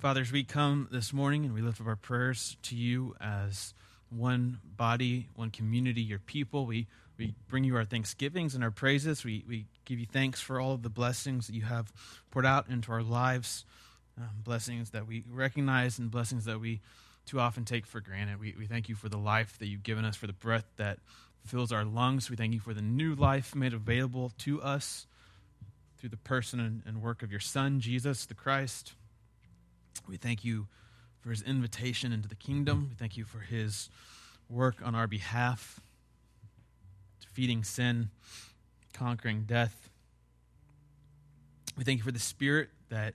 Father, 0.00 0.20
as 0.20 0.30
we 0.30 0.44
come 0.44 0.86
this 0.92 1.12
morning 1.12 1.44
and 1.44 1.52
we 1.52 1.60
lift 1.60 1.80
up 1.80 1.88
our 1.88 1.96
prayers 1.96 2.56
to 2.62 2.76
you 2.76 3.16
as 3.20 3.74
one 4.10 4.60
body, 4.76 5.28
one 5.34 5.50
community, 5.50 6.00
your 6.00 6.20
people, 6.20 6.66
we, 6.66 6.86
we 7.18 7.34
bring 7.48 7.64
you 7.64 7.74
our 7.74 7.84
thanksgivings 7.84 8.54
and 8.54 8.62
our 8.62 8.70
praises. 8.70 9.24
We, 9.24 9.44
we 9.48 9.66
give 9.86 9.98
you 9.98 10.06
thanks 10.06 10.40
for 10.40 10.60
all 10.60 10.72
of 10.72 10.84
the 10.84 10.88
blessings 10.88 11.48
that 11.48 11.56
you 11.56 11.62
have 11.62 11.92
poured 12.30 12.46
out 12.46 12.68
into 12.70 12.92
our 12.92 13.02
lives, 13.02 13.64
um, 14.16 14.28
blessings 14.44 14.90
that 14.90 15.08
we 15.08 15.24
recognize 15.28 15.98
and 15.98 16.12
blessings 16.12 16.44
that 16.44 16.60
we 16.60 16.80
too 17.26 17.40
often 17.40 17.64
take 17.64 17.84
for 17.84 18.00
granted. 18.00 18.38
We, 18.38 18.54
we 18.56 18.66
thank 18.66 18.88
you 18.88 18.94
for 18.94 19.08
the 19.08 19.18
life 19.18 19.58
that 19.58 19.66
you've 19.66 19.82
given 19.82 20.04
us, 20.04 20.14
for 20.14 20.28
the 20.28 20.32
breath 20.32 20.66
that 20.76 21.00
fills 21.44 21.72
our 21.72 21.84
lungs. 21.84 22.30
We 22.30 22.36
thank 22.36 22.54
you 22.54 22.60
for 22.60 22.72
the 22.72 22.82
new 22.82 23.16
life 23.16 23.56
made 23.56 23.74
available 23.74 24.30
to 24.38 24.62
us 24.62 25.08
through 25.98 26.10
the 26.10 26.16
person 26.18 26.60
and, 26.60 26.82
and 26.86 27.02
work 27.02 27.24
of 27.24 27.32
your 27.32 27.40
Son, 27.40 27.80
Jesus 27.80 28.26
the 28.26 28.34
Christ. 28.34 28.94
We 30.06 30.16
thank 30.16 30.44
you 30.44 30.66
for 31.20 31.30
his 31.30 31.42
invitation 31.42 32.12
into 32.12 32.28
the 32.28 32.34
kingdom. 32.34 32.88
We 32.90 32.96
thank 32.96 33.16
you 33.16 33.24
for 33.24 33.40
his 33.40 33.90
work 34.48 34.76
on 34.82 34.94
our 34.94 35.06
behalf, 35.06 35.80
defeating 37.20 37.64
sin, 37.64 38.10
conquering 38.92 39.44
death. 39.46 39.90
We 41.76 41.84
thank 41.84 41.98
you 41.98 42.04
for 42.04 42.12
the 42.12 42.18
Spirit 42.18 42.70
that 42.88 43.14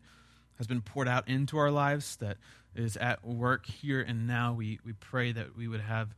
has 0.58 0.68
been 0.68 0.82
poured 0.82 1.08
out 1.08 1.28
into 1.28 1.58
our 1.58 1.72
lives, 1.72 2.16
that 2.18 2.38
is 2.76 2.98
at 2.98 3.26
work 3.26 3.66
here 3.66 4.02
and 4.02 4.28
now. 4.28 4.54
We, 4.54 4.80
we 4.86 4.94
pray 4.94 5.32
that 5.32 5.58
we 5.58 5.68
would 5.68 5.82
have 5.82 6.10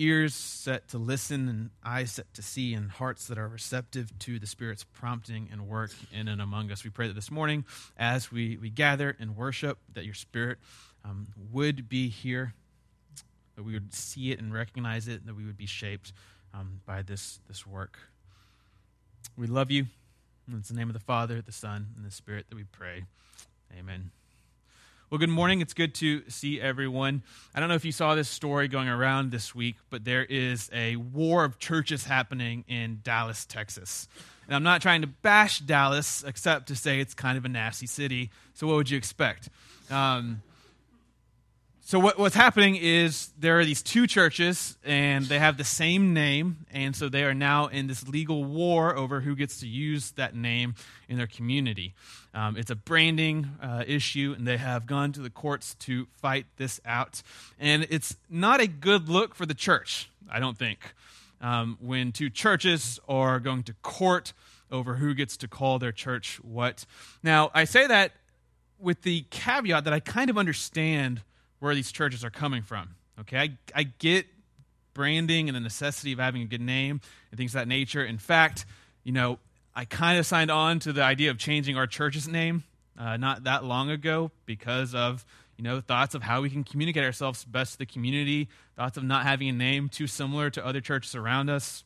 ears 0.00 0.34
set 0.34 0.88
to 0.88 0.98
listen 0.98 1.48
and 1.48 1.70
eyes 1.84 2.12
set 2.12 2.32
to 2.34 2.42
see 2.42 2.74
and 2.74 2.90
hearts 2.90 3.28
that 3.28 3.38
are 3.38 3.48
receptive 3.48 4.18
to 4.20 4.38
the 4.38 4.46
Spirit's 4.46 4.84
prompting 4.84 5.48
and 5.52 5.68
work 5.68 5.90
in 6.12 6.26
and 6.26 6.40
among 6.40 6.72
us. 6.72 6.82
We 6.82 6.90
pray 6.90 7.06
that 7.08 7.14
this 7.14 7.30
morning, 7.30 7.64
as 7.98 8.32
we, 8.32 8.56
we 8.56 8.70
gather 8.70 9.14
and 9.20 9.36
worship, 9.36 9.78
that 9.92 10.04
your 10.04 10.14
Spirit 10.14 10.58
um, 11.04 11.28
would 11.52 11.88
be 11.88 12.08
here, 12.08 12.54
that 13.56 13.62
we 13.62 13.74
would 13.74 13.92
see 13.94 14.32
it 14.32 14.40
and 14.40 14.52
recognize 14.52 15.06
it, 15.06 15.20
and 15.20 15.26
that 15.26 15.36
we 15.36 15.44
would 15.44 15.58
be 15.58 15.66
shaped 15.66 16.12
um, 16.54 16.80
by 16.86 17.02
this, 17.02 17.38
this 17.46 17.66
work. 17.66 17.98
We 19.36 19.46
love 19.46 19.70
you. 19.70 19.86
it's 20.52 20.68
the 20.68 20.74
name 20.74 20.88
of 20.88 20.94
the 20.94 21.00
Father, 21.00 21.42
the 21.42 21.52
Son, 21.52 21.88
and 21.96 22.04
the 22.04 22.10
Spirit 22.10 22.46
that 22.48 22.56
we 22.56 22.64
pray. 22.64 23.04
Amen. 23.78 24.10
Well, 25.10 25.18
good 25.18 25.28
morning. 25.28 25.60
It's 25.60 25.74
good 25.74 25.96
to 25.96 26.22
see 26.28 26.60
everyone. 26.60 27.24
I 27.52 27.58
don't 27.58 27.68
know 27.68 27.74
if 27.74 27.84
you 27.84 27.90
saw 27.90 28.14
this 28.14 28.28
story 28.28 28.68
going 28.68 28.86
around 28.86 29.32
this 29.32 29.52
week, 29.52 29.74
but 29.90 30.04
there 30.04 30.24
is 30.24 30.70
a 30.72 30.94
war 30.94 31.42
of 31.42 31.58
churches 31.58 32.04
happening 32.04 32.64
in 32.68 33.00
Dallas, 33.02 33.44
Texas. 33.44 34.06
And 34.46 34.54
I'm 34.54 34.62
not 34.62 34.82
trying 34.82 35.00
to 35.00 35.08
bash 35.08 35.58
Dallas, 35.58 36.22
except 36.24 36.68
to 36.68 36.76
say 36.76 37.00
it's 37.00 37.12
kind 37.12 37.36
of 37.36 37.44
a 37.44 37.48
nasty 37.48 37.88
city. 37.88 38.30
So, 38.54 38.68
what 38.68 38.76
would 38.76 38.88
you 38.88 38.96
expect? 38.96 39.48
Um, 39.90 40.42
so 41.90 41.98
what, 41.98 42.20
what's 42.20 42.36
happening 42.36 42.76
is 42.76 43.32
there 43.36 43.58
are 43.58 43.64
these 43.64 43.82
two 43.82 44.06
churches 44.06 44.78
and 44.84 45.26
they 45.26 45.40
have 45.40 45.56
the 45.56 45.64
same 45.64 46.14
name 46.14 46.64
and 46.70 46.94
so 46.94 47.08
they 47.08 47.24
are 47.24 47.34
now 47.34 47.66
in 47.66 47.88
this 47.88 48.06
legal 48.06 48.44
war 48.44 48.94
over 48.94 49.22
who 49.22 49.34
gets 49.34 49.58
to 49.58 49.66
use 49.66 50.12
that 50.12 50.32
name 50.32 50.76
in 51.08 51.16
their 51.16 51.26
community. 51.26 51.94
Um, 52.32 52.56
it's 52.56 52.70
a 52.70 52.76
branding 52.76 53.58
uh, 53.60 53.82
issue 53.88 54.36
and 54.38 54.46
they 54.46 54.56
have 54.56 54.86
gone 54.86 55.10
to 55.14 55.20
the 55.20 55.30
courts 55.30 55.74
to 55.80 56.06
fight 56.12 56.46
this 56.58 56.80
out. 56.84 57.24
And 57.58 57.84
it's 57.90 58.14
not 58.30 58.60
a 58.60 58.68
good 58.68 59.08
look 59.08 59.34
for 59.34 59.44
the 59.44 59.54
church 59.54 60.08
i 60.30 60.38
don't 60.38 60.56
think 60.56 60.94
um, 61.40 61.76
when 61.80 62.12
two 62.12 62.30
churches 62.30 63.00
are 63.08 63.40
going 63.40 63.64
to 63.64 63.74
court 63.82 64.32
over 64.70 64.94
who 64.94 65.12
gets 65.12 65.36
to 65.38 65.48
call 65.48 65.80
their 65.80 65.90
church 65.90 66.38
what. 66.44 66.86
Now 67.24 67.50
i 67.52 67.64
say 67.64 67.88
that 67.88 68.12
with 68.78 69.02
the 69.02 69.22
caveat 69.30 69.82
that 69.82 69.92
i 69.92 69.98
kind 69.98 70.30
of 70.30 70.38
understand 70.38 71.22
where 71.60 71.74
these 71.74 71.92
churches 71.92 72.24
are 72.24 72.30
coming 72.30 72.62
from. 72.62 72.96
Okay, 73.20 73.38
I, 73.38 73.58
I 73.74 73.82
get 73.84 74.26
branding 74.94 75.48
and 75.48 75.54
the 75.54 75.60
necessity 75.60 76.12
of 76.12 76.18
having 76.18 76.42
a 76.42 76.46
good 76.46 76.60
name 76.60 77.00
and 77.30 77.38
things 77.38 77.54
of 77.54 77.60
that 77.60 77.68
nature. 77.68 78.04
In 78.04 78.18
fact, 78.18 78.66
you 79.04 79.12
know, 79.12 79.38
I 79.74 79.84
kind 79.84 80.18
of 80.18 80.26
signed 80.26 80.50
on 80.50 80.80
to 80.80 80.92
the 80.92 81.02
idea 81.02 81.30
of 81.30 81.38
changing 81.38 81.76
our 81.76 81.86
church's 81.86 82.26
name 82.26 82.64
uh, 82.98 83.16
not 83.16 83.44
that 83.44 83.64
long 83.64 83.90
ago 83.90 84.30
because 84.46 84.94
of 84.94 85.24
you 85.56 85.64
know 85.64 85.80
thoughts 85.80 86.14
of 86.14 86.22
how 86.22 86.42
we 86.42 86.50
can 86.50 86.64
communicate 86.64 87.04
ourselves 87.04 87.44
best 87.44 87.72
to 87.72 87.78
the 87.78 87.86
community, 87.86 88.48
thoughts 88.76 88.96
of 88.96 89.04
not 89.04 89.24
having 89.24 89.48
a 89.48 89.52
name 89.52 89.88
too 89.88 90.06
similar 90.06 90.50
to 90.50 90.64
other 90.64 90.80
churches 90.80 91.14
around 91.14 91.48
us. 91.48 91.84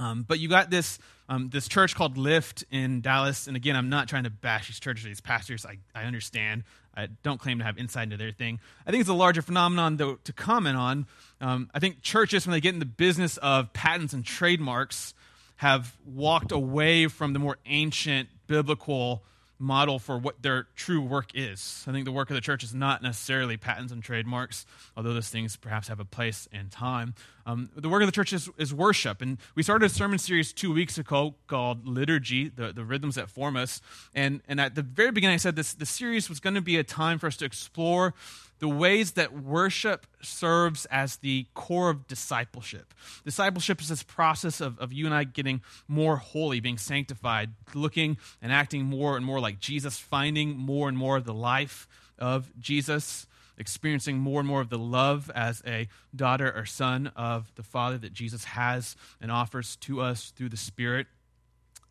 Um, 0.00 0.24
but 0.26 0.38
you 0.38 0.48
got 0.48 0.70
this 0.70 0.98
um, 1.28 1.50
this 1.50 1.68
church 1.68 1.94
called 1.94 2.16
Lift 2.16 2.64
in 2.72 3.02
Dallas, 3.02 3.46
and 3.46 3.56
again, 3.56 3.76
I'm 3.76 3.90
not 3.90 4.08
trying 4.08 4.24
to 4.24 4.30
bash 4.30 4.66
these 4.66 4.80
churches, 4.80 5.04
or 5.04 5.08
these 5.08 5.20
pastors. 5.20 5.64
I, 5.64 5.78
I 5.94 6.04
understand. 6.04 6.64
I 6.96 7.06
don't 7.22 7.38
claim 7.38 7.58
to 7.58 7.64
have 7.64 7.78
insight 7.78 8.04
into 8.04 8.16
their 8.16 8.32
thing. 8.32 8.58
I 8.84 8.90
think 8.90 9.02
it's 9.02 9.10
a 9.10 9.14
larger 9.14 9.42
phenomenon, 9.42 9.96
though, 9.96 10.16
to 10.24 10.32
comment 10.32 10.76
on. 10.76 11.06
Um, 11.40 11.70
I 11.72 11.78
think 11.78 12.02
churches, 12.02 12.46
when 12.46 12.52
they 12.52 12.60
get 12.60 12.72
in 12.74 12.80
the 12.80 12.86
business 12.86 13.36
of 13.36 13.72
patents 13.72 14.12
and 14.12 14.24
trademarks, 14.24 15.14
have 15.56 15.96
walked 16.04 16.50
away 16.50 17.06
from 17.06 17.32
the 17.32 17.38
more 17.38 17.58
ancient 17.66 18.28
biblical 18.48 19.22
model 19.60 19.98
for 19.98 20.18
what 20.18 20.42
their 20.42 20.66
true 20.74 21.02
work 21.02 21.32
is. 21.34 21.84
I 21.86 21.92
think 21.92 22.06
the 22.06 22.12
work 22.12 22.30
of 22.30 22.34
the 22.34 22.40
church 22.40 22.64
is 22.64 22.74
not 22.74 23.02
necessarily 23.02 23.58
patents 23.58 23.92
and 23.92 24.02
trademarks, 24.02 24.64
although 24.96 25.12
those 25.12 25.28
things 25.28 25.56
perhaps 25.56 25.88
have 25.88 26.00
a 26.00 26.04
place 26.04 26.48
and 26.50 26.70
time. 26.70 27.14
Um, 27.46 27.70
the 27.74 27.88
work 27.88 28.02
of 28.02 28.08
the 28.08 28.12
church 28.12 28.32
is, 28.32 28.48
is, 28.58 28.74
worship. 28.74 29.22
And 29.22 29.38
we 29.54 29.62
started 29.62 29.86
a 29.86 29.88
sermon 29.88 30.18
series 30.18 30.52
two 30.52 30.72
weeks 30.72 30.98
ago 30.98 31.34
called 31.46 31.86
Liturgy, 31.86 32.48
the, 32.48 32.72
the 32.72 32.84
rhythms 32.84 33.14
that 33.14 33.30
form 33.30 33.56
us. 33.56 33.80
And, 34.14 34.42
and 34.48 34.60
at 34.60 34.74
the 34.74 34.82
very 34.82 35.10
beginning, 35.10 35.34
I 35.34 35.38
said 35.38 35.56
this 35.56 35.74
the 35.74 35.86
series 35.86 36.28
was 36.28 36.40
going 36.40 36.54
to 36.54 36.60
be 36.60 36.76
a 36.76 36.84
time 36.84 37.18
for 37.18 37.26
us 37.26 37.36
to 37.38 37.44
explore 37.44 38.14
the 38.60 38.68
ways 38.68 39.12
that 39.12 39.32
worship 39.32 40.06
serves 40.20 40.84
as 40.86 41.16
the 41.16 41.46
core 41.54 41.90
of 41.90 42.06
discipleship. 42.06 42.92
Discipleship 43.24 43.80
is 43.80 43.88
this 43.88 44.02
process 44.02 44.60
of, 44.60 44.78
of 44.78 44.92
you 44.92 45.06
and 45.06 45.14
I 45.14 45.24
getting 45.24 45.62
more 45.88 46.16
holy, 46.16 46.60
being 46.60 46.78
sanctified, 46.78 47.50
looking 47.74 48.18
and 48.42 48.52
acting 48.52 48.84
more 48.84 49.16
and 49.16 49.24
more 49.24 49.40
like 49.40 49.60
Jesus, 49.60 49.98
finding 49.98 50.56
more 50.56 50.88
and 50.88 50.96
more 50.96 51.16
of 51.16 51.24
the 51.24 51.34
life 51.34 51.88
of 52.18 52.50
Jesus, 52.60 53.26
experiencing 53.60 54.18
more 54.18 54.40
and 54.40 54.48
more 54.48 54.60
of 54.60 54.70
the 54.70 54.78
love 54.78 55.30
as 55.34 55.62
a 55.66 55.86
daughter 56.16 56.52
or 56.56 56.64
son 56.64 57.08
of 57.14 57.52
the 57.54 57.62
Father 57.62 57.98
that 57.98 58.12
Jesus 58.12 58.44
has 58.44 58.96
and 59.20 59.30
offers 59.30 59.76
to 59.76 60.00
us 60.00 60.32
through 60.34 60.48
the 60.48 60.56
Spirit. 60.56 61.06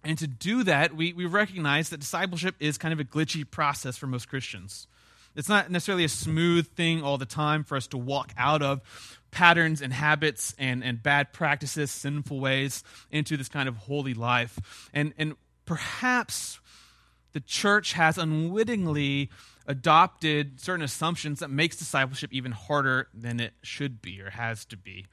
And 0.03 0.17
to 0.17 0.27
do 0.27 0.63
that, 0.63 0.95
we, 0.95 1.13
we 1.13 1.25
recognize 1.25 1.89
that 1.89 1.99
discipleship 1.99 2.55
is 2.59 2.77
kind 2.77 2.93
of 2.93 2.99
a 2.99 3.03
glitchy 3.03 3.49
process 3.49 3.97
for 3.97 4.07
most 4.07 4.27
Christians. 4.27 4.87
It's 5.35 5.49
not 5.49 5.69
necessarily 5.69 6.05
a 6.05 6.09
smooth 6.09 6.67
thing 6.67 7.03
all 7.03 7.17
the 7.17 7.25
time 7.25 7.63
for 7.63 7.77
us 7.77 7.87
to 7.87 7.97
walk 7.97 8.33
out 8.37 8.61
of 8.61 8.81
patterns 9.31 9.81
and 9.81 9.93
habits 9.93 10.55
and, 10.57 10.83
and 10.83 11.03
bad 11.03 11.33
practices, 11.33 11.91
sinful 11.91 12.39
ways, 12.39 12.83
into 13.11 13.37
this 13.37 13.47
kind 13.47 13.69
of 13.69 13.77
holy 13.77 14.15
life. 14.15 14.89
And, 14.91 15.13
and 15.17 15.35
perhaps 15.65 16.59
the 17.33 17.39
church 17.39 17.93
has 17.93 18.17
unwittingly 18.17 19.29
adopted 19.69 20.59
certain 20.59 20.83
assumptions 20.83 21.39
that 21.39 21.49
makes 21.49 21.77
discipleship 21.77 22.33
even 22.33 22.51
harder 22.51 23.07
than 23.13 23.39
it 23.39 23.53
should 23.61 24.01
be 24.01 24.19
or 24.19 24.31
has 24.31 24.65
to 24.65 24.75
be. 24.75 25.05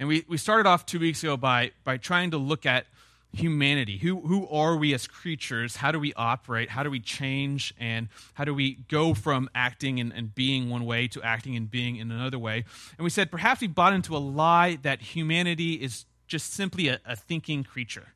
And 0.00 0.08
we, 0.08 0.24
we 0.26 0.38
started 0.38 0.66
off 0.66 0.86
two 0.86 0.98
weeks 0.98 1.22
ago 1.22 1.36
by, 1.36 1.72
by 1.84 1.98
trying 1.98 2.30
to 2.30 2.38
look 2.38 2.64
at 2.64 2.86
humanity. 3.34 3.98
Who, 3.98 4.20
who 4.22 4.48
are 4.48 4.74
we 4.76 4.94
as 4.94 5.06
creatures? 5.06 5.76
How 5.76 5.92
do 5.92 6.00
we 6.00 6.14
operate? 6.14 6.70
How 6.70 6.82
do 6.82 6.90
we 6.90 6.98
change? 6.98 7.74
And 7.78 8.08
how 8.32 8.44
do 8.44 8.54
we 8.54 8.78
go 8.88 9.12
from 9.12 9.50
acting 9.54 10.00
and, 10.00 10.12
and 10.12 10.34
being 10.34 10.70
one 10.70 10.86
way 10.86 11.06
to 11.08 11.22
acting 11.22 11.54
and 11.54 11.70
being 11.70 11.96
in 11.96 12.10
another 12.10 12.38
way? 12.38 12.64
And 12.96 13.04
we 13.04 13.10
said 13.10 13.30
perhaps 13.30 13.60
we 13.60 13.66
bought 13.66 13.92
into 13.92 14.16
a 14.16 14.18
lie 14.18 14.78
that 14.82 15.02
humanity 15.02 15.74
is 15.74 16.06
just 16.26 16.54
simply 16.54 16.88
a, 16.88 17.00
a 17.04 17.16
thinking 17.16 17.64
creature, 17.64 18.14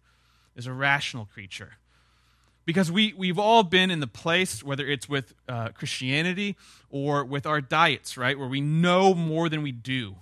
is 0.56 0.66
a 0.66 0.72
rational 0.72 1.26
creature. 1.26 1.72
Because 2.68 2.92
we, 2.92 3.14
we've 3.16 3.38
all 3.38 3.62
been 3.62 3.90
in 3.90 4.00
the 4.00 4.06
place, 4.06 4.62
whether 4.62 4.86
it's 4.86 5.08
with 5.08 5.32
uh, 5.48 5.70
Christianity 5.70 6.54
or 6.90 7.24
with 7.24 7.46
our 7.46 7.62
diets, 7.62 8.18
right, 8.18 8.38
where 8.38 8.46
we 8.46 8.60
know 8.60 9.14
more 9.14 9.48
than 9.48 9.62
we 9.62 9.72
do 9.72 10.16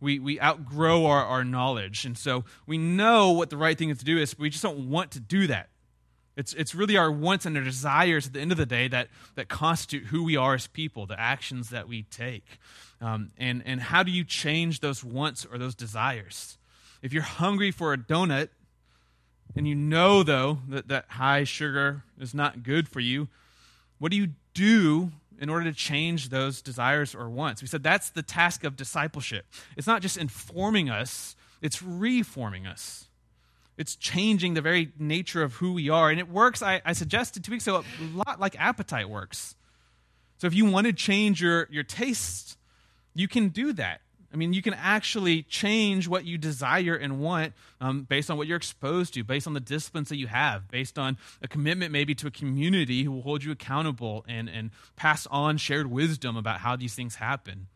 we, 0.00 0.18
we 0.18 0.40
outgrow 0.40 1.06
our, 1.06 1.24
our 1.24 1.44
knowledge. 1.44 2.04
And 2.04 2.16
so 2.16 2.44
we 2.66 2.78
know 2.78 3.32
what 3.32 3.50
the 3.50 3.56
right 3.56 3.76
thing 3.76 3.90
is 3.90 3.98
to 3.98 4.04
do 4.04 4.18
is, 4.18 4.34
but 4.34 4.42
we 4.42 4.50
just 4.50 4.62
don't 4.62 4.90
want 4.90 5.10
to 5.12 5.20
do 5.20 5.46
that. 5.48 5.68
It's, 6.36 6.54
it's 6.54 6.74
really 6.74 6.96
our 6.96 7.10
wants 7.10 7.46
and 7.46 7.56
our 7.56 7.64
desires 7.64 8.28
at 8.28 8.32
the 8.32 8.40
end 8.40 8.52
of 8.52 8.58
the 8.58 8.66
day 8.66 8.86
that, 8.88 9.08
that 9.34 9.48
constitute 9.48 10.06
who 10.06 10.22
we 10.22 10.36
are 10.36 10.54
as 10.54 10.68
people, 10.68 11.04
the 11.06 11.18
actions 11.18 11.70
that 11.70 11.88
we 11.88 12.04
take. 12.04 12.60
Um, 13.00 13.32
and, 13.38 13.62
and 13.66 13.80
how 13.80 14.04
do 14.04 14.12
you 14.12 14.22
change 14.22 14.78
those 14.78 15.02
wants 15.02 15.44
or 15.44 15.58
those 15.58 15.74
desires? 15.74 16.58
If 17.02 17.12
you're 17.12 17.22
hungry 17.24 17.72
for 17.72 17.92
a 17.92 17.98
donut, 17.98 18.50
and 19.56 19.66
you 19.66 19.74
know, 19.74 20.22
though, 20.22 20.58
that, 20.68 20.88
that 20.88 21.06
high 21.08 21.44
sugar 21.44 22.02
is 22.20 22.34
not 22.34 22.62
good 22.62 22.88
for 22.88 23.00
you, 23.00 23.28
what 23.98 24.10
do 24.10 24.16
you 24.16 24.28
do 24.54 25.10
in 25.40 25.48
order 25.48 25.64
to 25.64 25.72
change 25.72 26.28
those 26.28 26.60
desires 26.60 27.14
or 27.14 27.30
wants. 27.30 27.62
We 27.62 27.68
said 27.68 27.82
that's 27.82 28.10
the 28.10 28.22
task 28.22 28.64
of 28.64 28.76
discipleship. 28.76 29.46
It's 29.76 29.86
not 29.86 30.02
just 30.02 30.16
informing 30.16 30.90
us, 30.90 31.36
it's 31.62 31.82
reforming 31.82 32.66
us. 32.66 33.06
It's 33.76 33.94
changing 33.94 34.54
the 34.54 34.60
very 34.60 34.90
nature 34.98 35.44
of 35.44 35.54
who 35.54 35.72
we 35.74 35.88
are. 35.88 36.10
And 36.10 36.18
it 36.18 36.28
works, 36.28 36.62
I, 36.62 36.82
I 36.84 36.92
suggested 36.92 37.44
two 37.44 37.52
weeks 37.52 37.66
ago, 37.68 37.84
a 38.00 38.16
lot 38.16 38.40
like 38.40 38.58
appetite 38.58 39.08
works. 39.08 39.54
So 40.38 40.48
if 40.48 40.54
you 40.54 40.64
want 40.64 40.88
to 40.88 40.92
change 40.92 41.40
your, 41.40 41.68
your 41.70 41.84
taste, 41.84 42.58
you 43.14 43.28
can 43.28 43.50
do 43.50 43.72
that. 43.74 44.00
I 44.32 44.36
mean, 44.36 44.52
you 44.52 44.60
can 44.60 44.74
actually 44.74 45.42
change 45.42 46.06
what 46.06 46.26
you 46.26 46.36
desire 46.36 46.94
and 46.94 47.18
want 47.18 47.54
um, 47.80 48.02
based 48.02 48.30
on 48.30 48.36
what 48.36 48.46
you're 48.46 48.58
exposed 48.58 49.14
to, 49.14 49.24
based 49.24 49.46
on 49.46 49.54
the 49.54 49.60
disciplines 49.60 50.10
that 50.10 50.16
you 50.16 50.26
have, 50.26 50.68
based 50.68 50.98
on 50.98 51.16
a 51.40 51.48
commitment 51.48 51.92
maybe 51.92 52.14
to 52.16 52.26
a 52.26 52.30
community 52.30 53.04
who 53.04 53.12
will 53.12 53.22
hold 53.22 53.42
you 53.42 53.50
accountable 53.50 54.26
and, 54.28 54.48
and 54.48 54.70
pass 54.96 55.26
on 55.30 55.56
shared 55.56 55.90
wisdom 55.90 56.36
about 56.36 56.60
how 56.60 56.76
these 56.76 56.94
things 56.94 57.14
happen. 57.14 57.68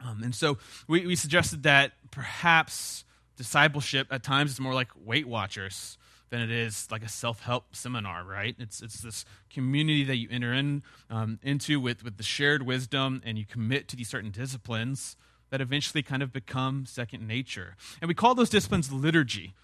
Um, 0.00 0.22
and 0.22 0.34
so 0.34 0.58
we, 0.88 1.06
we 1.06 1.16
suggested 1.16 1.64
that 1.64 1.92
perhaps 2.10 3.04
discipleship 3.36 4.08
at 4.10 4.22
times 4.22 4.52
is 4.52 4.60
more 4.60 4.74
like 4.74 4.88
Weight 4.96 5.28
Watchers 5.28 5.98
than 6.30 6.40
it 6.40 6.50
is 6.50 6.88
like 6.90 7.04
a 7.04 7.08
self-help 7.08 7.76
seminar, 7.76 8.24
right? 8.24 8.56
It's 8.58 8.82
it's 8.82 9.02
this 9.02 9.24
community 9.50 10.04
that 10.04 10.16
you 10.16 10.28
enter 10.30 10.52
in 10.52 10.82
um, 11.10 11.38
into 11.42 11.78
with 11.78 12.02
with 12.02 12.16
the 12.16 12.22
shared 12.22 12.62
wisdom, 12.62 13.22
and 13.24 13.38
you 13.38 13.44
commit 13.44 13.88
to 13.88 13.96
these 13.96 14.08
certain 14.08 14.30
disciplines 14.30 15.16
that 15.54 15.60
eventually 15.60 16.02
kind 16.02 16.20
of 16.20 16.32
become 16.32 16.84
second 16.84 17.28
nature. 17.28 17.76
And 18.00 18.08
we 18.08 18.14
call 18.14 18.34
those 18.34 18.50
disciplines 18.50 18.90
liturgy. 18.90 19.54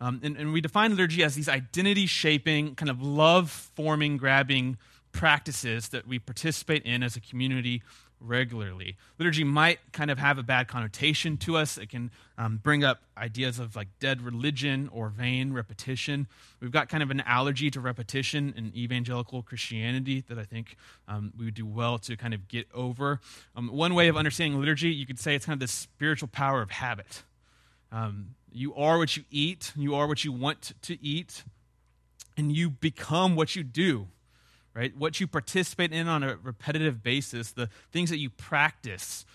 Um, 0.00 0.20
and, 0.22 0.36
and 0.36 0.52
we 0.52 0.60
define 0.60 0.92
liturgy 0.92 1.24
as 1.24 1.34
these 1.34 1.48
identity 1.48 2.06
shaping, 2.06 2.76
kind 2.76 2.88
of 2.88 3.02
love 3.02 3.50
forming, 3.50 4.16
grabbing 4.16 4.78
practices 5.10 5.88
that 5.88 6.06
we 6.06 6.20
participate 6.20 6.84
in 6.84 7.02
as 7.02 7.16
a 7.16 7.20
community 7.20 7.82
regularly. 8.20 8.96
Liturgy 9.18 9.44
might 9.44 9.78
kind 9.92 10.10
of 10.10 10.18
have 10.18 10.38
a 10.38 10.42
bad 10.42 10.68
connotation 10.68 11.36
to 11.38 11.56
us. 11.56 11.78
It 11.78 11.88
can 11.88 12.10
um, 12.38 12.58
bring 12.62 12.84
up 12.84 13.02
ideas 13.16 13.58
of 13.58 13.76
like 13.76 13.88
dead 13.98 14.22
religion 14.22 14.88
or 14.92 15.08
vain 15.08 15.52
repetition. 15.52 16.26
We've 16.60 16.70
got 16.70 16.88
kind 16.88 17.02
of 17.02 17.10
an 17.10 17.20
allergy 17.22 17.70
to 17.70 17.80
repetition 17.80 18.54
in 18.56 18.72
evangelical 18.76 19.42
Christianity 19.42 20.24
that 20.28 20.38
I 20.38 20.44
think 20.44 20.76
um, 21.08 21.32
we 21.38 21.46
would 21.46 21.54
do 21.54 21.66
well 21.66 21.98
to 22.00 22.16
kind 22.16 22.34
of 22.34 22.48
get 22.48 22.66
over. 22.74 23.20
Um, 23.56 23.68
one 23.68 23.94
way 23.94 24.08
of 24.08 24.16
understanding 24.16 24.58
liturgy, 24.60 24.90
you 24.90 25.06
could 25.06 25.18
say 25.18 25.34
it's 25.34 25.46
kind 25.46 25.54
of 25.54 25.60
the 25.60 25.72
spiritual 25.72 26.28
power 26.28 26.62
of 26.62 26.70
habit. 26.70 27.22
Um, 27.92 28.34
you 28.52 28.74
are 28.74 28.98
what 28.98 29.16
you 29.16 29.24
eat, 29.30 29.72
you 29.76 29.94
are 29.94 30.06
what 30.06 30.24
you 30.24 30.32
want 30.32 30.72
to 30.82 31.04
eat, 31.04 31.44
and 32.36 32.52
you 32.54 32.70
become 32.70 33.36
what 33.36 33.56
you 33.56 33.62
do 33.62 34.08
right? 34.80 34.96
What 34.96 35.20
you 35.20 35.26
participate 35.26 35.92
in 35.92 36.08
on 36.08 36.22
a 36.22 36.38
repetitive 36.42 37.02
basis, 37.02 37.52
the 37.52 37.68
things 37.92 38.08
that 38.08 38.16
you 38.16 38.30
practice, 38.30 39.26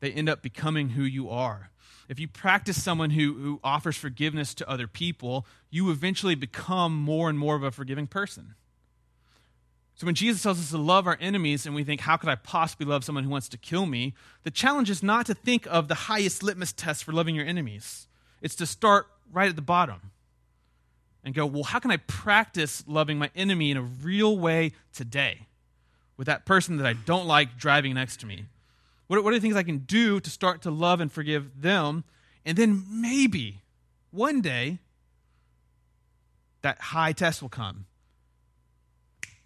they 0.00 0.12
end 0.12 0.28
up 0.28 0.42
becoming 0.42 0.90
who 0.90 1.02
you 1.02 1.30
are. 1.30 1.70
If 2.10 2.20
you 2.20 2.28
practice 2.28 2.82
someone 2.82 3.08
who, 3.08 3.32
who 3.32 3.60
offers 3.64 3.96
forgiveness 3.96 4.52
to 4.52 4.68
other 4.68 4.86
people, 4.86 5.46
you 5.70 5.90
eventually 5.90 6.34
become 6.34 6.94
more 6.94 7.30
and 7.30 7.38
more 7.38 7.56
of 7.56 7.62
a 7.62 7.70
forgiving 7.70 8.06
person. 8.06 8.54
So 9.94 10.04
when 10.04 10.14
Jesus 10.14 10.42
tells 10.42 10.60
us 10.60 10.70
to 10.72 10.78
love 10.78 11.06
our 11.06 11.16
enemies 11.22 11.64
and 11.64 11.74
we 11.74 11.84
think, 11.84 12.02
how 12.02 12.18
could 12.18 12.28
I 12.28 12.34
possibly 12.34 12.84
love 12.84 13.02
someone 13.02 13.24
who 13.24 13.30
wants 13.30 13.48
to 13.48 13.56
kill 13.56 13.86
me? 13.86 14.12
The 14.42 14.50
challenge 14.50 14.90
is 14.90 15.02
not 15.02 15.24
to 15.24 15.34
think 15.34 15.66
of 15.70 15.88
the 15.88 15.94
highest 15.94 16.42
litmus 16.42 16.74
test 16.74 17.02
for 17.02 17.12
loving 17.12 17.34
your 17.34 17.46
enemies, 17.46 18.08
it's 18.42 18.56
to 18.56 18.66
start 18.66 19.06
right 19.32 19.48
at 19.48 19.56
the 19.56 19.62
bottom 19.62 20.11
and 21.24 21.34
go, 21.34 21.46
well, 21.46 21.62
how 21.62 21.78
can 21.78 21.90
I 21.90 21.98
practice 21.98 22.84
loving 22.86 23.18
my 23.18 23.30
enemy 23.34 23.70
in 23.70 23.76
a 23.76 23.82
real 23.82 24.36
way 24.36 24.72
today 24.92 25.46
with 26.16 26.26
that 26.26 26.44
person 26.44 26.76
that 26.78 26.86
I 26.86 26.94
don't 26.94 27.26
like 27.26 27.56
driving 27.56 27.94
next 27.94 28.20
to 28.20 28.26
me? 28.26 28.46
What, 29.06 29.22
what 29.22 29.32
are 29.32 29.36
the 29.36 29.40
things 29.40 29.56
I 29.56 29.62
can 29.62 29.78
do 29.78 30.20
to 30.20 30.30
start 30.30 30.62
to 30.62 30.70
love 30.70 31.00
and 31.00 31.12
forgive 31.12 31.62
them? 31.62 32.04
And 32.44 32.56
then 32.56 32.84
maybe 32.90 33.60
one 34.10 34.40
day 34.40 34.78
that 36.62 36.80
high 36.80 37.12
test 37.12 37.42
will 37.42 37.48
come 37.48 37.86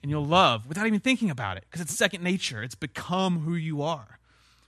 and 0.03 0.11
you'll 0.11 0.25
love 0.25 0.67
without 0.67 0.87
even 0.87 1.01
thinking 1.01 1.31
about 1.31 1.57
it 1.57 1.65
because 1.69 1.81
it's 1.81 1.97
second 1.97 2.23
nature. 2.23 2.63
It's 2.63 2.75
become 2.75 3.41
who 3.41 3.55
you 3.55 3.83
are 3.83 4.19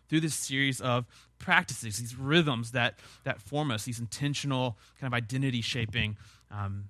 through 0.09 0.21
this 0.21 0.35
series 0.35 0.81
of 0.81 1.07
practices, 1.39 1.99
these 1.99 2.17
rhythms 2.17 2.73
that, 2.73 2.99
that 3.25 3.41
form 3.41 3.71
us, 3.71 3.85
these 3.85 4.01
intentional 4.01 4.77
kind 4.99 5.13
of 5.13 5.17
identity 5.17 5.61
shaping 5.61 6.17
um, 6.51 6.85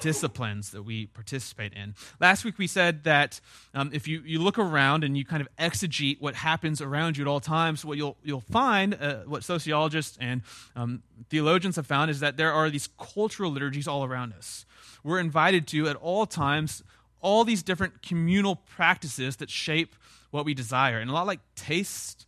disciplines 0.00 0.70
that 0.70 0.82
we 0.82 1.06
participate 1.06 1.72
in. 1.74 1.94
Last 2.20 2.44
week 2.44 2.58
we 2.58 2.66
said 2.66 3.04
that 3.04 3.40
um, 3.74 3.90
if 3.92 4.08
you, 4.08 4.22
you 4.24 4.40
look 4.40 4.58
around 4.58 5.04
and 5.04 5.16
you 5.16 5.24
kind 5.24 5.40
of 5.40 5.48
exegete 5.56 6.20
what 6.20 6.34
happens 6.34 6.80
around 6.80 7.16
you 7.16 7.24
at 7.24 7.28
all 7.28 7.40
times, 7.40 7.84
what 7.84 7.96
you'll, 7.96 8.16
you'll 8.22 8.40
find, 8.40 8.94
uh, 8.94 9.16
what 9.26 9.44
sociologists 9.44 10.16
and 10.20 10.42
um, 10.76 11.02
theologians 11.30 11.76
have 11.76 11.86
found, 11.86 12.10
is 12.10 12.20
that 12.20 12.36
there 12.36 12.52
are 12.52 12.70
these 12.70 12.88
cultural 12.98 13.50
liturgies 13.50 13.86
all 13.86 14.04
around 14.04 14.32
us. 14.32 14.66
We're 15.04 15.20
invited 15.20 15.66
to, 15.68 15.88
at 15.88 15.96
all 15.96 16.26
times, 16.26 16.82
all 17.20 17.44
these 17.44 17.62
different 17.62 18.02
communal 18.02 18.56
practices 18.56 19.36
that 19.36 19.50
shape 19.50 19.94
what 20.30 20.44
we 20.44 20.54
desire. 20.54 20.98
And 20.98 21.10
a 21.10 21.12
lot 21.12 21.26
like 21.26 21.40
taste, 21.54 22.26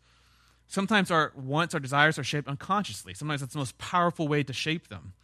sometimes 0.69 1.11
our 1.11 1.33
wants, 1.35 1.75
our 1.75 1.81
desires 1.81 2.19
are 2.19 2.25
shaped 2.25 2.49
unconsciously. 2.49 3.15
Sometimes 3.15 3.41
that's 3.41 3.55
the 3.55 3.59
most 3.59 3.77
powerful 3.79 4.29
way 4.29 4.43
to 4.43 4.53
shape 4.53 4.89
them 4.89 5.15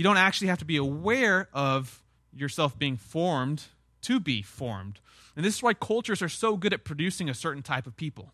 you 0.00 0.04
don't 0.04 0.16
actually 0.16 0.48
have 0.48 0.60
to 0.60 0.64
be 0.64 0.78
aware 0.78 1.50
of 1.52 2.02
yourself 2.32 2.78
being 2.78 2.96
formed 2.96 3.64
to 4.00 4.18
be 4.18 4.40
formed. 4.40 4.98
And 5.36 5.44
this 5.44 5.56
is 5.56 5.62
why 5.62 5.74
cultures 5.74 6.22
are 6.22 6.28
so 6.30 6.56
good 6.56 6.72
at 6.72 6.84
producing 6.84 7.28
a 7.28 7.34
certain 7.34 7.62
type 7.62 7.86
of 7.86 7.98
people. 7.98 8.32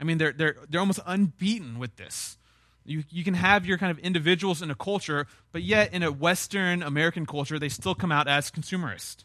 I 0.00 0.04
mean, 0.04 0.18
they're, 0.18 0.30
they're, 0.30 0.54
they're 0.70 0.78
almost 0.78 1.00
unbeaten 1.04 1.80
with 1.80 1.96
this. 1.96 2.38
You, 2.84 3.02
you 3.10 3.24
can 3.24 3.34
have 3.34 3.66
your 3.66 3.76
kind 3.76 3.90
of 3.90 3.98
individuals 3.98 4.62
in 4.62 4.70
a 4.70 4.76
culture, 4.76 5.26
but 5.50 5.64
yet 5.64 5.92
in 5.92 6.04
a 6.04 6.12
Western 6.12 6.80
American 6.84 7.26
culture, 7.26 7.58
they 7.58 7.68
still 7.68 7.96
come 7.96 8.12
out 8.12 8.28
as 8.28 8.48
consumerist. 8.48 9.24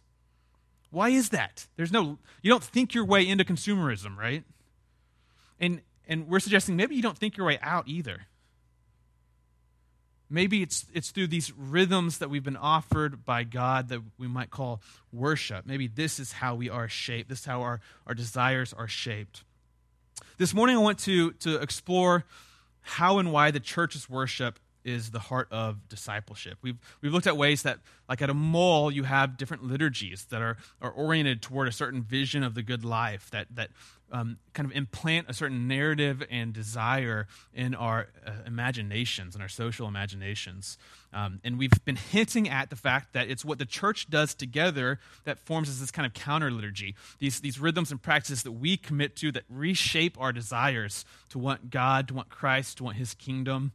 Why 0.89 1.10
is 1.10 1.30
that? 1.30 1.68
There's 1.75 1.92
no, 1.92 2.18
you 2.42 2.50
don't 2.50 2.63
think 2.63 2.95
your 2.95 3.06
way 3.06 3.28
into 3.28 3.44
consumerism, 3.44 4.18
right? 4.18 4.44
And, 5.60 5.81
and 6.07 6.28
we're 6.28 6.39
suggesting 6.39 6.75
maybe 6.75 6.95
you 6.95 7.04
don't 7.04 7.16
think 7.16 7.38
your 7.38 7.45
way 7.45 7.60
out 7.62 7.88
either. 7.88 8.25
Maybe 10.29 10.62
it's, 10.62 10.85
it's 10.94 11.12
through 11.12 11.27
these 11.27 11.53
rhythms 11.53 12.18
that 12.18 12.29
we've 12.29 12.44
been 12.44 12.57
offered 12.57 13.25
by 13.25 13.44
God 13.44 13.89
that 13.89 14.01
we 14.18 14.27
might 14.27 14.50
call 14.50 14.81
worship. 15.13 15.65
Maybe 15.65 15.88
this 15.88 16.19
is 16.19 16.33
how 16.33 16.56
we 16.56 16.69
are 16.69 16.89
shaped. 16.89 17.29
This 17.29 17.39
is 17.39 17.45
how 17.45 17.62
our, 17.62 17.79
our 18.06 18.13
desires 18.13 18.74
are 18.74 18.88
shaped. 18.88 19.44
This 20.38 20.53
morning, 20.53 20.75
I 20.75 20.79
want 20.79 21.00
to, 21.00 21.31
to 21.31 21.56
explore 21.57 22.25
how 22.81 23.19
and 23.19 23.31
why 23.31 23.51
the 23.51 23.59
church's 23.59 24.09
worship 24.09 24.59
is 24.88 25.12
the 25.12 25.19
heart 25.19 25.48
of 25.51 25.88
discipleship. 25.89 26.57
We've, 26.62 26.78
we've 27.01 27.13
looked 27.13 27.28
at 27.28 27.38
ways 27.38 27.63
that, 27.63 27.80
like 28.07 28.22
at 28.22 28.30
a 28.30 28.34
mall, 28.34 28.92
you 28.92 29.04
have 29.04 29.38
different 29.38 29.63
liturgies 29.63 30.25
that 30.25 30.42
are, 30.42 30.57
are 30.82 30.91
oriented 30.91 31.41
toward 31.41 31.67
a 31.67 31.72
certain 31.72 32.01
vision 32.01 32.44
of 32.44 32.56
the 32.56 32.63
good 32.63 32.86
life, 32.86 33.29
that, 33.32 33.48
that 33.56 33.70
um, 34.12 34.38
kind 34.53 34.70
of 34.70 34.75
implant 34.75 35.29
a 35.29 35.34
certain 35.34 35.67
narrative 35.67 36.24
and 36.32 36.53
desire 36.53 37.27
in 37.53 37.75
our 37.75 38.08
uh, 38.25 38.32
imaginations 38.46 39.36
and 39.36 39.41
our 39.41 39.50
social 39.50 39.88
imaginations. 39.88 40.77
Um, 41.13 41.39
and 41.44 41.58
we've 41.58 41.72
been 41.84 41.98
hinting 41.98 42.48
at 42.48 42.70
the 42.70 42.75
fact 42.75 43.13
that 43.13 43.29
it's 43.29 43.44
what 43.44 43.60
the 43.60 43.65
church 43.65 44.10
does 44.10 44.34
together 44.34 45.00
that 45.25 45.39
forms 45.39 45.79
this 45.79 45.91
kind 45.91 46.06
of 46.06 46.13
counter 46.13 46.51
liturgy. 46.51 46.96
These, 47.20 47.41
these 47.41 47.60
rhythms 47.60 47.91
and 47.91 48.01
practices 48.01 48.44
that 48.44 48.53
we 48.53 48.77
commit 48.77 49.15
to 49.17 49.32
that 49.34 49.44
reshape 49.50 50.20
our 50.20 50.32
desires 50.32 51.03
to 51.29 51.39
want 51.39 51.70
God, 51.70 52.08
to 52.08 52.13
want 52.13 52.29
Christ, 52.29 52.77
to 52.77 52.86
want 52.86 52.98
His 52.98 53.13
kingdom. 53.13 53.74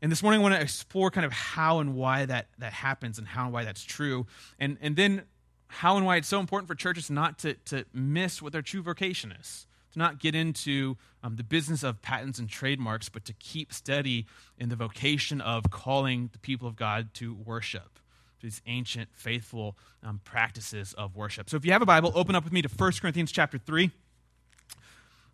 And 0.00 0.12
this 0.12 0.22
morning 0.22 0.40
I 0.40 0.42
want 0.42 0.54
to 0.54 0.60
explore 0.60 1.10
kind 1.10 1.26
of 1.26 1.32
how 1.32 1.80
and 1.80 1.96
why 1.96 2.24
that, 2.24 2.46
that 2.58 2.72
happens 2.72 3.18
and 3.18 3.26
how 3.26 3.44
and 3.44 3.52
why 3.52 3.64
that's 3.64 3.82
true. 3.82 4.26
And, 4.58 4.78
and 4.80 4.94
then 4.94 5.22
how 5.66 5.96
and 5.96 6.06
why 6.06 6.16
it's 6.16 6.28
so 6.28 6.38
important 6.38 6.68
for 6.68 6.74
churches 6.74 7.10
not 7.10 7.38
to, 7.40 7.54
to 7.66 7.84
miss 7.92 8.40
what 8.40 8.52
their 8.52 8.62
true 8.62 8.82
vocation 8.82 9.32
is, 9.32 9.66
to 9.92 9.98
not 9.98 10.20
get 10.20 10.34
into 10.34 10.96
um, 11.22 11.34
the 11.34 11.42
business 11.42 11.82
of 11.82 12.00
patents 12.00 12.38
and 12.38 12.48
trademarks, 12.48 13.08
but 13.08 13.24
to 13.24 13.32
keep 13.34 13.72
steady 13.72 14.26
in 14.56 14.68
the 14.68 14.76
vocation 14.76 15.40
of 15.40 15.64
calling 15.70 16.30
the 16.32 16.38
people 16.38 16.68
of 16.68 16.76
God 16.76 17.12
to 17.14 17.34
worship, 17.34 17.98
to 18.40 18.46
these 18.46 18.62
ancient, 18.66 19.08
faithful 19.12 19.76
um, 20.04 20.20
practices 20.24 20.94
of 20.94 21.16
worship. 21.16 21.50
So 21.50 21.56
if 21.56 21.66
you 21.66 21.72
have 21.72 21.82
a 21.82 21.86
Bible, 21.86 22.12
open 22.14 22.36
up 22.36 22.44
with 22.44 22.52
me 22.52 22.62
to 22.62 22.68
1 22.68 22.92
Corinthians 23.00 23.32
chapter 23.32 23.58
3. 23.58 23.90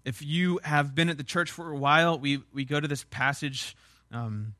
If 0.06 0.22
you 0.22 0.58
have 0.64 0.94
been 0.94 1.10
at 1.10 1.18
the 1.18 1.24
church 1.24 1.50
for 1.50 1.70
a 1.70 1.76
while, 1.76 2.18
we, 2.18 2.42
we 2.52 2.64
go 2.64 2.80
to 2.80 2.88
this 2.88 3.04
passage. 3.04 3.76
Um, 4.12 4.54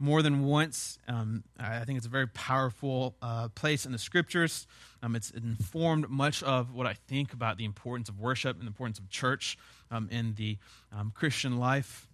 more 0.00 0.22
than 0.22 0.44
once. 0.44 0.98
Um, 1.06 1.44
I 1.58 1.84
think 1.84 1.98
it's 1.98 2.06
a 2.06 2.10
very 2.10 2.26
powerful 2.26 3.14
uh, 3.20 3.48
place 3.48 3.84
in 3.84 3.92
the 3.92 3.98
scriptures. 3.98 4.66
Um, 5.02 5.14
it's 5.14 5.30
informed 5.30 6.08
much 6.08 6.42
of 6.42 6.74
what 6.74 6.86
I 6.86 6.94
think 7.06 7.34
about 7.34 7.58
the 7.58 7.66
importance 7.66 8.08
of 8.08 8.18
worship 8.18 8.56
and 8.56 8.62
the 8.62 8.68
importance 8.68 8.98
of 8.98 9.10
church 9.10 9.58
um, 9.90 10.08
in 10.10 10.34
the 10.34 10.56
um, 10.90 11.12
Christian 11.14 11.58
life. 11.58 12.08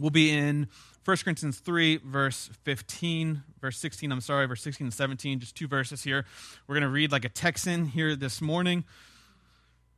We'll 0.00 0.10
be 0.10 0.30
in 0.30 0.68
1 1.04 1.16
Corinthians 1.18 1.58
3, 1.58 1.98
verse 1.98 2.50
15, 2.62 3.42
verse 3.60 3.78
16, 3.78 4.10
I'm 4.10 4.20
sorry, 4.20 4.46
verse 4.46 4.62
16 4.62 4.86
and 4.86 4.94
17, 4.94 5.40
just 5.40 5.56
two 5.56 5.68
verses 5.68 6.02
here. 6.02 6.24
We're 6.66 6.74
going 6.74 6.82
to 6.82 6.88
read 6.88 7.12
like 7.12 7.24
a 7.24 7.28
Texan 7.28 7.86
here 7.86 8.16
this 8.16 8.40
morning. 8.40 8.84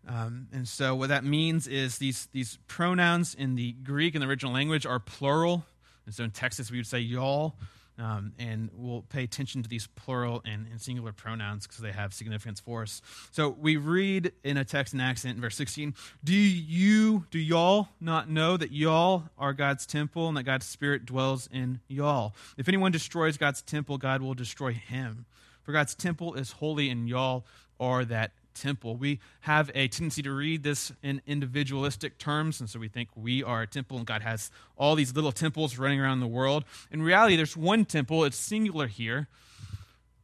Um, 0.09 0.49
and 0.53 0.67
so, 0.67 0.95
what 0.95 1.09
that 1.09 1.25
means 1.25 1.67
is 1.69 1.99
these, 1.99 2.29
these 2.33 2.59
pronouns 2.67 3.35
in 3.35 3.55
the 3.55 3.73
Greek 3.73 4.15
and 4.15 4.23
the 4.23 4.29
original 4.29 4.53
language 4.53 4.87
are 4.87 4.99
plural. 4.99 5.65
And 6.07 6.15
so 6.15 6.25
in 6.25 6.31
Texas, 6.31 6.71
we 6.71 6.79
would 6.79 6.87
say 6.87 6.99
y'all. 7.01 7.57
Um, 7.99 8.33
and 8.39 8.71
we'll 8.73 9.03
pay 9.03 9.25
attention 9.25 9.63
to 9.63 9.69
these 9.69 9.87
plural 9.87 10.41
and, 10.47 10.67
and 10.71 10.81
singular 10.81 11.13
pronouns 11.13 11.67
because 11.67 11.83
they 11.83 11.93
have 11.93 12.15
significance 12.15 12.59
for 12.59 12.81
us. 12.83 13.03
So 13.31 13.51
we 13.51 13.77
read 13.77 14.33
in 14.43 14.57
a 14.57 14.65
Texan 14.65 15.03
accent 15.03 15.37
in 15.37 15.43
verse 15.43 15.55
16 15.57 15.95
Do 16.25 16.33
you, 16.33 17.27
do 17.31 17.39
y'all 17.39 17.91
not 18.01 18.31
know 18.31 18.57
that 18.57 18.73
y'all 18.73 19.25
are 19.37 19.53
God's 19.53 19.85
temple 19.85 20.29
and 20.29 20.37
that 20.39 20.45
God's 20.45 20.65
Spirit 20.65 21.05
dwells 21.05 21.47
in 21.53 21.81
y'all? 21.89 22.35
If 22.57 22.69
anyone 22.69 22.91
destroys 22.91 23.37
God's 23.37 23.61
temple, 23.61 23.99
God 23.99 24.23
will 24.23 24.35
destroy 24.35 24.73
him. 24.73 25.27
For 25.63 25.73
God's 25.73 25.95
temple 25.95 26.35
is 26.35 26.53
holy, 26.53 26.89
and 26.89 27.07
y'all 27.07 27.45
are 27.79 28.05
that 28.07 28.33
temple. 28.55 28.97
We 28.97 29.21
have 29.41 29.71
a 29.75 29.89
tendency 29.89 30.23
to 30.23 30.33
read 30.33 30.63
this 30.63 30.93
in 31.03 31.23
individualistic 31.27 32.19
terms, 32.19 32.61
and 32.61 32.69
so 32.69 32.79
we 32.79 32.89
think 32.89 33.09
we 33.15 33.43
are 33.43 33.63
a 33.63 33.67
temple 33.67 33.99
and 33.99 34.07
God 34.07 34.23
has 34.23 34.51
all 34.77 34.95
these 34.95 35.15
little 35.15 35.33
temples 35.33 35.79
running 35.79 36.01
around 36.01 36.21
the 36.21 36.27
world. 36.27 36.65
In 36.91 37.03
reality, 37.03 37.37
there's 37.37 37.57
one 37.57 37.85
temple, 37.85 38.25
it's 38.25 38.37
singular 38.37 38.87
here. 38.87 39.29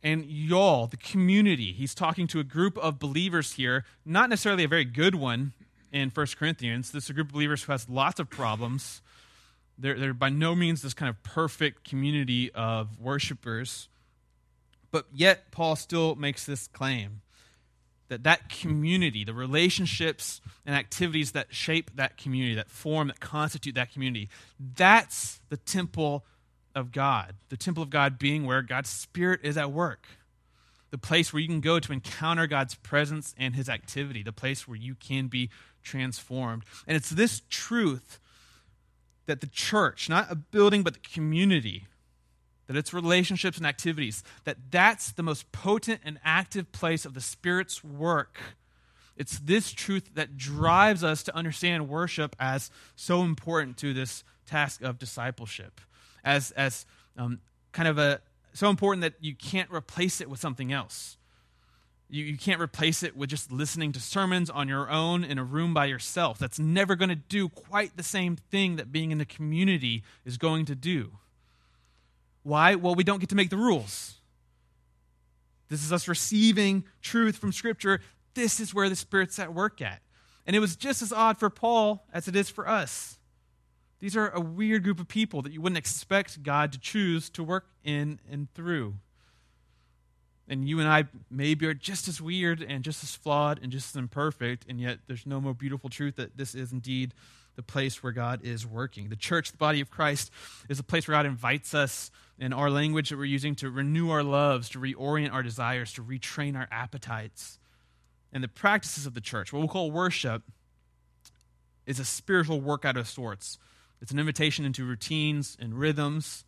And 0.02 0.24
y'all, 0.26 0.86
the 0.86 0.96
community, 0.96 1.72
he's 1.72 1.94
talking 1.94 2.26
to 2.28 2.38
a 2.38 2.44
group 2.44 2.78
of 2.78 2.98
believers 2.98 3.54
here, 3.54 3.84
not 4.04 4.30
necessarily 4.30 4.64
a 4.64 4.68
very 4.68 4.84
good 4.84 5.14
one 5.14 5.52
in 5.92 6.10
1 6.10 6.26
Corinthians. 6.38 6.92
This 6.92 7.04
is 7.04 7.10
a 7.10 7.12
group 7.12 7.28
of 7.28 7.32
believers 7.32 7.64
who 7.64 7.72
has 7.72 7.88
lots 7.88 8.20
of 8.20 8.30
problems. 8.30 9.02
They're, 9.78 9.98
they're 9.98 10.14
by 10.14 10.28
no 10.28 10.54
means 10.54 10.82
this 10.82 10.94
kind 10.94 11.10
of 11.10 11.22
perfect 11.22 11.88
community 11.88 12.52
of 12.52 13.00
worshipers. 13.00 13.88
But 14.90 15.06
yet, 15.12 15.50
Paul 15.50 15.76
still 15.76 16.14
makes 16.14 16.46
this 16.46 16.68
claim 16.68 17.20
that 18.08 18.22
that 18.24 18.48
community, 18.48 19.24
the 19.24 19.34
relationships 19.34 20.40
and 20.64 20.74
activities 20.74 21.32
that 21.32 21.54
shape 21.54 21.90
that 21.96 22.16
community, 22.16 22.54
that 22.54 22.70
form, 22.70 23.08
that 23.08 23.20
constitute 23.20 23.74
that 23.74 23.92
community, 23.92 24.28
that's 24.76 25.40
the 25.48 25.56
temple 25.56 26.24
of 26.74 26.92
God. 26.92 27.34
The 27.48 27.56
temple 27.56 27.82
of 27.82 27.90
God 27.90 28.18
being 28.18 28.46
where 28.46 28.62
God's 28.62 28.90
Spirit 28.90 29.40
is 29.42 29.56
at 29.56 29.72
work. 29.72 30.06
The 30.90 30.98
place 30.98 31.32
where 31.32 31.40
you 31.40 31.48
can 31.48 31.60
go 31.60 31.80
to 31.80 31.92
encounter 31.92 32.46
God's 32.46 32.76
presence 32.76 33.34
and 33.36 33.56
his 33.56 33.68
activity, 33.68 34.22
the 34.22 34.32
place 34.32 34.68
where 34.68 34.76
you 34.76 34.94
can 34.94 35.26
be 35.26 35.50
transformed. 35.82 36.64
And 36.86 36.96
it's 36.96 37.10
this 37.10 37.42
truth 37.48 38.20
that 39.26 39.40
the 39.40 39.48
church, 39.48 40.08
not 40.08 40.30
a 40.30 40.36
building, 40.36 40.82
but 40.82 40.94
the 40.94 41.00
community, 41.00 41.86
that 42.66 42.76
it's 42.76 42.92
relationships 42.92 43.58
and 43.58 43.66
activities, 43.66 44.22
that 44.44 44.56
that's 44.70 45.12
the 45.12 45.22
most 45.22 45.50
potent 45.52 46.00
and 46.04 46.18
active 46.24 46.72
place 46.72 47.04
of 47.04 47.14
the 47.14 47.20
Spirit's 47.20 47.84
work. 47.84 48.38
It's 49.16 49.38
this 49.38 49.72
truth 49.72 50.10
that 50.14 50.36
drives 50.36 51.02
us 51.02 51.22
to 51.24 51.34
understand 51.34 51.88
worship 51.88 52.36
as 52.38 52.70
so 52.96 53.22
important 53.22 53.76
to 53.78 53.94
this 53.94 54.24
task 54.46 54.82
of 54.82 54.98
discipleship, 54.98 55.80
as, 56.24 56.50
as 56.52 56.86
um, 57.16 57.40
kind 57.72 57.88
of 57.88 57.98
a 57.98 58.20
so 58.52 58.70
important 58.70 59.02
that 59.02 59.14
you 59.20 59.34
can't 59.34 59.70
replace 59.70 60.20
it 60.20 60.30
with 60.30 60.40
something 60.40 60.72
else. 60.72 61.18
You, 62.08 62.24
you 62.24 62.38
can't 62.38 62.60
replace 62.60 63.02
it 63.02 63.16
with 63.16 63.28
just 63.28 63.52
listening 63.52 63.92
to 63.92 64.00
sermons 64.00 64.48
on 64.48 64.66
your 64.66 64.90
own 64.90 65.24
in 65.24 65.38
a 65.38 65.44
room 65.44 65.74
by 65.74 65.86
yourself. 65.86 66.38
That's 66.38 66.58
never 66.58 66.96
going 66.96 67.10
to 67.10 67.16
do 67.16 67.48
quite 67.50 67.96
the 67.96 68.02
same 68.02 68.36
thing 68.36 68.76
that 68.76 68.92
being 68.92 69.10
in 69.10 69.18
the 69.18 69.26
community 69.26 70.04
is 70.24 70.38
going 70.38 70.64
to 70.66 70.74
do. 70.74 71.12
Why? 72.46 72.76
Well, 72.76 72.94
we 72.94 73.02
don't 73.02 73.18
get 73.18 73.30
to 73.30 73.34
make 73.34 73.50
the 73.50 73.56
rules. 73.56 74.14
This 75.68 75.82
is 75.82 75.92
us 75.92 76.06
receiving 76.06 76.84
truth 77.02 77.38
from 77.38 77.50
Scripture. 77.50 78.00
This 78.34 78.60
is 78.60 78.72
where 78.72 78.88
the 78.88 78.94
Spirit's 78.94 79.36
at 79.40 79.52
work 79.52 79.82
at. 79.82 80.00
And 80.46 80.54
it 80.54 80.60
was 80.60 80.76
just 80.76 81.02
as 81.02 81.12
odd 81.12 81.38
for 81.38 81.50
Paul 81.50 82.06
as 82.12 82.28
it 82.28 82.36
is 82.36 82.48
for 82.48 82.68
us. 82.68 83.18
These 83.98 84.16
are 84.16 84.28
a 84.28 84.38
weird 84.38 84.84
group 84.84 85.00
of 85.00 85.08
people 85.08 85.42
that 85.42 85.52
you 85.52 85.60
wouldn't 85.60 85.76
expect 85.76 86.44
God 86.44 86.70
to 86.70 86.78
choose 86.78 87.28
to 87.30 87.42
work 87.42 87.66
in 87.82 88.20
and 88.30 88.46
through. 88.54 88.94
And 90.46 90.68
you 90.68 90.78
and 90.78 90.88
I 90.88 91.06
maybe 91.28 91.66
are 91.66 91.74
just 91.74 92.06
as 92.06 92.20
weird 92.20 92.62
and 92.62 92.84
just 92.84 93.02
as 93.02 93.16
flawed 93.16 93.58
and 93.60 93.72
just 93.72 93.96
as 93.96 93.98
imperfect, 93.98 94.66
and 94.68 94.80
yet 94.80 95.00
there's 95.08 95.26
no 95.26 95.40
more 95.40 95.52
beautiful 95.52 95.90
truth 95.90 96.14
that 96.14 96.36
this 96.36 96.54
is 96.54 96.70
indeed 96.70 97.12
the 97.56 97.62
place 97.62 98.02
where 98.02 98.12
God 98.12 98.42
is 98.44 98.66
working. 98.66 99.08
The 99.08 99.16
church, 99.16 99.50
the 99.50 99.56
body 99.56 99.80
of 99.80 99.90
Christ, 99.90 100.30
is 100.68 100.78
a 100.78 100.84
place 100.84 101.08
where 101.08 101.16
God 101.16 101.26
invites 101.26 101.74
us 101.74 102.10
in 102.38 102.52
our 102.52 102.70
language 102.70 103.08
that 103.08 103.16
we're 103.16 103.24
using 103.24 103.54
to 103.56 103.70
renew 103.70 104.10
our 104.10 104.22
loves, 104.22 104.68
to 104.70 104.78
reorient 104.78 105.32
our 105.32 105.42
desires, 105.42 105.92
to 105.94 106.02
retrain 106.02 106.56
our 106.56 106.68
appetites. 106.70 107.58
And 108.32 108.44
the 108.44 108.48
practices 108.48 109.06
of 109.06 109.14
the 109.14 109.20
church, 109.20 109.52
what 109.52 109.60
we'll 109.60 109.68
call 109.68 109.90
worship, 109.90 110.42
is 111.86 111.98
a 111.98 112.04
spiritual 112.04 112.60
workout 112.60 112.96
of 112.96 113.08
sorts. 113.08 113.58
It's 114.02 114.12
an 114.12 114.18
invitation 114.18 114.64
into 114.64 114.84
routines 114.84 115.56
and 115.58 115.78
rhythms 115.78 116.44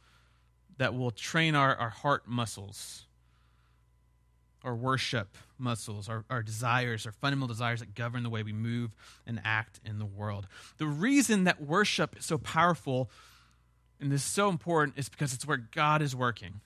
that 0.76 0.94
will 0.94 1.10
train 1.10 1.54
our, 1.54 1.74
our 1.74 1.88
heart 1.88 2.28
muscles, 2.28 3.06
our 4.64 4.74
worship 4.74 5.36
muscles, 5.58 6.08
our, 6.08 6.24
our 6.28 6.42
desires, 6.42 7.06
our 7.06 7.12
fundamental 7.12 7.48
desires 7.48 7.80
that 7.80 7.94
govern 7.94 8.22
the 8.22 8.30
way 8.30 8.42
we 8.42 8.52
move 8.52 8.90
and 9.26 9.40
act 9.44 9.80
in 9.84 9.98
the 9.98 10.06
world. 10.06 10.46
The 10.78 10.86
reason 10.86 11.44
that 11.44 11.60
worship 11.60 12.18
is 12.18 12.24
so 12.24 12.38
powerful 12.38 13.10
and 14.00 14.12
is 14.12 14.22
so 14.22 14.48
important, 14.48 14.96
is 14.96 15.08
because 15.08 15.32
it's 15.32 15.46
where 15.46 15.56
God 15.56 16.02
is 16.02 16.14
working. 16.14 16.60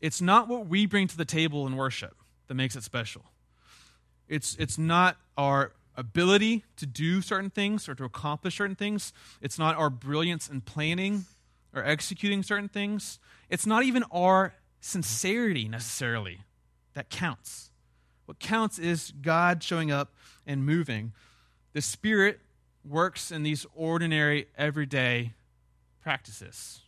It's 0.00 0.20
not 0.20 0.48
what 0.48 0.66
we 0.66 0.86
bring 0.86 1.06
to 1.08 1.16
the 1.16 1.24
table 1.24 1.66
in 1.66 1.76
worship 1.76 2.16
that 2.48 2.54
makes 2.54 2.74
it 2.74 2.82
special. 2.82 3.22
It's, 4.28 4.56
it's 4.58 4.78
not 4.78 5.16
our 5.36 5.72
ability 5.96 6.64
to 6.76 6.86
do 6.86 7.20
certain 7.20 7.50
things 7.50 7.88
or 7.88 7.94
to 7.94 8.04
accomplish 8.04 8.56
certain 8.56 8.76
things. 8.76 9.12
It's 9.40 9.58
not 9.58 9.76
our 9.76 9.90
brilliance 9.90 10.48
in 10.48 10.60
planning 10.60 11.26
or 11.74 11.84
executing 11.84 12.42
certain 12.42 12.68
things. 12.68 13.18
It's 13.48 13.66
not 13.66 13.84
even 13.84 14.04
our 14.10 14.54
sincerity 14.80 15.68
necessarily 15.68 16.40
that 16.94 17.10
counts. 17.10 17.70
What 18.26 18.38
counts 18.38 18.78
is 18.78 19.12
God 19.22 19.62
showing 19.62 19.90
up 19.90 20.12
and 20.46 20.64
moving. 20.64 21.12
The 21.72 21.82
Spirit 21.82 22.40
works 22.88 23.30
in 23.30 23.42
these 23.42 23.66
ordinary, 23.74 24.46
everyday 24.56 25.32
practices, 26.02 26.82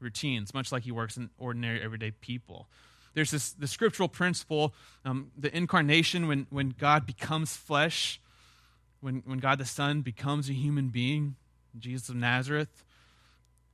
routines, 0.00 0.52
much 0.52 0.72
like 0.72 0.82
he 0.82 0.92
works 0.92 1.16
in 1.16 1.30
ordinary, 1.38 1.80
everyday 1.80 2.10
people. 2.10 2.68
There's 3.14 3.30
this 3.30 3.52
the 3.52 3.66
scriptural 3.66 4.08
principle, 4.08 4.74
um, 5.04 5.30
the 5.36 5.56
incarnation, 5.56 6.28
when, 6.28 6.46
when 6.50 6.74
God 6.78 7.06
becomes 7.06 7.56
flesh, 7.56 8.20
when, 9.00 9.22
when 9.24 9.38
God 9.38 9.58
the 9.58 9.64
Son 9.64 10.02
becomes 10.02 10.48
a 10.48 10.52
human 10.52 10.88
being, 10.88 11.36
Jesus 11.78 12.08
of 12.08 12.16
Nazareth. 12.16 12.84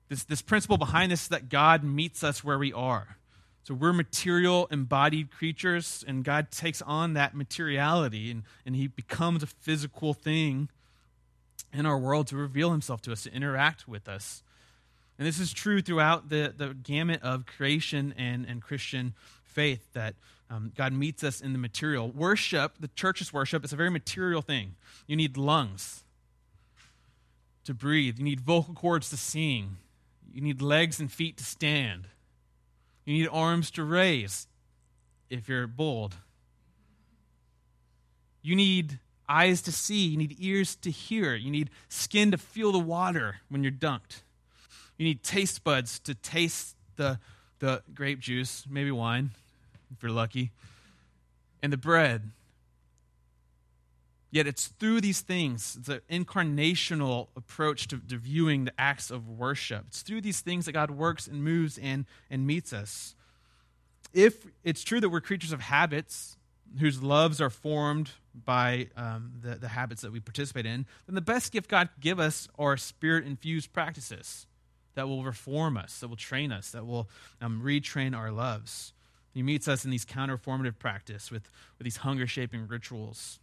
This, 0.08 0.24
this 0.24 0.42
principle 0.42 0.76
behind 0.78 1.10
this 1.10 1.22
is 1.22 1.28
that 1.28 1.48
God 1.48 1.82
meets 1.82 2.22
us 2.22 2.44
where 2.44 2.58
we 2.58 2.72
are. 2.72 3.16
So 3.64 3.72
we're 3.72 3.94
material 3.94 4.68
embodied 4.70 5.30
creatures, 5.30 6.04
and 6.06 6.22
God 6.22 6.50
takes 6.50 6.82
on 6.82 7.14
that 7.14 7.34
materiality 7.34 8.30
and, 8.30 8.42
and 8.66 8.76
He 8.76 8.86
becomes 8.86 9.42
a 9.42 9.46
physical 9.46 10.12
thing 10.12 10.68
in 11.72 11.86
our 11.86 11.98
world 11.98 12.26
to 12.28 12.36
reveal 12.36 12.70
Himself 12.72 13.00
to 13.02 13.12
us, 13.12 13.22
to 13.22 13.32
interact 13.32 13.88
with 13.88 14.06
us. 14.06 14.42
And 15.18 15.26
this 15.26 15.40
is 15.40 15.52
true 15.52 15.80
throughout 15.80 16.28
the, 16.28 16.52
the 16.54 16.74
gamut 16.74 17.22
of 17.22 17.46
creation 17.46 18.14
and, 18.18 18.44
and 18.46 18.60
Christian 18.60 19.14
faith 19.44 19.86
that 19.94 20.14
um, 20.50 20.72
God 20.76 20.92
meets 20.92 21.24
us 21.24 21.40
in 21.40 21.52
the 21.52 21.58
material. 21.58 22.10
Worship, 22.10 22.72
the 22.80 22.88
church's 22.88 23.32
worship, 23.32 23.64
is 23.64 23.72
a 23.72 23.76
very 23.76 23.90
material 23.90 24.42
thing. 24.42 24.74
You 25.06 25.16
need 25.16 25.38
lungs 25.38 26.04
to 27.64 27.72
breathe, 27.72 28.18
you 28.18 28.24
need 28.24 28.40
vocal 28.40 28.74
cords 28.74 29.08
to 29.08 29.16
sing, 29.16 29.78
you 30.30 30.42
need 30.42 30.60
legs 30.60 31.00
and 31.00 31.10
feet 31.10 31.38
to 31.38 31.44
stand, 31.44 32.08
you 33.04 33.14
need 33.14 33.28
arms 33.30 33.70
to 33.72 33.84
raise 33.84 34.46
if 35.30 35.48
you're 35.48 35.66
bold. 35.66 36.14
You 38.42 38.56
need 38.56 38.98
eyes 39.28 39.62
to 39.62 39.72
see, 39.72 40.06
you 40.06 40.16
need 40.16 40.36
ears 40.38 40.76
to 40.76 40.90
hear, 40.90 41.34
you 41.34 41.50
need 41.50 41.70
skin 41.88 42.30
to 42.30 42.38
feel 42.38 42.72
the 42.72 42.78
water 42.78 43.36
when 43.48 43.62
you're 43.62 43.72
dunked. 43.72 44.22
You 44.98 45.06
need 45.06 45.22
taste 45.22 45.64
buds 45.64 45.98
to 46.00 46.14
taste 46.14 46.76
the, 46.96 47.18
the 47.58 47.82
grape 47.94 48.20
juice, 48.20 48.64
maybe 48.68 48.90
wine, 48.90 49.30
if 49.92 50.02
you're 50.02 50.12
lucky, 50.12 50.50
and 51.62 51.72
the 51.72 51.76
bread. 51.76 52.30
Yet 54.34 54.48
it's 54.48 54.66
through 54.66 55.00
these 55.00 55.20
things, 55.20 55.74
the 55.74 56.02
incarnational 56.10 57.28
approach 57.36 57.86
to, 57.86 57.98
to 57.98 58.16
viewing 58.16 58.64
the 58.64 58.72
acts 58.76 59.12
of 59.12 59.28
worship. 59.28 59.84
It's 59.86 60.02
through 60.02 60.22
these 60.22 60.40
things 60.40 60.66
that 60.66 60.72
God 60.72 60.90
works 60.90 61.28
and 61.28 61.44
moves 61.44 61.78
and, 61.78 62.04
and 62.28 62.44
meets 62.44 62.72
us. 62.72 63.14
If 64.12 64.44
it's 64.64 64.82
true 64.82 65.00
that 65.00 65.08
we're 65.10 65.20
creatures 65.20 65.52
of 65.52 65.60
habits, 65.60 66.36
whose 66.80 67.00
loves 67.00 67.40
are 67.40 67.48
formed 67.48 68.10
by 68.34 68.88
um, 68.96 69.34
the, 69.40 69.54
the 69.54 69.68
habits 69.68 70.02
that 70.02 70.10
we 70.10 70.18
participate 70.18 70.66
in, 70.66 70.84
then 71.06 71.14
the 71.14 71.20
best 71.20 71.52
gift 71.52 71.70
God 71.70 71.90
give 72.00 72.18
us 72.18 72.48
are 72.58 72.76
spirit 72.76 73.24
infused 73.24 73.72
practices 73.72 74.48
that 74.96 75.06
will 75.06 75.22
reform 75.22 75.76
us, 75.76 76.00
that 76.00 76.08
will 76.08 76.16
train 76.16 76.50
us, 76.50 76.72
that 76.72 76.84
will 76.84 77.08
um, 77.40 77.62
retrain 77.64 78.16
our 78.16 78.32
loves. 78.32 78.94
He 79.32 79.44
meets 79.44 79.68
us 79.68 79.84
in 79.84 79.92
these 79.92 80.04
counterformative 80.04 80.76
practice 80.80 81.30
with, 81.30 81.48
with 81.78 81.84
these 81.84 81.98
hunger 81.98 82.26
shaping 82.26 82.66
rituals. 82.66 83.38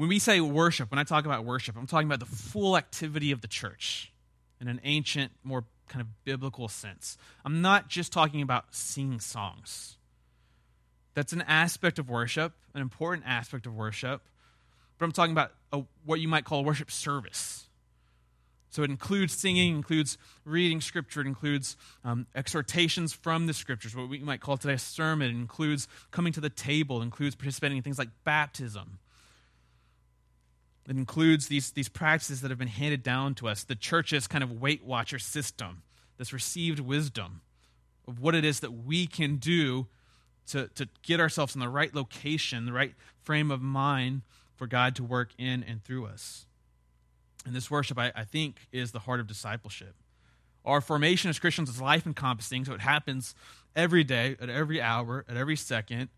When 0.00 0.08
we 0.08 0.18
say 0.18 0.40
worship, 0.40 0.90
when 0.90 0.98
I 0.98 1.04
talk 1.04 1.26
about 1.26 1.44
worship, 1.44 1.76
I'm 1.76 1.86
talking 1.86 2.08
about 2.08 2.20
the 2.20 2.24
full 2.24 2.78
activity 2.78 3.32
of 3.32 3.42
the 3.42 3.46
church. 3.46 4.10
in 4.58 4.66
an 4.66 4.80
ancient, 4.82 5.30
more 5.44 5.64
kind 5.88 6.00
of 6.00 6.06
biblical 6.24 6.68
sense. 6.68 7.18
I'm 7.44 7.60
not 7.60 7.88
just 7.88 8.10
talking 8.10 8.40
about 8.40 8.64
singing 8.74 9.20
songs. 9.20 9.98
That's 11.12 11.34
an 11.34 11.42
aspect 11.42 11.98
of 11.98 12.08
worship, 12.08 12.54
an 12.72 12.80
important 12.80 13.24
aspect 13.26 13.66
of 13.66 13.74
worship. 13.74 14.22
But 14.96 15.04
I'm 15.04 15.12
talking 15.12 15.32
about 15.32 15.52
a, 15.70 15.82
what 16.06 16.18
you 16.18 16.28
might 16.28 16.46
call 16.46 16.60
a 16.60 16.62
worship 16.62 16.90
service. 16.90 17.68
So 18.70 18.82
it 18.82 18.88
includes 18.88 19.34
singing, 19.34 19.76
includes 19.76 20.16
reading 20.46 20.80
scripture, 20.80 21.20
it 21.20 21.26
includes 21.26 21.76
um, 22.06 22.26
exhortations 22.34 23.12
from 23.12 23.46
the 23.46 23.52
scriptures, 23.52 23.94
what 23.94 24.08
we 24.08 24.20
might 24.20 24.40
call 24.40 24.56
today 24.56 24.74
a 24.74 24.78
sermon. 24.78 25.28
It 25.28 25.38
includes 25.38 25.88
coming 26.10 26.32
to 26.32 26.40
the 26.40 26.48
table, 26.48 27.02
includes 27.02 27.34
participating 27.34 27.76
in 27.76 27.82
things 27.82 27.98
like 27.98 28.08
baptism. 28.24 28.98
It 30.90 30.96
includes 30.96 31.46
these, 31.46 31.70
these 31.70 31.88
practices 31.88 32.40
that 32.40 32.50
have 32.50 32.58
been 32.58 32.66
handed 32.66 33.04
down 33.04 33.36
to 33.36 33.46
us, 33.46 33.62
the 33.62 33.76
church's 33.76 34.26
kind 34.26 34.42
of 34.42 34.60
Weight 34.60 34.84
Watcher 34.84 35.20
system, 35.20 35.82
this 36.18 36.32
received 36.32 36.80
wisdom 36.80 37.42
of 38.08 38.18
what 38.18 38.34
it 38.34 38.44
is 38.44 38.58
that 38.58 38.72
we 38.72 39.06
can 39.06 39.36
do 39.36 39.86
to, 40.48 40.66
to 40.74 40.88
get 41.02 41.20
ourselves 41.20 41.54
in 41.54 41.60
the 41.60 41.68
right 41.68 41.94
location, 41.94 42.66
the 42.66 42.72
right 42.72 42.94
frame 43.22 43.52
of 43.52 43.62
mind 43.62 44.22
for 44.56 44.66
God 44.66 44.96
to 44.96 45.04
work 45.04 45.30
in 45.38 45.62
and 45.62 45.84
through 45.84 46.06
us. 46.06 46.46
And 47.46 47.54
this 47.54 47.70
worship, 47.70 47.96
I, 47.96 48.10
I 48.16 48.24
think, 48.24 48.56
is 48.72 48.90
the 48.90 48.98
heart 48.98 49.20
of 49.20 49.28
discipleship. 49.28 49.94
Our 50.64 50.80
formation 50.80 51.30
as 51.30 51.38
Christians 51.38 51.70
is 51.70 51.80
life 51.80 52.04
encompassing, 52.04 52.64
so 52.64 52.74
it 52.74 52.80
happens 52.80 53.36
every 53.76 54.02
day, 54.02 54.36
at 54.40 54.50
every 54.50 54.82
hour, 54.82 55.24
at 55.28 55.36
every 55.36 55.56
second. 55.56 56.08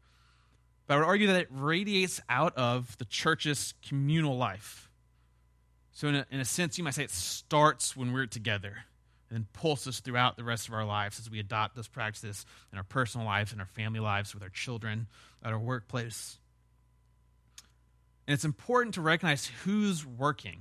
But 0.93 0.97
I 0.97 0.99
would 0.99 1.07
argue 1.07 1.27
that 1.29 1.41
it 1.41 1.49
radiates 1.51 2.21
out 2.29 2.55
of 2.55 2.99
the 2.99 3.07
church's 3.07 3.73
communal 3.89 4.37
life. 4.37 4.91
So, 5.93 6.09
in 6.09 6.17
a, 6.17 6.27
in 6.31 6.39
a 6.39 6.45
sense, 6.45 6.77
you 6.77 6.85
might 6.85 6.93
say 6.93 7.03
it 7.03 7.11
starts 7.11 7.97
when 7.97 8.13
we're 8.13 8.27
together 8.27 8.85
and 9.31 9.39
then 9.39 9.47
pulses 9.55 10.01
throughout 10.01 10.37
the 10.37 10.45
rest 10.45 10.69
of 10.69 10.75
our 10.75 10.85
lives 10.85 11.19
as 11.19 11.31
we 11.31 11.41
adopt 11.41 11.77
those 11.77 11.89
practices 11.89 12.45
in 12.73 12.77
our 12.77 12.85
personal 12.85 13.27
lives, 13.27 13.55
in 13.55 13.61
our 13.61 13.67
family 13.69 14.01
lives, 14.01 14.35
with 14.35 14.43
our 14.43 14.51
children, 14.51 15.07
at 15.43 15.55
our 15.55 15.59
workplace. 15.59 16.37
And 18.27 18.35
it's 18.35 18.45
important 18.45 18.95
to 18.97 19.01
recognize 19.01 19.47
who's 19.65 20.05
working 20.05 20.61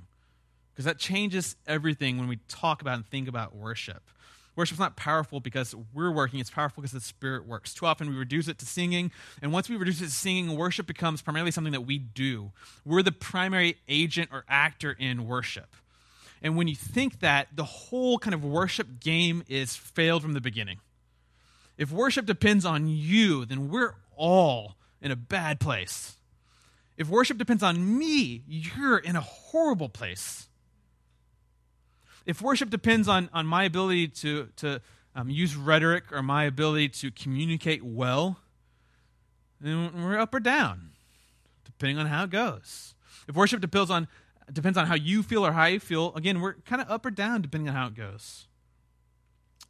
because 0.72 0.86
that 0.86 0.96
changes 0.96 1.56
everything 1.66 2.16
when 2.16 2.28
we 2.28 2.38
talk 2.48 2.80
about 2.80 2.94
and 2.94 3.06
think 3.06 3.28
about 3.28 3.54
worship. 3.54 4.08
Worship's 4.54 4.80
not 4.80 4.96
powerful 4.96 5.40
because 5.40 5.74
we're 5.94 6.10
working, 6.10 6.38
it's 6.38 6.50
powerful 6.50 6.82
because 6.82 6.92
the 6.92 7.00
Spirit 7.00 7.46
works. 7.46 7.72
Too 7.72 7.86
often 7.86 8.08
we 8.10 8.16
reduce 8.16 8.48
it 8.48 8.58
to 8.58 8.66
singing, 8.66 9.10
and 9.40 9.52
once 9.52 9.68
we 9.68 9.76
reduce 9.76 10.00
it 10.00 10.06
to 10.06 10.10
singing, 10.10 10.56
worship 10.56 10.86
becomes 10.86 11.22
primarily 11.22 11.50
something 11.50 11.72
that 11.72 11.86
we 11.86 11.98
do. 11.98 12.52
We're 12.84 13.02
the 13.02 13.12
primary 13.12 13.78
agent 13.88 14.28
or 14.32 14.44
actor 14.48 14.92
in 14.92 15.26
worship. 15.26 15.74
And 16.42 16.56
when 16.56 16.68
you 16.68 16.74
think 16.74 17.20
that, 17.20 17.48
the 17.54 17.64
whole 17.64 18.18
kind 18.18 18.34
of 18.34 18.44
worship 18.44 19.00
game 19.00 19.42
is 19.48 19.76
failed 19.76 20.22
from 20.22 20.34
the 20.34 20.40
beginning. 20.40 20.80
If 21.78 21.90
worship 21.90 22.26
depends 22.26 22.64
on 22.64 22.88
you, 22.88 23.44
then 23.44 23.70
we're 23.70 23.94
all 24.16 24.76
in 25.00 25.10
a 25.10 25.16
bad 25.16 25.60
place. 25.60 26.16
If 26.96 27.08
worship 27.08 27.38
depends 27.38 27.62
on 27.62 27.98
me, 27.98 28.42
you're 28.46 28.98
in 28.98 29.16
a 29.16 29.20
horrible 29.20 29.88
place 29.88 30.48
if 32.26 32.40
worship 32.40 32.70
depends 32.70 33.08
on, 33.08 33.28
on 33.32 33.46
my 33.46 33.64
ability 33.64 34.08
to, 34.08 34.48
to 34.56 34.80
um, 35.14 35.28
use 35.30 35.56
rhetoric 35.56 36.12
or 36.12 36.22
my 36.22 36.44
ability 36.44 36.88
to 36.88 37.10
communicate 37.10 37.84
well, 37.84 38.38
then 39.60 40.02
we're 40.02 40.18
up 40.18 40.34
or 40.34 40.40
down, 40.40 40.90
depending 41.64 41.98
on 41.98 42.06
how 42.06 42.24
it 42.24 42.30
goes. 42.30 42.94
If 43.28 43.36
worship 43.36 43.60
depends 43.60 43.90
on, 43.90 44.08
depends 44.52 44.76
on 44.76 44.86
how 44.86 44.94
you 44.94 45.22
feel 45.22 45.46
or 45.46 45.52
how 45.52 45.66
you 45.66 45.80
feel, 45.80 46.12
again, 46.14 46.40
we're 46.40 46.54
kind 46.54 46.82
of 46.82 46.90
up 46.90 47.06
or 47.06 47.10
down 47.10 47.42
depending 47.42 47.68
on 47.68 47.74
how 47.74 47.86
it 47.86 47.94
goes. 47.94 48.46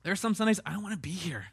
There 0.02 0.12
are 0.12 0.16
some 0.16 0.35
Sundays 0.35 0.61
I 0.66 0.73
don't 0.73 0.82
want 0.82 0.94
to 0.94 1.00
be 1.00 1.11
here. 1.11 1.47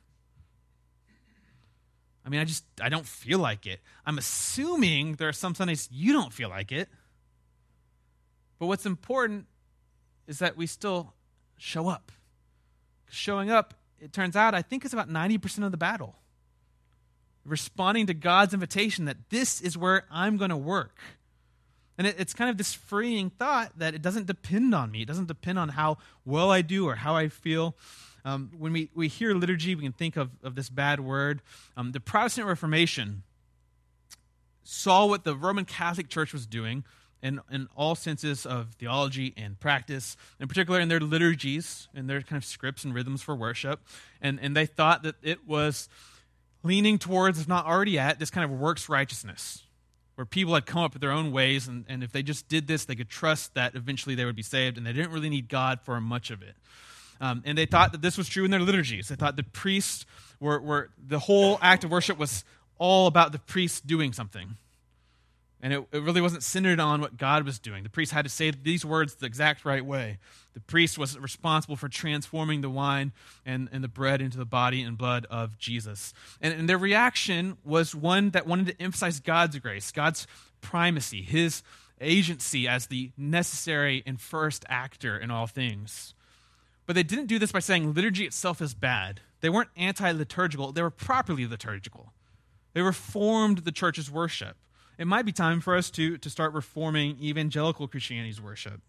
I 2.25 2.29
mean, 2.29 2.41
I 2.41 2.45
just 2.45 2.63
I 2.81 2.89
don't 2.89 3.05
feel 3.05 3.39
like 3.39 3.65
it. 3.65 3.79
I'm 4.05 4.17
assuming 4.17 5.13
there 5.13 5.29
are 5.29 5.33
some 5.33 5.55
Sundays 5.55 5.87
you 5.91 6.13
don't 6.13 6.33
feel 6.33 6.49
like 6.49 6.71
it. 6.71 6.89
But 8.59 8.67
what's 8.67 8.85
important 8.85 9.45
is 10.29 10.39
that 10.39 10.55
we 10.55 10.67
still 10.67 11.13
show 11.57 11.89
up. 11.89 12.11
Showing 13.09 13.49
up, 13.49 13.73
it 13.99 14.13
turns 14.13 14.35
out, 14.35 14.53
I 14.53 14.61
think 14.61 14.85
is 14.85 14.93
about 14.93 15.09
90% 15.09 15.65
of 15.65 15.71
the 15.71 15.77
battle. 15.77 16.15
Responding 17.43 18.05
to 18.07 18.13
God's 18.13 18.53
invitation 18.53 19.05
that 19.05 19.17
this 19.31 19.59
is 19.59 19.75
where 19.75 20.05
I'm 20.11 20.37
going 20.37 20.51
to 20.51 20.57
work. 20.57 20.99
And 21.97 22.05
it, 22.05 22.15
it's 22.19 22.33
kind 22.33 22.49
of 22.49 22.57
this 22.57 22.73
freeing 22.73 23.31
thought 23.31 23.71
that 23.79 23.95
it 23.95 24.03
doesn't 24.03 24.27
depend 24.27 24.75
on 24.75 24.91
me. 24.91 25.01
It 25.01 25.07
doesn't 25.07 25.27
depend 25.27 25.57
on 25.57 25.69
how 25.69 25.97
well 26.25 26.51
I 26.51 26.61
do 26.61 26.87
or 26.87 26.95
how 26.95 27.15
I 27.15 27.27
feel. 27.27 27.75
Um, 28.23 28.51
when 28.55 28.71
we, 28.71 28.91
we 28.93 29.07
hear 29.07 29.33
liturgy, 29.33 29.73
we 29.73 29.81
can 29.81 29.93
think 29.93 30.15
of, 30.15 30.29
of 30.43 30.53
this 30.53 30.69
bad 30.69 30.99
word. 30.99 31.41
Um, 31.75 31.91
the 31.91 31.99
Protestant 31.99 32.45
Reformation 32.45 33.23
saw 34.63 35.07
what 35.07 35.23
the 35.23 35.35
Roman 35.35 35.65
Catholic 35.65 36.07
Church 36.07 36.33
was 36.33 36.45
doing 36.45 36.83
in, 37.21 37.41
in 37.51 37.67
all 37.75 37.95
senses 37.95 38.45
of 38.45 38.73
theology 38.75 39.33
and 39.35 39.59
practice, 39.59 40.15
in 40.39 40.47
particular 40.47 40.79
in 40.79 40.87
their 40.87 40.99
liturgies 40.99 41.87
and 41.93 42.09
their 42.09 42.21
kind 42.21 42.37
of 42.37 42.45
scripts 42.45 42.83
and 42.83 42.93
rhythms 42.93 43.21
for 43.21 43.35
worship. 43.35 43.81
And, 44.21 44.39
and 44.41 44.55
they 44.55 44.65
thought 44.65 45.03
that 45.03 45.15
it 45.21 45.47
was 45.47 45.89
leaning 46.63 46.97
towards, 46.97 47.39
if 47.39 47.47
not 47.47 47.65
already 47.65 47.99
at, 47.99 48.19
this 48.19 48.29
kind 48.29 48.49
of 48.49 48.57
works 48.57 48.89
righteousness, 48.89 49.63
where 50.15 50.25
people 50.25 50.53
had 50.53 50.65
come 50.65 50.83
up 50.83 50.93
with 50.93 51.01
their 51.01 51.11
own 51.11 51.31
ways, 51.31 51.67
and, 51.67 51.85
and 51.87 52.03
if 52.03 52.11
they 52.11 52.23
just 52.23 52.47
did 52.49 52.67
this, 52.67 52.85
they 52.85 52.95
could 52.95 53.09
trust 53.09 53.53
that 53.53 53.75
eventually 53.75 54.15
they 54.15 54.25
would 54.25 54.35
be 54.35 54.43
saved, 54.43 54.77
and 54.77 54.85
they 54.85 54.93
didn't 54.93 55.11
really 55.11 55.29
need 55.29 55.47
God 55.47 55.79
for 55.81 55.99
much 56.01 56.31
of 56.31 56.41
it. 56.41 56.55
Um, 57.21 57.43
and 57.45 57.57
they 57.57 57.65
thought 57.65 57.91
that 57.91 58.01
this 58.01 58.17
was 58.17 58.29
true 58.29 58.45
in 58.45 58.51
their 58.51 58.61
liturgies. 58.61 59.09
They 59.09 59.15
thought 59.15 59.35
the 59.35 59.43
priests 59.43 60.05
were, 60.39 60.59
were 60.59 60.89
the 61.05 61.19
whole 61.19 61.59
act 61.61 61.83
of 61.83 61.91
worship 61.91 62.17
was 62.17 62.45
all 62.77 63.07
about 63.07 63.33
the 63.33 63.39
priest 63.39 63.87
doing 63.87 64.13
something. 64.13 64.55
And 65.61 65.73
it, 65.73 65.85
it 65.91 66.01
really 66.01 66.21
wasn't 66.21 66.43
centered 66.43 66.79
on 66.79 67.01
what 67.01 67.17
God 67.17 67.43
was 67.43 67.59
doing. 67.59 67.83
The 67.83 67.89
priest 67.89 68.13
had 68.13 68.23
to 68.23 68.29
say 68.29 68.51
these 68.51 68.85
words 68.85 69.15
the 69.15 69.25
exact 69.25 69.65
right 69.65 69.85
way. 69.85 70.17
The 70.53 70.61
priest 70.61 70.97
was 70.97 71.17
responsible 71.19 71.75
for 71.75 71.89
transforming 71.89 72.61
the 72.61 72.69
wine 72.69 73.11
and, 73.45 73.67
and 73.71 73.83
the 73.83 73.89
bread 73.89 74.21
into 74.21 74.37
the 74.37 74.45
body 74.45 74.81
and 74.81 74.97
blood 74.97 75.25
of 75.29 75.57
Jesus. 75.57 76.13
And, 76.41 76.53
and 76.53 76.69
their 76.69 76.77
reaction 76.77 77.57
was 77.65 77.93
one 77.93 78.29
that 78.31 78.47
wanted 78.47 78.67
to 78.67 78.81
emphasize 78.81 79.19
God's 79.19 79.59
grace, 79.59 79.91
God's 79.91 80.27
primacy, 80.61 81.21
his 81.21 81.61
agency 81.99 82.67
as 82.67 82.87
the 82.87 83.11
necessary 83.17 84.01
and 84.05 84.19
first 84.19 84.63
actor 84.69 85.17
in 85.17 85.29
all 85.29 85.47
things. 85.47 86.13
But 86.85 86.95
they 86.95 87.03
didn't 87.03 87.27
do 87.27 87.37
this 87.37 87.51
by 87.51 87.59
saying 87.59 87.93
liturgy 87.93 88.25
itself 88.25 88.61
is 88.61 88.73
bad. 88.73 89.19
They 89.41 89.49
weren't 89.49 89.69
anti 89.75 90.11
liturgical, 90.11 90.71
they 90.71 90.81
were 90.81 90.89
properly 90.89 91.45
liturgical. 91.45 92.13
They 92.73 92.81
reformed 92.81 93.59
the 93.59 93.71
church's 93.71 94.09
worship 94.09 94.55
it 94.99 95.07
might 95.07 95.25
be 95.25 95.31
time 95.31 95.61
for 95.61 95.77
us 95.77 95.89
to, 95.91 96.17
to 96.17 96.29
start 96.29 96.53
reforming 96.53 97.17
evangelical 97.21 97.87
Christianity's 97.87 98.41
worship 98.41 98.81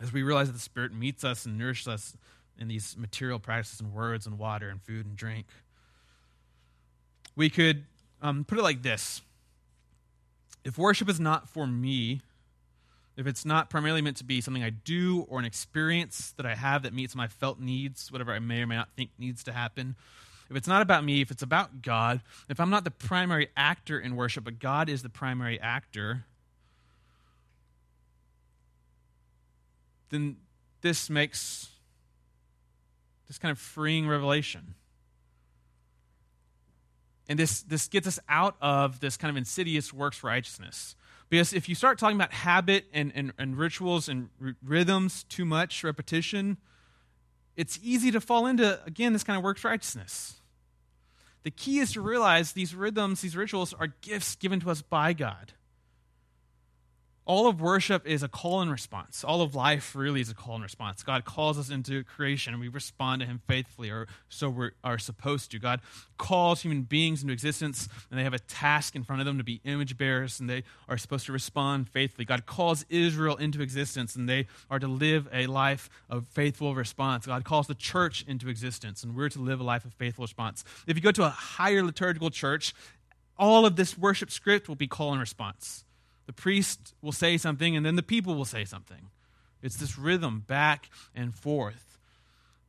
as 0.00 0.10
we 0.10 0.22
realize 0.22 0.46
that 0.46 0.54
the 0.54 0.58
Spirit 0.58 0.94
meets 0.94 1.22
us 1.22 1.44
and 1.44 1.58
nourishes 1.58 1.86
us 1.86 2.16
in 2.58 2.66
these 2.66 2.96
material 2.96 3.38
practices 3.38 3.78
and 3.80 3.92
words 3.92 4.26
and 4.26 4.38
water 4.38 4.70
and 4.70 4.80
food 4.80 5.04
and 5.04 5.14
drink. 5.14 5.46
We 7.36 7.50
could 7.50 7.84
um, 8.22 8.44
put 8.46 8.58
it 8.58 8.62
like 8.62 8.82
this 8.82 9.20
If 10.64 10.78
worship 10.78 11.10
is 11.10 11.20
not 11.20 11.46
for 11.46 11.66
me, 11.66 12.22
if 13.14 13.26
it's 13.26 13.44
not 13.44 13.68
primarily 13.68 14.00
meant 14.00 14.16
to 14.16 14.24
be 14.24 14.40
something 14.40 14.64
I 14.64 14.70
do 14.70 15.26
or 15.28 15.38
an 15.38 15.44
experience 15.44 16.32
that 16.38 16.46
I 16.46 16.54
have 16.54 16.84
that 16.84 16.94
meets 16.94 17.14
my 17.14 17.28
felt 17.28 17.60
needs, 17.60 18.10
whatever 18.10 18.32
I 18.32 18.38
may 18.38 18.62
or 18.62 18.66
may 18.66 18.76
not 18.76 18.88
think 18.96 19.10
needs 19.18 19.44
to 19.44 19.52
happen, 19.52 19.94
if 20.52 20.56
it's 20.56 20.68
not 20.68 20.82
about 20.82 21.02
me, 21.02 21.22
if 21.22 21.30
it's 21.30 21.42
about 21.42 21.80
God, 21.80 22.20
if 22.50 22.60
I'm 22.60 22.68
not 22.68 22.84
the 22.84 22.90
primary 22.90 23.48
actor 23.56 23.98
in 23.98 24.16
worship, 24.16 24.44
but 24.44 24.58
God 24.58 24.90
is 24.90 25.02
the 25.02 25.08
primary 25.08 25.58
actor, 25.58 26.26
then 30.10 30.36
this 30.82 31.08
makes 31.08 31.70
this 33.28 33.38
kind 33.38 33.50
of 33.50 33.58
freeing 33.58 34.06
revelation. 34.06 34.74
And 37.30 37.38
this, 37.38 37.62
this 37.62 37.88
gets 37.88 38.06
us 38.06 38.18
out 38.28 38.56
of 38.60 39.00
this 39.00 39.16
kind 39.16 39.30
of 39.30 39.38
insidious 39.38 39.90
works 39.90 40.22
righteousness. 40.22 40.96
Because 41.30 41.54
if 41.54 41.66
you 41.66 41.74
start 41.74 41.98
talking 41.98 42.16
about 42.16 42.34
habit 42.34 42.84
and, 42.92 43.10
and, 43.14 43.32
and 43.38 43.56
rituals 43.56 44.06
and 44.06 44.28
r- 44.44 44.54
rhythms 44.62 45.24
too 45.24 45.46
much, 45.46 45.82
repetition, 45.82 46.58
it's 47.56 47.78
easy 47.82 48.10
to 48.10 48.20
fall 48.20 48.46
into, 48.46 48.78
again, 48.84 49.14
this 49.14 49.24
kind 49.24 49.38
of 49.38 49.42
works 49.42 49.64
righteousness. 49.64 50.41
The 51.42 51.50
key 51.50 51.80
is 51.80 51.92
to 51.92 52.00
realize 52.00 52.52
these 52.52 52.74
rhythms, 52.74 53.20
these 53.20 53.36
rituals, 53.36 53.72
are 53.74 53.88
gifts 54.00 54.36
given 54.36 54.60
to 54.60 54.70
us 54.70 54.82
by 54.82 55.12
God. 55.12 55.52
All 57.24 57.46
of 57.46 57.60
worship 57.60 58.06
is 58.06 58.22
a 58.22 58.28
call 58.28 58.60
and 58.60 58.70
response. 58.70 59.22
All 59.22 59.42
of 59.42 59.54
life 59.54 59.94
really 59.94 60.20
is 60.20 60.28
a 60.28 60.34
call 60.34 60.54
and 60.54 60.62
response. 60.62 61.04
God 61.04 61.24
calls 61.24 61.56
us 61.56 61.70
into 61.70 62.02
creation 62.02 62.52
and 62.52 62.60
we 62.60 62.68
respond 62.68 63.20
to 63.20 63.26
Him 63.26 63.40
faithfully, 63.46 63.90
or 63.90 64.08
so 64.28 64.48
we 64.48 64.70
are 64.82 64.98
supposed 64.98 65.52
to. 65.52 65.60
God 65.60 65.80
calls 66.18 66.62
human 66.62 66.82
beings 66.82 67.22
into 67.22 67.32
existence 67.32 67.88
and 68.10 68.18
they 68.18 68.24
have 68.24 68.34
a 68.34 68.40
task 68.40 68.96
in 68.96 69.04
front 69.04 69.20
of 69.20 69.26
them 69.26 69.38
to 69.38 69.44
be 69.44 69.60
image 69.64 69.96
bearers 69.96 70.40
and 70.40 70.50
they 70.50 70.64
are 70.88 70.98
supposed 70.98 71.26
to 71.26 71.32
respond 71.32 71.88
faithfully. 71.88 72.24
God 72.24 72.44
calls 72.44 72.84
Israel 72.88 73.36
into 73.36 73.62
existence 73.62 74.16
and 74.16 74.28
they 74.28 74.48
are 74.68 74.80
to 74.80 74.88
live 74.88 75.28
a 75.32 75.46
life 75.46 75.88
of 76.10 76.26
faithful 76.26 76.74
response. 76.74 77.26
God 77.26 77.44
calls 77.44 77.68
the 77.68 77.74
church 77.74 78.24
into 78.26 78.48
existence 78.48 79.04
and 79.04 79.14
we're 79.14 79.28
to 79.28 79.40
live 79.40 79.60
a 79.60 79.64
life 79.64 79.84
of 79.84 79.94
faithful 79.94 80.24
response. 80.24 80.64
If 80.88 80.96
you 80.96 81.02
go 81.02 81.12
to 81.12 81.24
a 81.24 81.30
higher 81.30 81.84
liturgical 81.84 82.30
church, 82.30 82.74
all 83.38 83.64
of 83.64 83.76
this 83.76 83.96
worship 83.96 84.32
script 84.32 84.68
will 84.68 84.76
be 84.76 84.88
call 84.88 85.12
and 85.12 85.20
response. 85.20 85.84
The 86.26 86.32
priest 86.32 86.94
will 87.02 87.12
say 87.12 87.36
something, 87.36 87.76
and 87.76 87.84
then 87.84 87.96
the 87.96 88.02
people 88.02 88.34
will 88.34 88.44
say 88.44 88.64
something. 88.64 89.10
It's 89.62 89.76
this 89.76 89.98
rhythm 89.98 90.44
back 90.46 90.90
and 91.14 91.34
forth. 91.34 91.98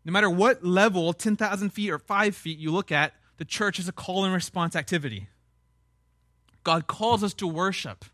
No 0.06 0.12
matter 0.12 0.30
what 0.30 0.64
level, 0.64 1.14
10,000 1.14 1.70
feet 1.70 1.90
or 1.90 2.00
5 2.00 2.36
feet, 2.36 2.60
you 2.60 2.72
look 2.72 2.92
at, 2.92 3.14
the 3.38 3.46
church 3.46 3.80
is 3.80 3.88
a 3.88 3.92
call 3.92 4.26
and 4.26 4.34
response 4.34 4.76
activity. 4.76 5.28
God 6.64 6.88
calls 6.88 7.24
us 7.24 7.34
to 7.36 7.48
worship 7.48 8.06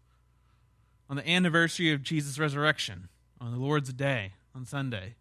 on 1.09 1.15
the 1.15 1.27
anniversary 1.27 1.91
of 1.91 2.03
Jesus' 2.03 2.39
resurrection, 2.39 3.09
on 3.41 3.51
the 3.51 3.57
Lord's 3.57 3.91
Day, 3.93 4.33
on 4.55 4.65
Sunday. 4.65 5.15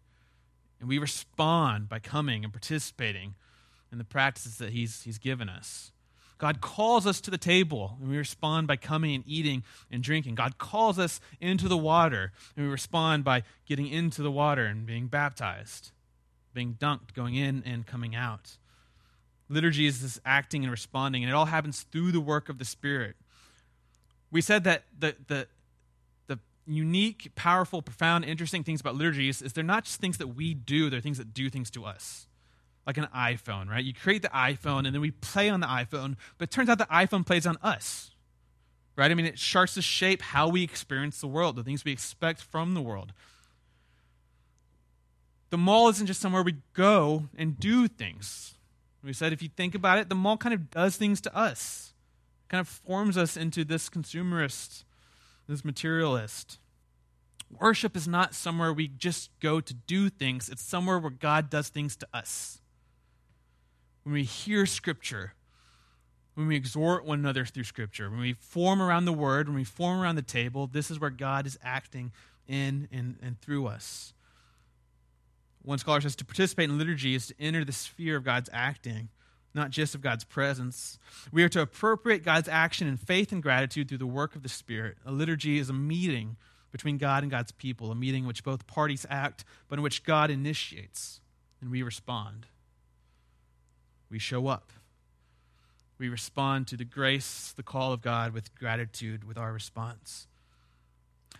And 0.79 0.87
we 0.87 0.97
respond 0.97 1.89
by 1.89 1.99
coming 1.99 2.43
and 2.43 2.53
participating 2.53 3.35
in 3.91 3.97
the 3.97 4.03
practices 4.03 4.57
that 4.57 4.71
He's, 4.71 5.03
he's 5.03 5.17
given 5.17 5.49
us. 5.49 5.91
God 6.39 6.61
calls 6.61 7.05
us 7.05 7.19
to 7.21 7.31
the 7.31 7.37
table, 7.37 7.97
and 7.99 8.09
we 8.09 8.17
respond 8.17 8.65
by 8.65 8.77
coming 8.77 9.13
and 9.13 9.25
eating 9.27 9.63
and 9.91 10.01
drinking. 10.01 10.35
God 10.35 10.57
calls 10.57 10.97
us 10.97 11.19
into 11.41 11.67
the 11.67 11.77
water, 11.77 12.31
and 12.55 12.65
we 12.65 12.71
respond 12.71 13.25
by 13.25 13.43
getting 13.67 13.87
into 13.87 14.23
the 14.23 14.31
water 14.31 14.65
and 14.65 14.85
being 14.85 15.07
baptized, 15.07 15.91
being 16.53 16.77
dunked, 16.79 17.13
going 17.13 17.35
in 17.35 17.61
and 17.65 17.85
coming 17.85 18.15
out. 18.15 18.57
Liturgy 19.49 19.85
is 19.85 20.01
this 20.01 20.19
acting 20.25 20.63
and 20.63 20.71
responding, 20.71 21.23
and 21.23 21.29
it 21.29 21.33
all 21.33 21.45
happens 21.45 21.81
through 21.91 22.13
the 22.13 22.21
work 22.21 22.47
of 22.47 22.57
the 22.57 22.65
Spirit. 22.65 23.17
We 24.31 24.39
said 24.39 24.63
that 24.63 24.83
the, 24.97 25.15
the, 25.27 25.47
the 26.27 26.39
unique, 26.65 27.31
powerful, 27.35 27.81
profound, 27.81 28.23
interesting 28.23 28.63
things 28.63 28.79
about 28.79 28.95
liturgies 28.95 29.41
is 29.41 29.51
they're 29.51 29.63
not 29.63 29.83
just 29.83 29.99
things 29.99 30.17
that 30.19 30.27
we 30.27 30.53
do, 30.53 30.89
they're 30.89 31.01
things 31.01 31.17
that 31.17 31.33
do 31.33 31.49
things 31.49 31.69
to 31.71 31.83
us 31.83 32.28
like 32.89 32.97
an 32.97 33.07
iPhone, 33.15 33.69
right? 33.69 33.85
You 33.85 33.93
create 33.93 34.23
the 34.23 34.29
iPhone 34.29 34.87
and 34.87 34.95
then 34.95 34.99
we 34.99 35.11
play 35.11 35.47
on 35.47 35.59
the 35.59 35.67
iPhone, 35.67 36.15
but 36.39 36.49
it 36.49 36.51
turns 36.51 36.69
out 36.69 36.79
the 36.79 36.85
iPhone 36.85 37.23
plays 37.23 37.45
on 37.45 37.55
us, 37.61 38.09
right? 38.95 39.11
I 39.11 39.13
mean, 39.13 39.27
it 39.27 39.37
starts 39.37 39.75
to 39.75 39.81
shape 39.83 40.23
how 40.23 40.47
we 40.47 40.63
experience 40.63 41.21
the 41.21 41.27
world, 41.27 41.55
the 41.55 41.63
things 41.63 41.85
we 41.85 41.91
expect 41.91 42.41
from 42.41 42.73
the 42.73 42.81
world. 42.81 43.13
The 45.51 45.57
mall 45.59 45.89
isn't 45.89 46.07
just 46.07 46.19
somewhere 46.19 46.41
we 46.41 46.55
go 46.73 47.25
and 47.37 47.59
do 47.59 47.87
things. 47.87 48.55
We 49.03 49.13
said 49.13 49.33
if 49.33 49.43
you 49.43 49.49
think 49.55 49.75
about 49.75 49.99
it, 49.99 50.09
the 50.09 50.15
mall 50.15 50.37
kind 50.37 50.55
of 50.55 50.71
does 50.71 50.97
things 50.97 51.21
to 51.21 51.37
us, 51.37 51.93
it 52.47 52.49
kind 52.49 52.59
of 52.59 52.67
forms 52.67 53.19
us 53.19 53.37
into 53.37 53.63
this 53.63 53.87
consumerist, 53.87 54.83
this 55.47 55.63
materialist. 55.63 56.57
Worship 57.59 57.95
is 57.95 58.07
not 58.07 58.33
somewhere 58.33 58.73
we 58.73 58.87
just 58.87 59.29
go 59.39 59.61
to 59.61 59.73
do 59.75 60.09
things, 60.09 60.49
it's 60.49 60.63
somewhere 60.63 60.97
where 60.97 61.11
God 61.11 61.51
does 61.51 61.69
things 61.69 61.95
to 61.97 62.07
us 62.11 62.58
when 64.09 64.15
we 64.15 64.23
hear 64.23 64.65
Scripture, 64.65 65.33
when 66.33 66.47
we 66.47 66.55
exhort 66.55 67.05
one 67.05 67.19
another 67.19 67.45
through 67.45 67.65
Scripture, 67.65 68.09
when 68.09 68.19
we 68.19 68.33
form 68.33 68.81
around 68.81 69.05
the 69.05 69.13
Word, 69.13 69.47
when 69.47 69.55
we 69.55 69.63
form 69.63 70.01
around 70.01 70.15
the 70.15 70.23
table, 70.23 70.65
this 70.65 70.89
is 70.89 70.99
where 70.99 71.11
God 71.11 71.45
is 71.45 71.59
acting 71.63 72.11
in 72.47 72.87
and, 72.91 73.17
and 73.21 73.39
through 73.39 73.67
us. 73.67 74.15
One 75.61 75.77
scholar 75.77 76.01
says 76.01 76.15
to 76.15 76.25
participate 76.25 76.71
in 76.71 76.79
liturgy 76.79 77.13
is 77.13 77.27
to 77.27 77.35
enter 77.39 77.63
the 77.63 77.71
sphere 77.71 78.17
of 78.17 78.23
God's 78.23 78.49
acting, 78.51 79.09
not 79.53 79.69
just 79.69 79.93
of 79.93 80.01
God's 80.01 80.23
presence. 80.23 80.97
We 81.31 81.43
are 81.43 81.49
to 81.49 81.61
appropriate 81.61 82.23
God's 82.23 82.47
action 82.47 82.87
in 82.87 82.97
faith 82.97 83.31
and 83.31 83.43
gratitude 83.43 83.89
through 83.89 83.99
the 83.99 84.07
work 84.07 84.35
of 84.35 84.41
the 84.41 84.49
Spirit. 84.49 84.97
A 85.05 85.11
liturgy 85.11 85.59
is 85.59 85.69
a 85.69 85.73
meeting 85.73 86.35
between 86.71 86.97
God 86.97 87.21
and 87.21 87.31
God's 87.31 87.51
people, 87.51 87.91
a 87.91 87.95
meeting 87.95 88.23
in 88.23 88.27
which 88.27 88.43
both 88.43 88.65
parties 88.65 89.05
act, 89.07 89.45
but 89.67 89.77
in 89.77 89.83
which 89.83 90.03
God 90.03 90.31
initiates 90.31 91.21
and 91.61 91.69
we 91.69 91.83
respond 91.83 92.47
we 94.09 94.19
show 94.19 94.47
up. 94.47 94.71
We 95.97 96.09
respond 96.09 96.67
to 96.67 96.77
the 96.77 96.85
grace, 96.85 97.53
the 97.55 97.63
call 97.63 97.91
of 97.91 98.01
God 98.01 98.33
with 98.33 98.55
gratitude 98.55 99.25
with 99.25 99.37
our 99.37 99.51
response. 99.51 100.27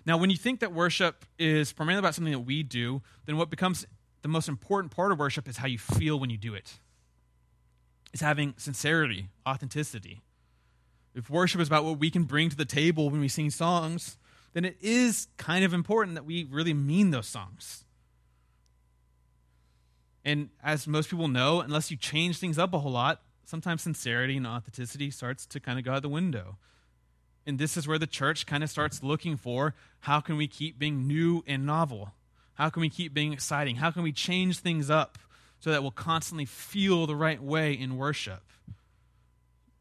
Now, 0.05 0.17
when 0.17 0.29
you 0.29 0.37
think 0.37 0.59
that 0.59 0.73
worship 0.73 1.25
is 1.37 1.71
primarily 1.71 1.99
about 1.99 2.15
something 2.15 2.33
that 2.33 2.39
we 2.39 2.63
do, 2.63 3.01
then 3.25 3.37
what 3.37 3.49
becomes 3.49 3.85
the 4.21 4.27
most 4.27 4.49
important 4.49 4.91
part 4.91 5.11
of 5.11 5.19
worship 5.19 5.47
is 5.47 5.57
how 5.57 5.67
you 5.67 5.77
feel 5.77 6.19
when 6.19 6.29
you 6.29 6.37
do 6.37 6.53
it. 6.53 6.79
It's 8.11 8.21
having 8.21 8.53
sincerity, 8.57 9.29
authenticity. 9.47 10.21
If 11.15 11.29
worship 11.29 11.61
is 11.61 11.67
about 11.67 11.85
what 11.85 11.99
we 11.99 12.09
can 12.09 12.23
bring 12.23 12.49
to 12.49 12.55
the 12.55 12.65
table 12.65 13.09
when 13.09 13.21
we 13.21 13.27
sing 13.27 13.49
songs, 13.49 14.17
then 14.53 14.65
it 14.65 14.77
is 14.81 15.27
kind 15.37 15.63
of 15.63 15.73
important 15.73 16.15
that 16.15 16.25
we 16.25 16.43
really 16.43 16.73
mean 16.73 17.11
those 17.11 17.27
songs. 17.27 17.85
And 20.29 20.49
as 20.63 20.85
most 20.85 21.09
people 21.09 21.27
know, 21.27 21.59
unless 21.59 21.89
you 21.89 21.97
change 21.97 22.37
things 22.37 22.59
up 22.59 22.71
a 22.71 22.77
whole 22.77 22.91
lot, 22.91 23.23
sometimes 23.45 23.81
sincerity 23.81 24.37
and 24.37 24.45
authenticity 24.45 25.09
starts 25.09 25.47
to 25.47 25.59
kind 25.59 25.79
of 25.79 25.85
go 25.85 25.93
out 25.93 26.03
the 26.03 26.07
window. 26.07 26.57
And 27.47 27.57
this 27.57 27.75
is 27.75 27.87
where 27.87 27.97
the 27.97 28.05
church 28.05 28.45
kind 28.45 28.63
of 28.63 28.69
starts 28.69 29.01
looking 29.01 29.37
for 29.37 29.73
how 30.01 30.19
can 30.19 30.37
we 30.37 30.47
keep 30.47 30.77
being 30.77 31.07
new 31.07 31.43
and 31.47 31.65
novel? 31.65 32.13
How 32.53 32.69
can 32.69 32.81
we 32.81 32.89
keep 32.89 33.11
being 33.11 33.33
exciting? 33.33 33.77
How 33.77 33.89
can 33.89 34.03
we 34.03 34.11
change 34.11 34.59
things 34.59 34.87
up 34.91 35.17
so 35.61 35.71
that 35.71 35.81
we'll 35.81 35.89
constantly 35.89 36.45
feel 36.45 37.07
the 37.07 37.15
right 37.15 37.41
way 37.41 37.73
in 37.73 37.97
worship? 37.97 38.43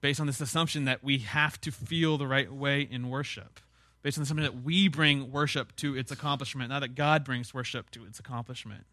Based 0.00 0.18
on 0.18 0.26
this 0.26 0.40
assumption 0.40 0.86
that 0.86 1.04
we 1.04 1.18
have 1.18 1.60
to 1.60 1.70
feel 1.70 2.16
the 2.16 2.26
right 2.26 2.50
way 2.50 2.80
in 2.80 3.10
worship. 3.10 3.60
Based 4.00 4.16
on 4.16 4.22
the 4.22 4.24
assumption 4.24 4.44
that 4.44 4.64
we 4.64 4.88
bring 4.88 5.30
worship 5.30 5.76
to 5.76 5.94
its 5.94 6.10
accomplishment, 6.10 6.70
not 6.70 6.80
that 6.80 6.94
God 6.94 7.22
brings 7.22 7.52
worship 7.52 7.90
to 7.90 8.06
its 8.06 8.18
accomplishment. 8.18 8.86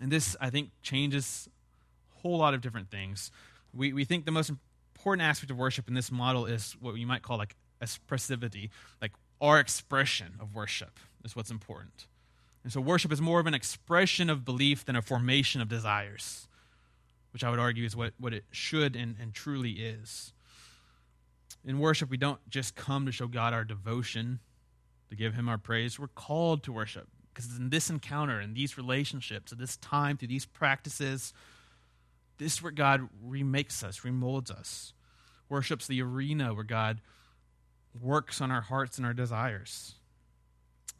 And 0.00 0.10
this, 0.10 0.36
I 0.40 0.50
think, 0.50 0.70
changes 0.82 1.48
a 2.16 2.20
whole 2.20 2.38
lot 2.38 2.54
of 2.54 2.60
different 2.60 2.90
things. 2.90 3.30
We, 3.72 3.92
we 3.92 4.04
think 4.04 4.24
the 4.24 4.32
most 4.32 4.50
important 4.50 5.26
aspect 5.26 5.50
of 5.50 5.56
worship 5.56 5.88
in 5.88 5.94
this 5.94 6.10
model 6.10 6.46
is 6.46 6.76
what 6.80 6.96
you 6.96 7.06
might 7.06 7.22
call 7.22 7.38
like 7.38 7.54
expressivity, 7.82 8.70
like 9.00 9.12
our 9.40 9.60
expression 9.60 10.34
of 10.40 10.54
worship 10.54 10.98
is 11.24 11.36
what's 11.36 11.50
important. 11.50 12.06
And 12.62 12.72
so 12.72 12.80
worship 12.80 13.12
is 13.12 13.20
more 13.20 13.40
of 13.40 13.46
an 13.46 13.54
expression 13.54 14.30
of 14.30 14.44
belief 14.44 14.84
than 14.84 14.96
a 14.96 15.02
formation 15.02 15.60
of 15.60 15.68
desires, 15.68 16.48
which 17.32 17.44
I 17.44 17.50
would 17.50 17.58
argue 17.58 17.84
is 17.84 17.94
what, 17.94 18.14
what 18.18 18.32
it 18.32 18.44
should 18.50 18.96
and, 18.96 19.16
and 19.20 19.34
truly 19.34 19.72
is. 19.72 20.32
In 21.64 21.78
worship, 21.78 22.10
we 22.10 22.16
don't 22.16 22.40
just 22.48 22.74
come 22.74 23.06
to 23.06 23.12
show 23.12 23.26
God 23.26 23.52
our 23.52 23.64
devotion, 23.64 24.40
to 25.10 25.16
give 25.16 25.34
Him 25.34 25.48
our 25.48 25.58
praise. 25.58 25.98
We're 25.98 26.08
called 26.08 26.62
to 26.64 26.72
worship 26.72 27.08
because 27.34 27.50
it's 27.50 27.58
in 27.58 27.70
this 27.70 27.90
encounter, 27.90 28.40
in 28.40 28.54
these 28.54 28.76
relationships, 28.76 29.50
at 29.50 29.58
this 29.58 29.76
time, 29.78 30.16
through 30.16 30.28
these 30.28 30.46
practices, 30.46 31.32
this 32.38 32.54
is 32.54 32.62
where 32.62 32.72
God 32.72 33.08
remakes 33.22 33.82
us, 33.82 34.00
remolds 34.00 34.50
us. 34.50 34.92
Worship's 35.48 35.86
the 35.86 36.00
arena 36.00 36.54
where 36.54 36.64
God 36.64 37.00
works 38.00 38.40
on 38.40 38.50
our 38.50 38.60
hearts 38.60 38.98
and 38.98 39.06
our 39.06 39.12
desires. 39.12 39.94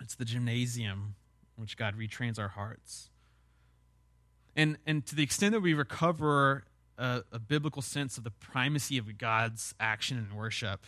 It's 0.01 0.17
the 0.17 0.25
gymnasium 0.25 1.15
in 1.57 1.63
which 1.63 1.77
God 1.77 1.97
retrains 1.97 2.39
our 2.39 2.49
hearts. 2.49 3.11
And, 4.57 4.77
and 4.87 5.05
to 5.07 5.17
the 5.17 5.23
extent 5.23 5.53
that 5.53 5.61
we 5.61 5.75
recover 5.75 6.65
a, 6.99 7.23
a 7.33 7.39
biblical 7.39 7.83
sense 7.83 8.19
of 8.19 8.25
the 8.25 8.31
primacy 8.31 8.99
of 8.99 9.19
God's 9.19 9.75
action 9.81 10.19
in 10.19 10.37
worship, 10.37 10.87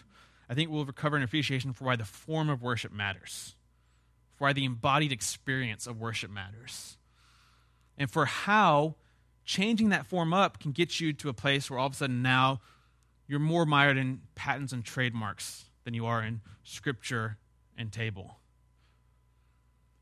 I 0.49 0.55
think 0.55 0.71
we'll 0.71 0.85
recover 0.85 1.17
an 1.17 1.23
appreciation 1.23 1.73
for 1.73 1.85
why 1.85 1.97
the 1.97 2.05
form 2.05 2.49
of 2.49 2.63
worship 2.63 2.93
matters 2.93 3.56
for 4.37 4.44
why 4.44 4.53
the 4.53 4.64
embodied 4.64 5.12
experience 5.12 5.87
of 5.87 5.99
worship 5.99 6.31
matters, 6.31 6.99
and 7.99 8.11
for 8.11 8.27
how 8.27 8.96
changing 9.44 9.90
that 9.90 10.07
form 10.07 10.35
up 10.35 10.59
can 10.59 10.72
get 10.72 11.01
you 11.01 11.12
to 11.12 11.29
a 11.29 11.33
place 11.33 11.70
where 11.70 11.79
all 11.79 11.87
of 11.87 11.92
a 11.92 11.96
sudden 11.96 12.20
now 12.22 12.61
you're 13.29 13.40
more 13.40 13.64
mired 13.64 13.96
in 13.96 14.20
patents 14.35 14.72
and 14.72 14.85
trademarks 14.85 15.66
than 15.85 15.94
you 15.94 16.05
are 16.07 16.22
in 16.22 16.40
scripture 16.64 17.38
and 17.79 17.92
table. 17.92 18.38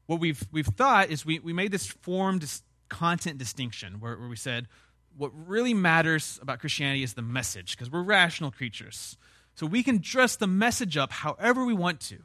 What 0.06 0.20
we've, 0.20 0.42
we've 0.50 0.66
thought 0.66 1.10
is 1.10 1.24
we, 1.24 1.38
we 1.38 1.52
made 1.52 1.72
this 1.72 1.86
form 1.86 2.38
dis- 2.38 2.62
content 2.88 3.38
distinction 3.38 4.00
where, 4.00 4.16
where 4.16 4.28
we 4.28 4.36
said 4.36 4.68
what 5.16 5.30
really 5.46 5.74
matters 5.74 6.38
about 6.42 6.58
Christianity 6.58 7.02
is 7.02 7.14
the 7.14 7.22
message 7.22 7.76
because 7.76 7.90
we're 7.90 8.02
rational 8.02 8.50
creatures. 8.50 9.16
So 9.54 9.66
we 9.66 9.82
can 9.82 9.98
dress 9.98 10.36
the 10.36 10.46
message 10.46 10.96
up 10.96 11.12
however 11.12 11.64
we 11.64 11.74
want 11.74 12.00
to 12.00 12.18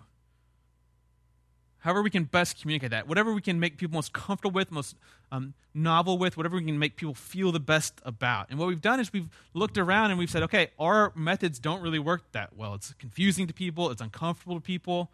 however 1.79 2.01
we 2.01 2.09
can 2.09 2.25
best 2.25 2.61
communicate 2.61 2.91
that, 2.91 3.07
whatever 3.07 3.33
we 3.33 3.41
can 3.41 3.59
make 3.59 3.77
people 3.77 3.95
most 3.95 4.13
comfortable 4.13 4.53
with, 4.53 4.71
most 4.71 4.95
um, 5.31 5.53
novel 5.73 6.17
with, 6.17 6.37
whatever 6.37 6.57
we 6.57 6.63
can 6.63 6.77
make 6.77 6.95
people 6.95 7.13
feel 7.13 7.51
the 7.51 7.59
best 7.59 8.01
about. 8.03 8.49
And 8.49 8.59
what 8.59 8.67
we've 8.67 8.81
done 8.81 8.99
is 8.99 9.11
we've 9.13 9.29
looked 9.53 9.77
around 9.77 10.11
and 10.11 10.19
we've 10.19 10.29
said, 10.29 10.43
okay, 10.43 10.69
our 10.77 11.11
methods 11.15 11.59
don't 11.59 11.81
really 11.81 11.99
work 11.99 12.31
that 12.33 12.55
well. 12.55 12.73
It's 12.73 12.93
confusing 12.93 13.47
to 13.47 13.53
people, 13.53 13.89
it's 13.91 14.01
uncomfortable 14.01 14.55
to 14.55 14.61
people. 14.61 15.09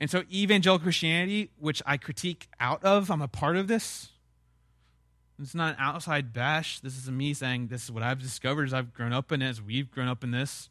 And 0.00 0.10
so, 0.10 0.24
evangelical 0.32 0.84
Christianity, 0.84 1.50
which 1.60 1.80
I 1.86 1.96
critique 1.96 2.48
out 2.58 2.82
of, 2.84 3.10
I'm 3.10 3.22
a 3.22 3.28
part 3.28 3.56
of 3.56 3.68
this. 3.68 4.08
It's 5.40 5.54
not 5.54 5.74
an 5.74 5.76
outside 5.78 6.32
bash. 6.32 6.80
This 6.80 6.96
is 6.96 7.10
me 7.10 7.34
saying 7.34 7.68
this 7.68 7.84
is 7.84 7.92
what 7.92 8.02
I've 8.02 8.20
discovered 8.20 8.64
as 8.64 8.74
I've 8.74 8.92
grown 8.92 9.12
up 9.12 9.32
in 9.32 9.42
as 9.42 9.62
we've 9.62 9.90
grown 9.90 10.08
up 10.08 10.24
in 10.24 10.30
this. 10.30 10.68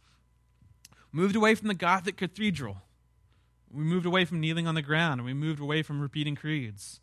Moved 1.12 1.36
away 1.36 1.56
from 1.56 1.68
the 1.68 1.74
Gothic 1.74 2.18
cathedral 2.18 2.78
we 3.74 3.84
moved 3.84 4.06
away 4.06 4.26
from 4.26 4.40
kneeling 4.40 4.68
on 4.68 4.76
the 4.76 4.82
ground, 4.82 5.20
and 5.20 5.26
we 5.26 5.34
moved 5.34 5.60
away 5.60 5.82
from 5.82 6.02
repeating 6.02 6.36
creeds. 6.36 7.00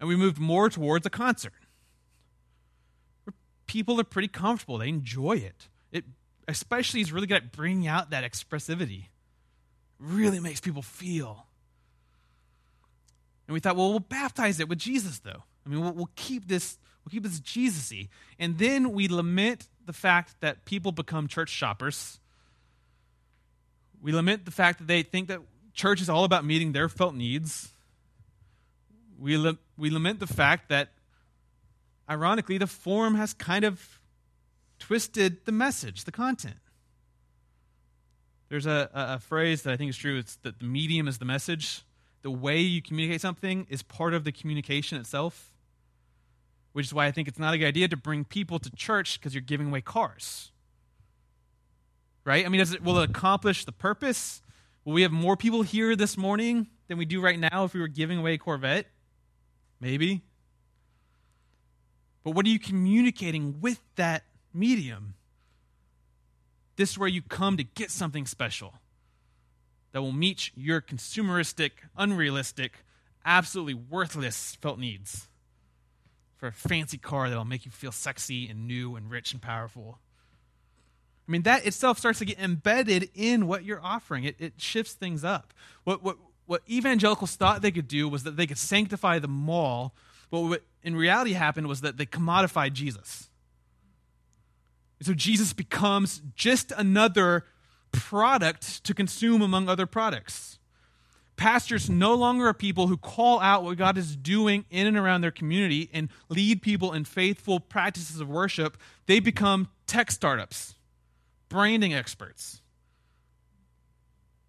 And 0.00 0.08
we 0.08 0.16
moved 0.16 0.38
more 0.38 0.70
towards 0.70 1.06
a 1.06 1.10
concert. 1.10 1.52
Where 3.24 3.34
people 3.66 4.00
are 4.00 4.04
pretty 4.04 4.28
comfortable, 4.28 4.78
they 4.78 4.88
enjoy 4.88 5.32
it. 5.32 5.68
It 5.90 6.04
especially 6.46 7.00
is 7.00 7.12
really 7.12 7.26
good 7.26 7.38
at 7.38 7.52
bringing 7.52 7.86
out 7.86 8.10
that 8.10 8.24
expressivity. 8.24 9.06
really 9.98 10.38
makes 10.38 10.60
people 10.60 10.82
feel. 10.82 11.46
And 13.48 13.54
we 13.54 13.60
thought, 13.60 13.76
well, 13.76 13.90
we'll 13.90 14.00
baptize 14.00 14.60
it 14.60 14.68
with 14.68 14.78
Jesus, 14.78 15.20
though. 15.20 15.42
I 15.64 15.68
mean, 15.68 15.80
we'll, 15.80 15.92
we'll 15.92 16.10
keep 16.14 16.46
this 16.46 16.78
we'll 17.04 17.10
keep 17.10 17.22
this 17.22 17.40
Jesus-y. 17.40 18.08
And 18.38 18.58
then 18.58 18.92
we 18.92 19.08
lament 19.08 19.66
the 19.86 19.94
fact 19.94 20.36
that 20.40 20.66
people 20.66 20.92
become 20.92 21.26
church 21.26 21.48
shoppers. 21.48 22.20
We 24.02 24.12
lament 24.12 24.44
the 24.44 24.50
fact 24.50 24.78
that 24.78 24.86
they 24.86 25.02
think 25.02 25.28
that 25.28 25.40
church 25.78 26.02
is 26.02 26.10
all 26.10 26.24
about 26.24 26.44
meeting 26.44 26.72
their 26.72 26.88
felt 26.88 27.14
needs. 27.14 27.70
We, 29.18 29.36
la- 29.36 29.52
we 29.76 29.90
lament 29.90 30.18
the 30.18 30.26
fact 30.26 30.68
that, 30.68 30.88
ironically, 32.10 32.58
the 32.58 32.66
form 32.66 33.14
has 33.14 33.32
kind 33.32 33.64
of 33.64 34.00
twisted 34.78 35.44
the 35.46 35.52
message, 35.52 36.04
the 36.04 36.12
content. 36.12 36.56
There's 38.48 38.66
a, 38.66 38.90
a, 38.92 39.14
a 39.14 39.18
phrase 39.18 39.62
that 39.62 39.72
I 39.72 39.76
think 39.76 39.90
is 39.90 39.96
true 39.96 40.18
it's 40.18 40.36
that 40.36 40.58
the 40.58 40.64
medium 40.64 41.06
is 41.06 41.18
the 41.18 41.24
message. 41.24 41.82
The 42.22 42.30
way 42.30 42.58
you 42.58 42.82
communicate 42.82 43.20
something 43.20 43.66
is 43.70 43.82
part 43.82 44.14
of 44.14 44.24
the 44.24 44.32
communication 44.32 44.98
itself, 44.98 45.52
which 46.72 46.86
is 46.86 46.94
why 46.94 47.06
I 47.06 47.12
think 47.12 47.28
it's 47.28 47.38
not 47.38 47.54
a 47.54 47.58
good 47.58 47.66
idea 47.66 47.86
to 47.88 47.96
bring 47.96 48.24
people 48.24 48.58
to 48.58 48.70
church 48.70 49.20
because 49.20 49.32
you're 49.32 49.40
giving 49.40 49.68
away 49.68 49.80
cars. 49.80 50.50
Right? 52.24 52.44
I 52.44 52.48
mean, 52.48 52.58
does 52.58 52.72
it, 52.72 52.82
will 52.82 52.98
it 52.98 53.10
accomplish 53.10 53.64
the 53.64 53.72
purpose? 53.72 54.42
Will 54.84 54.94
we 54.94 55.02
have 55.02 55.12
more 55.12 55.36
people 55.36 55.62
here 55.62 55.96
this 55.96 56.16
morning 56.16 56.68
than 56.88 56.98
we 56.98 57.04
do 57.04 57.20
right 57.20 57.38
now 57.38 57.64
if 57.64 57.74
we 57.74 57.80
were 57.80 57.88
giving 57.88 58.18
away 58.18 58.34
a 58.34 58.38
Corvette? 58.38 58.86
Maybe. 59.80 60.22
But 62.24 62.32
what 62.32 62.46
are 62.46 62.50
you 62.50 62.58
communicating 62.58 63.60
with 63.60 63.80
that 63.96 64.24
medium? 64.52 65.14
This 66.76 66.90
is 66.90 66.98
where 66.98 67.08
you 67.08 67.22
come 67.22 67.56
to 67.56 67.64
get 67.64 67.90
something 67.90 68.26
special 68.26 68.74
that 69.92 70.02
will 70.02 70.12
meet 70.12 70.50
your 70.54 70.80
consumeristic, 70.80 71.70
unrealistic, 71.96 72.84
absolutely 73.24 73.74
worthless 73.74 74.56
felt 74.60 74.78
needs 74.78 75.28
for 76.36 76.46
a 76.46 76.52
fancy 76.52 76.98
car 76.98 77.28
that'll 77.28 77.44
make 77.44 77.64
you 77.66 77.72
feel 77.72 77.92
sexy 77.92 78.48
and 78.48 78.66
new 78.66 78.94
and 78.94 79.10
rich 79.10 79.32
and 79.32 79.42
powerful. 79.42 79.98
I 81.28 81.30
mean, 81.30 81.42
that 81.42 81.66
itself 81.66 81.98
starts 81.98 82.20
to 82.20 82.24
get 82.24 82.38
embedded 82.38 83.10
in 83.14 83.46
what 83.46 83.62
you're 83.62 83.84
offering. 83.84 84.24
It, 84.24 84.36
it 84.38 84.54
shifts 84.56 84.94
things 84.94 85.24
up. 85.24 85.52
What, 85.84 86.02
what, 86.02 86.16
what 86.46 86.62
evangelicals 86.68 87.36
thought 87.36 87.60
they 87.60 87.70
could 87.70 87.86
do 87.86 88.08
was 88.08 88.22
that 88.24 88.36
they 88.38 88.46
could 88.46 88.56
sanctify 88.56 89.18
the 89.18 89.28
mall, 89.28 89.94
but 90.30 90.40
what 90.40 90.62
in 90.82 90.96
reality 90.96 91.34
happened 91.34 91.66
was 91.66 91.82
that 91.82 91.98
they 91.98 92.06
commodified 92.06 92.72
Jesus. 92.72 93.28
And 94.98 95.06
So 95.06 95.12
Jesus 95.12 95.52
becomes 95.52 96.22
just 96.34 96.72
another 96.72 97.44
product 97.92 98.82
to 98.84 98.94
consume 98.94 99.42
among 99.42 99.68
other 99.68 99.86
products. 99.86 100.58
Pastors 101.36 101.90
no 101.90 102.14
longer 102.14 102.48
are 102.48 102.54
people 102.54 102.88
who 102.88 102.96
call 102.96 103.38
out 103.40 103.62
what 103.62 103.76
God 103.76 103.98
is 103.98 104.16
doing 104.16 104.64
in 104.70 104.86
and 104.86 104.96
around 104.96 105.20
their 105.20 105.30
community 105.30 105.90
and 105.92 106.08
lead 106.30 106.62
people 106.62 106.94
in 106.94 107.04
faithful 107.04 107.60
practices 107.60 108.18
of 108.18 108.28
worship. 108.28 108.78
They 109.06 109.20
become 109.20 109.68
tech 109.86 110.10
startups 110.10 110.74
branding 111.48 111.94
experts, 111.94 112.60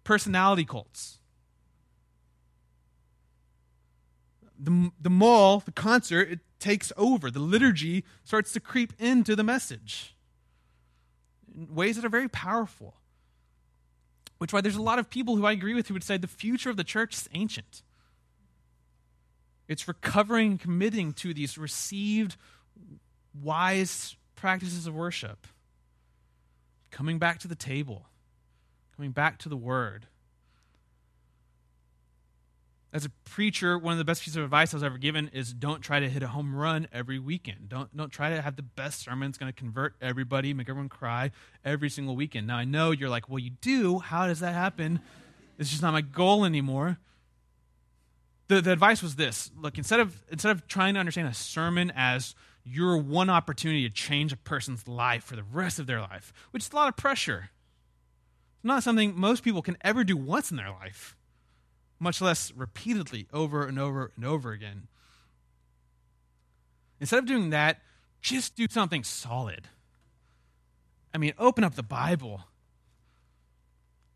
personality 0.04 0.64
cults. 0.64 1.18
The, 4.58 4.90
the 5.00 5.10
mall, 5.10 5.60
the 5.60 5.72
concert, 5.72 6.30
it 6.30 6.40
takes 6.58 6.92
over. 6.96 7.30
The 7.30 7.40
liturgy 7.40 8.04
starts 8.24 8.52
to 8.52 8.60
creep 8.60 8.92
into 8.98 9.34
the 9.34 9.42
message 9.42 10.14
in 11.54 11.74
ways 11.74 11.96
that 11.96 12.04
are 12.04 12.10
very 12.10 12.28
powerful. 12.28 12.94
Which 14.38 14.52
why 14.52 14.60
there's 14.60 14.76
a 14.76 14.82
lot 14.82 14.98
of 14.98 15.10
people 15.10 15.36
who 15.36 15.46
I 15.46 15.52
agree 15.52 15.74
with 15.74 15.88
who 15.88 15.94
would 15.94 16.04
say 16.04 16.16
the 16.16 16.26
future 16.26 16.70
of 16.70 16.76
the 16.76 16.84
church 16.84 17.14
is 17.14 17.28
ancient. 17.34 17.82
It's 19.68 19.86
recovering 19.86 20.52
and 20.52 20.60
committing 20.60 21.12
to 21.14 21.32
these 21.32 21.56
received 21.56 22.36
wise 23.40 24.16
practices 24.34 24.86
of 24.86 24.94
worship 24.94 25.46
coming 26.90 27.18
back 27.18 27.38
to 27.40 27.48
the 27.48 27.54
table, 27.54 28.06
coming 28.96 29.12
back 29.12 29.38
to 29.38 29.48
the 29.48 29.56
word. 29.56 30.06
As 32.92 33.04
a 33.04 33.10
preacher, 33.24 33.78
one 33.78 33.92
of 33.92 33.98
the 33.98 34.04
best 34.04 34.22
pieces 34.22 34.36
of 34.36 34.42
advice 34.42 34.74
I 34.74 34.76
was 34.76 34.82
ever 34.82 34.98
given 34.98 35.28
is 35.28 35.52
don't 35.52 35.80
try 35.80 36.00
to 36.00 36.08
hit 36.08 36.24
a 36.24 36.28
home 36.28 36.56
run 36.56 36.88
every 36.92 37.20
weekend. 37.20 37.68
Don't, 37.68 37.96
don't 37.96 38.10
try 38.10 38.30
to 38.30 38.42
have 38.42 38.56
the 38.56 38.62
best 38.62 39.04
sermon 39.04 39.28
that's 39.30 39.38
going 39.38 39.52
to 39.52 39.56
convert 39.56 39.94
everybody, 40.00 40.52
make 40.52 40.68
everyone 40.68 40.88
cry 40.88 41.30
every 41.64 41.88
single 41.88 42.16
weekend. 42.16 42.48
Now, 42.48 42.56
I 42.56 42.64
know 42.64 42.90
you're 42.90 43.08
like, 43.08 43.28
well, 43.28 43.38
you 43.38 43.50
do. 43.60 44.00
How 44.00 44.26
does 44.26 44.40
that 44.40 44.54
happen? 44.54 44.98
It's 45.56 45.70
just 45.70 45.82
not 45.82 45.92
my 45.92 46.00
goal 46.00 46.44
anymore. 46.44 46.98
The, 48.48 48.60
the 48.60 48.72
advice 48.72 49.04
was 49.04 49.14
this 49.14 49.52
look, 49.56 49.78
instead 49.78 50.00
of, 50.00 50.24
instead 50.28 50.50
of 50.50 50.66
trying 50.66 50.94
to 50.94 51.00
understand 51.00 51.28
a 51.28 51.34
sermon 51.34 51.92
as 51.94 52.34
your 52.64 52.98
one 52.98 53.30
opportunity 53.30 53.88
to 53.88 53.94
change 53.94 54.32
a 54.32 54.36
person's 54.36 54.86
life 54.86 55.24
for 55.24 55.36
the 55.36 55.42
rest 55.42 55.78
of 55.78 55.86
their 55.86 56.00
life, 56.00 56.32
which 56.50 56.64
is 56.64 56.72
a 56.72 56.76
lot 56.76 56.88
of 56.88 56.96
pressure. 56.96 57.50
It's 58.56 58.64
not 58.64 58.82
something 58.82 59.18
most 59.18 59.42
people 59.42 59.62
can 59.62 59.76
ever 59.80 60.04
do 60.04 60.16
once 60.16 60.50
in 60.50 60.56
their 60.56 60.70
life, 60.70 61.16
much 61.98 62.20
less 62.20 62.52
repeatedly 62.52 63.26
over 63.32 63.66
and 63.66 63.78
over 63.78 64.12
and 64.16 64.24
over 64.24 64.52
again. 64.52 64.88
Instead 67.00 67.20
of 67.20 67.26
doing 67.26 67.50
that, 67.50 67.78
just 68.20 68.54
do 68.54 68.66
something 68.68 69.02
solid. 69.02 69.68
I 71.14 71.18
mean, 71.18 71.32
open 71.38 71.64
up 71.64 71.74
the 71.74 71.82
Bible. 71.82 72.42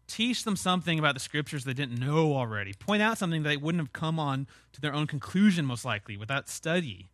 Teach 0.07 0.45
them 0.45 0.57
something 0.57 0.99
about 0.99 1.15
the 1.15 1.21
scriptures 1.21 1.65
they 1.65 1.73
didn't 1.73 1.99
know 1.99 2.35
already. 2.35 2.75
Point 2.75 3.03
out 3.03 3.17
something 3.17 3.43
they 3.43 3.57
wouldn't 3.57 3.83
have 3.83 3.95
come 3.95 4.19
on 4.19 4.47
to 4.73 4.81
their 4.81 4.93
own 4.93 5.07
conclusion, 5.07 5.65
most 5.65 5.85
likely, 5.85 6.19
without 6.19 6.49
study. 6.49 7.09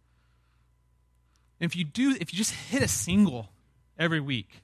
If 1.60 1.76
you 1.76 1.84
do, 1.84 2.16
if 2.18 2.32
you 2.32 2.38
just 2.38 2.52
hit 2.52 2.82
a 2.82 2.88
single 2.88 3.50
every 3.98 4.20
week, 4.20 4.62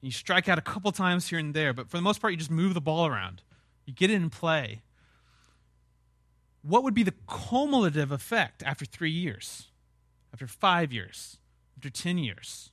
you 0.00 0.12
strike 0.12 0.48
out 0.48 0.58
a 0.58 0.62
couple 0.62 0.92
times 0.92 1.28
here 1.28 1.38
and 1.38 1.52
there, 1.54 1.72
but 1.72 1.88
for 1.88 1.96
the 1.96 2.02
most 2.02 2.20
part, 2.20 2.32
you 2.32 2.36
just 2.36 2.50
move 2.50 2.74
the 2.74 2.80
ball 2.80 3.06
around. 3.06 3.42
You 3.84 3.92
get 3.92 4.10
it 4.10 4.14
in 4.14 4.30
play. 4.30 4.82
What 6.62 6.84
would 6.84 6.94
be 6.94 7.02
the 7.02 7.14
cumulative 7.48 8.12
effect 8.12 8.62
after 8.64 8.84
three 8.84 9.10
years, 9.10 9.68
after 10.32 10.46
five 10.46 10.92
years, 10.92 11.38
after 11.76 11.90
10 11.90 12.18
years? 12.18 12.70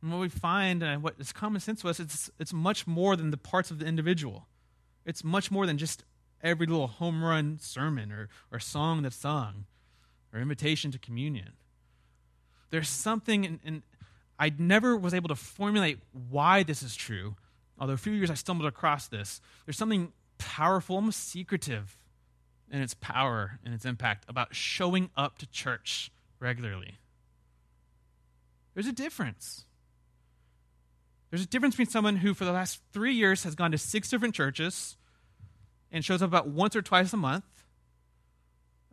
And 0.00 0.10
what 0.10 0.20
we 0.20 0.28
find, 0.28 0.82
and 0.82 1.02
what 1.02 1.14
is 1.18 1.32
common 1.32 1.60
sense 1.60 1.82
to 1.82 1.88
us, 1.88 2.00
it's, 2.00 2.30
it's 2.38 2.52
much 2.52 2.86
more 2.86 3.16
than 3.16 3.30
the 3.30 3.36
parts 3.36 3.70
of 3.70 3.78
the 3.78 3.86
individual. 3.86 4.46
It's 5.04 5.22
much 5.22 5.50
more 5.50 5.66
than 5.66 5.78
just 5.78 6.04
every 6.42 6.66
little 6.66 6.86
home 6.86 7.22
run 7.22 7.58
sermon 7.60 8.10
or, 8.10 8.28
or 8.50 8.58
song 8.58 9.02
that's 9.02 9.16
sung 9.16 9.66
or 10.32 10.40
invitation 10.40 10.90
to 10.92 10.98
communion. 10.98 11.52
There's 12.72 12.88
something, 12.88 13.60
and 13.64 13.82
I 14.38 14.50
never 14.58 14.96
was 14.96 15.12
able 15.12 15.28
to 15.28 15.36
formulate 15.36 15.98
why 16.30 16.62
this 16.62 16.82
is 16.82 16.96
true, 16.96 17.36
although 17.78 17.92
a 17.92 17.98
few 17.98 18.14
years 18.14 18.30
I 18.30 18.34
stumbled 18.34 18.66
across 18.66 19.08
this. 19.08 19.42
There's 19.66 19.76
something 19.76 20.12
powerful, 20.38 20.96
almost 20.96 21.28
secretive 21.28 21.98
in 22.70 22.80
its 22.80 22.94
power 22.94 23.60
and 23.62 23.74
its 23.74 23.84
impact 23.84 24.24
about 24.26 24.54
showing 24.54 25.10
up 25.18 25.36
to 25.38 25.46
church 25.50 26.10
regularly. 26.40 26.98
There's 28.72 28.86
a 28.86 28.92
difference. 28.92 29.66
There's 31.28 31.42
a 31.42 31.46
difference 31.46 31.74
between 31.74 31.90
someone 31.90 32.16
who, 32.16 32.32
for 32.32 32.46
the 32.46 32.52
last 32.52 32.80
three 32.90 33.12
years, 33.12 33.44
has 33.44 33.54
gone 33.54 33.72
to 33.72 33.78
six 33.78 34.08
different 34.08 34.34
churches 34.34 34.96
and 35.90 36.02
shows 36.02 36.22
up 36.22 36.28
about 36.28 36.48
once 36.48 36.74
or 36.74 36.80
twice 36.80 37.12
a 37.12 37.18
month, 37.18 37.61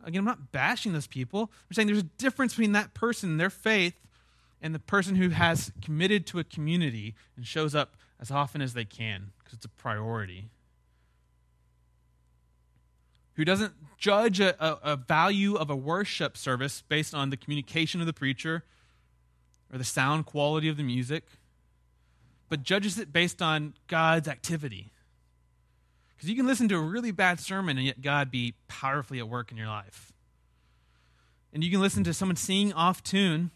Again, 0.04 0.20
I'm 0.20 0.24
not 0.24 0.52
bashing 0.52 0.92
those 0.92 1.06
people. 1.06 1.50
I'm 1.68 1.74
saying 1.74 1.86
there's 1.86 1.98
a 1.98 2.02
difference 2.02 2.52
between 2.52 2.72
that 2.72 2.94
person, 2.94 3.36
their 3.36 3.50
faith, 3.50 3.94
and 4.62 4.74
the 4.74 4.78
person 4.78 5.16
who 5.16 5.30
has 5.30 5.72
committed 5.82 6.26
to 6.28 6.38
a 6.38 6.44
community 6.44 7.14
and 7.36 7.46
shows 7.46 7.74
up 7.74 7.96
as 8.20 8.30
often 8.30 8.60
as 8.62 8.74
they 8.74 8.84
can 8.84 9.32
because 9.38 9.54
it's 9.54 9.64
a 9.64 9.70
priority. 9.70 10.50
who 13.40 13.44
doesn't 13.46 13.72
judge 13.96 14.38
a, 14.38 14.54
a, 14.62 14.92
a, 14.92 14.96
value 14.96 15.54
of 15.54 15.70
a 15.70 15.74
worship 15.74 16.36
service 16.36 16.82
based 16.90 17.14
on 17.14 17.30
the 17.30 17.38
communication 17.38 17.98
of 17.98 18.06
the 18.06 18.12
preacher 18.12 18.64
or 19.72 19.78
the 19.78 19.84
sound 19.84 20.26
quality 20.26 20.68
of 20.68 20.76
the 20.76 20.82
music, 20.82 21.24
but 22.50 22.62
judges 22.62 22.98
it 22.98 23.14
based 23.14 23.40
on 23.40 23.72
God's 23.86 24.28
activity. 24.28 24.92
Because 26.20 26.28
you 26.28 26.36
can 26.36 26.46
listen 26.46 26.68
to 26.68 26.76
a 26.76 26.82
really 26.82 27.12
bad 27.12 27.40
sermon 27.40 27.78
and 27.78 27.86
yet 27.86 28.02
God 28.02 28.30
be 28.30 28.52
powerfully 28.68 29.20
at 29.20 29.26
work 29.26 29.50
in 29.50 29.56
your 29.56 29.68
life. 29.68 30.12
And 31.50 31.64
you 31.64 31.70
can 31.70 31.80
listen 31.80 32.04
to 32.04 32.12
someone 32.12 32.36
singing 32.36 32.74
off 32.74 33.02
tune 33.02 33.52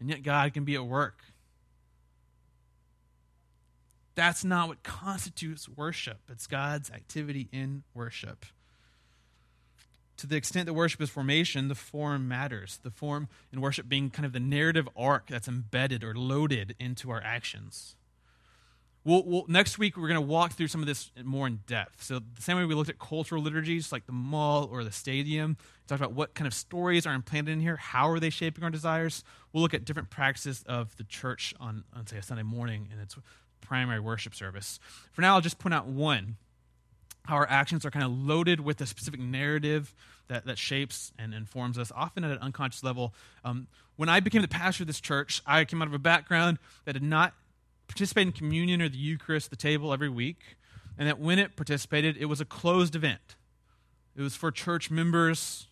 and 0.00 0.10
yet 0.10 0.24
God 0.24 0.52
can 0.52 0.64
be 0.64 0.74
at 0.74 0.84
work. 0.84 1.20
That's 4.16 4.42
not 4.42 4.66
what 4.66 4.82
constitutes 4.82 5.68
worship. 5.68 6.18
It's 6.28 6.48
God's 6.48 6.90
activity 6.90 7.48
in 7.52 7.84
worship. 7.94 8.44
To 10.16 10.26
the 10.26 10.34
extent 10.34 10.66
that 10.66 10.74
worship 10.74 11.00
is 11.00 11.08
formation, 11.08 11.68
the 11.68 11.76
form 11.76 12.26
matters. 12.26 12.80
The 12.82 12.90
form 12.90 13.28
in 13.52 13.60
worship 13.60 13.88
being 13.88 14.10
kind 14.10 14.26
of 14.26 14.32
the 14.32 14.40
narrative 14.40 14.88
arc 14.96 15.28
that's 15.28 15.46
embedded 15.46 16.02
or 16.02 16.16
loaded 16.16 16.74
into 16.80 17.12
our 17.12 17.22
actions. 17.22 17.94
We'll, 19.08 19.22
we'll, 19.24 19.44
next 19.48 19.78
week, 19.78 19.96
we're 19.96 20.08
going 20.08 20.20
to 20.20 20.26
walk 20.26 20.52
through 20.52 20.68
some 20.68 20.82
of 20.82 20.86
this 20.86 21.10
more 21.24 21.46
in 21.46 21.60
depth. 21.66 22.02
So, 22.02 22.18
the 22.18 22.42
same 22.42 22.58
way 22.58 22.66
we 22.66 22.74
looked 22.74 22.90
at 22.90 22.98
cultural 22.98 23.42
liturgies 23.42 23.90
like 23.90 24.04
the 24.04 24.12
mall 24.12 24.68
or 24.70 24.84
the 24.84 24.92
stadium, 24.92 25.56
talked 25.86 26.02
about 26.02 26.12
what 26.12 26.34
kind 26.34 26.46
of 26.46 26.52
stories 26.52 27.06
are 27.06 27.14
implanted 27.14 27.54
in 27.54 27.60
here, 27.60 27.76
how 27.76 28.10
are 28.10 28.20
they 28.20 28.28
shaping 28.28 28.64
our 28.64 28.68
desires. 28.68 29.24
We'll 29.50 29.62
look 29.62 29.72
at 29.72 29.86
different 29.86 30.10
practices 30.10 30.62
of 30.68 30.94
the 30.98 31.04
church 31.04 31.54
on, 31.58 31.84
on 31.96 32.06
say, 32.06 32.18
a 32.18 32.22
Sunday 32.22 32.42
morning 32.42 32.86
and 32.92 33.00
its 33.00 33.16
primary 33.62 33.98
worship 33.98 34.34
service. 34.34 34.78
For 35.12 35.22
now, 35.22 35.36
I'll 35.36 35.40
just 35.40 35.58
point 35.58 35.72
out 35.72 35.86
one 35.86 36.36
how 37.24 37.36
our 37.36 37.48
actions 37.48 37.86
are 37.86 37.90
kind 37.90 38.04
of 38.04 38.12
loaded 38.12 38.60
with 38.60 38.78
a 38.82 38.86
specific 38.86 39.20
narrative 39.20 39.94
that, 40.26 40.44
that 40.44 40.58
shapes 40.58 41.12
and 41.18 41.32
informs 41.32 41.78
us, 41.78 41.90
often 41.96 42.24
at 42.24 42.30
an 42.30 42.38
unconscious 42.40 42.84
level. 42.84 43.14
Um, 43.42 43.68
when 43.96 44.10
I 44.10 44.20
became 44.20 44.42
the 44.42 44.48
pastor 44.48 44.82
of 44.82 44.86
this 44.86 45.00
church, 45.00 45.40
I 45.46 45.64
came 45.64 45.80
out 45.80 45.88
of 45.88 45.94
a 45.94 45.98
background 45.98 46.58
that 46.84 46.92
did 46.92 47.02
not 47.02 47.32
participate 47.88 48.26
in 48.28 48.32
communion 48.32 48.80
or 48.80 48.88
the 48.88 48.98
Eucharist, 48.98 49.50
the 49.50 49.56
table 49.56 49.92
every 49.92 50.08
week, 50.08 50.56
and 50.96 51.08
that 51.08 51.18
when 51.18 51.38
it 51.38 51.56
participated, 51.56 52.16
it 52.16 52.26
was 52.26 52.40
a 52.40 52.44
closed 52.44 52.94
event. 52.94 53.36
It 54.16 54.22
was 54.22 54.36
for 54.36 54.50
church 54.50 54.90
members. 54.90 55.66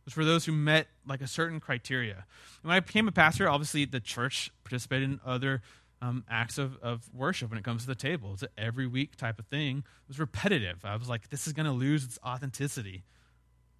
It 0.00 0.06
was 0.06 0.14
for 0.14 0.24
those 0.24 0.44
who 0.44 0.52
met 0.52 0.88
like 1.06 1.20
a 1.20 1.26
certain 1.26 1.60
criteria. 1.60 2.24
And 2.62 2.68
when 2.68 2.76
I 2.76 2.80
became 2.80 3.08
a 3.08 3.12
pastor, 3.12 3.48
obviously 3.48 3.84
the 3.84 4.00
church 4.00 4.50
participated 4.64 5.10
in 5.10 5.20
other 5.24 5.62
um, 6.00 6.24
acts 6.28 6.58
of, 6.58 6.76
of 6.82 7.08
worship 7.14 7.50
when 7.50 7.58
it 7.58 7.64
comes 7.64 7.82
to 7.82 7.88
the 7.88 7.94
table. 7.94 8.32
It's 8.34 8.42
an 8.42 8.48
every 8.56 8.86
week 8.86 9.16
type 9.16 9.38
of 9.38 9.46
thing. 9.46 9.78
It 9.78 10.08
was 10.08 10.18
repetitive. 10.18 10.84
I 10.84 10.96
was 10.96 11.08
like, 11.08 11.30
this 11.30 11.46
is 11.46 11.52
going 11.52 11.66
to 11.66 11.72
lose 11.72 12.04
its 12.04 12.18
authenticity. 12.24 13.04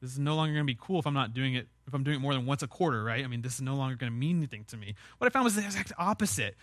This 0.01 0.13
is 0.13 0.19
no 0.19 0.37
longer 0.37 0.55
going 0.55 0.65
to 0.65 0.73
be 0.73 0.79
cool 0.81 1.01
if 1.01 1.07
I'm 1.07 1.15
not 1.15 1.35
doing 1.35 1.55
it, 1.55 1.67
if 1.87 1.95
I'm 1.95 2.05
doing 2.05 2.19
it 2.19 2.21
more 2.21 2.35
than 2.35 2.47
once 2.47 2.63
a 2.63 2.69
quarter, 2.69 3.03
right? 3.03 3.25
I 3.25 3.27
mean, 3.27 3.43
this 3.43 3.55
is 3.55 3.63
no 3.63 3.75
longer 3.75 3.97
going 3.97 4.13
to 4.13 4.17
mean 4.17 4.39
anything 4.39 4.65
to 4.69 4.77
me. 4.77 4.95
What 5.19 5.27
I 5.27 5.31
found 5.31 5.45
was 5.45 5.57
the 5.57 5.65
exact 5.65 5.93
opposite. 5.99 6.57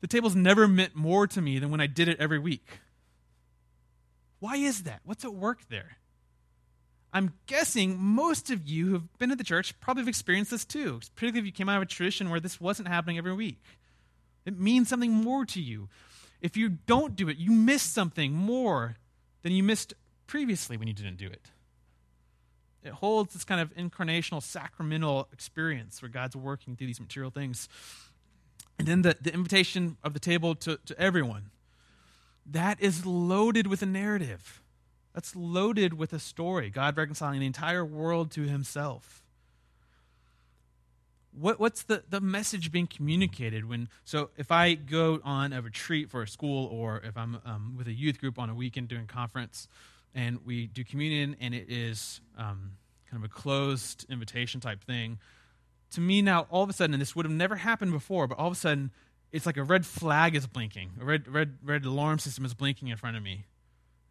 The 0.00 0.06
tables 0.06 0.36
never 0.36 0.68
meant 0.68 0.94
more 0.94 1.26
to 1.26 1.40
me 1.40 1.58
than 1.58 1.70
when 1.70 1.80
I 1.80 1.86
did 1.86 2.08
it 2.08 2.20
every 2.20 2.38
week. 2.38 2.80
Why 4.40 4.56
is 4.56 4.84
that? 4.84 5.00
What's 5.04 5.24
at 5.24 5.34
work 5.34 5.68
there? 5.68 5.96
I'm 7.12 7.34
guessing 7.46 7.98
most 7.98 8.50
of 8.50 8.68
you 8.68 8.86
who've 8.86 9.18
been 9.18 9.30
at 9.30 9.38
the 9.38 9.44
church 9.44 9.78
probably 9.80 10.02
have 10.02 10.08
experienced 10.08 10.50
this 10.50 10.64
too, 10.64 11.00
particularly 11.14 11.40
if 11.40 11.46
you 11.46 11.52
came 11.52 11.68
out 11.68 11.76
of 11.76 11.82
a 11.82 11.86
tradition 11.86 12.30
where 12.30 12.40
this 12.40 12.60
wasn't 12.60 12.88
happening 12.88 13.18
every 13.18 13.32
week. 13.32 13.62
It 14.44 14.58
means 14.58 14.88
something 14.88 15.12
more 15.12 15.44
to 15.46 15.60
you. 15.60 15.88
If 16.40 16.56
you 16.56 16.68
don't 16.68 17.16
do 17.16 17.28
it, 17.28 17.38
you 17.38 17.50
miss 17.50 17.82
something 17.82 18.32
more 18.32 18.96
than 19.42 19.52
you 19.52 19.62
missed 19.62 19.94
previously 20.26 20.76
when 20.76 20.86
you 20.86 20.94
didn't 20.94 21.16
do 21.16 21.26
it. 21.26 21.50
It 22.84 22.92
holds 22.92 23.32
this 23.32 23.44
kind 23.44 23.60
of 23.60 23.74
incarnational, 23.74 24.42
sacramental 24.42 25.28
experience 25.32 26.00
where 26.00 26.08
God's 26.08 26.36
working 26.36 26.76
through 26.76 26.86
these 26.86 27.00
material 27.00 27.30
things. 27.30 27.68
And 28.78 28.86
then 28.86 29.02
the, 29.02 29.16
the 29.20 29.32
invitation 29.34 29.96
of 30.04 30.14
the 30.14 30.20
table 30.20 30.54
to, 30.56 30.78
to 30.86 30.98
everyone. 31.00 31.50
That 32.46 32.80
is 32.80 33.04
loaded 33.04 33.66
with 33.66 33.82
a 33.82 33.86
narrative. 33.86 34.62
That's 35.14 35.34
loaded 35.34 35.94
with 35.94 36.12
a 36.12 36.18
story. 36.18 36.70
God 36.70 36.96
reconciling 36.96 37.40
the 37.40 37.46
entire 37.46 37.84
world 37.84 38.30
to 38.32 38.42
himself. 38.42 39.22
What, 41.32 41.60
what's 41.60 41.82
the, 41.82 42.04
the 42.08 42.20
message 42.20 42.72
being 42.72 42.86
communicated 42.86 43.68
when 43.68 43.88
so 44.04 44.30
if 44.36 44.50
i 44.50 44.74
go 44.74 45.20
on 45.22 45.52
a 45.52 45.62
retreat 45.62 46.10
for 46.10 46.22
a 46.22 46.26
school 46.26 46.66
or 46.66 47.00
if 47.04 47.16
i'm 47.16 47.38
um, 47.44 47.74
with 47.76 47.86
a 47.86 47.92
youth 47.92 48.18
group 48.18 48.38
on 48.40 48.50
a 48.50 48.54
weekend 48.54 48.88
doing 48.88 49.06
conference 49.06 49.68
and 50.14 50.40
we 50.44 50.66
do 50.66 50.82
communion 50.82 51.36
and 51.40 51.54
it 51.54 51.70
is 51.70 52.20
um, 52.38 52.72
kind 53.08 53.22
of 53.22 53.30
a 53.30 53.32
closed 53.32 54.06
invitation 54.08 54.60
type 54.60 54.82
thing 54.82 55.18
to 55.92 56.00
me 56.00 56.22
now 56.22 56.46
all 56.50 56.62
of 56.62 56.70
a 56.70 56.72
sudden 56.72 56.94
and 56.94 57.00
this 57.00 57.16
would 57.16 57.24
have 57.24 57.32
never 57.32 57.56
happened 57.56 57.92
before 57.92 58.26
but 58.26 58.38
all 58.38 58.46
of 58.46 58.52
a 58.52 58.56
sudden 58.56 58.90
it's 59.32 59.46
like 59.46 59.56
a 59.56 59.62
red 59.62 59.84
flag 59.84 60.34
is 60.34 60.46
blinking. 60.46 60.92
A 61.00 61.04
red 61.04 61.28
red 61.28 61.58
red 61.62 61.84
alarm 61.84 62.18
system 62.18 62.44
is 62.44 62.54
blinking 62.54 62.88
in 62.88 62.96
front 62.96 63.16
of 63.16 63.22
me. 63.22 63.44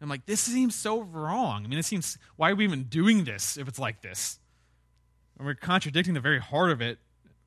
I'm 0.00 0.08
like 0.08 0.26
this 0.26 0.40
seems 0.40 0.74
so 0.74 1.00
wrong. 1.00 1.64
I 1.64 1.68
mean 1.68 1.78
it 1.78 1.84
seems 1.84 2.18
why 2.36 2.50
are 2.50 2.54
we 2.54 2.64
even 2.64 2.84
doing 2.84 3.24
this 3.24 3.56
if 3.56 3.68
it's 3.68 3.78
like 3.78 4.02
this? 4.02 4.38
And 5.36 5.46
we're 5.46 5.54
contradicting 5.54 6.14
the 6.14 6.20
very 6.20 6.40
heart 6.40 6.70
of 6.70 6.80
it 6.80 6.98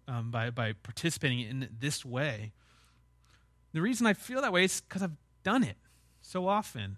um, 0.07 0.31
by, 0.31 0.49
by 0.49 0.73
participating 0.73 1.41
in 1.41 1.69
this 1.79 2.03
way. 2.05 2.51
The 3.73 3.81
reason 3.81 4.05
i 4.05 4.13
feel 4.13 4.41
that 4.41 4.51
way 4.51 4.65
is 4.65 4.81
because 4.81 5.01
i've 5.01 5.15
done 5.43 5.63
it 5.63 5.77
so 6.21 6.47
often. 6.47 6.97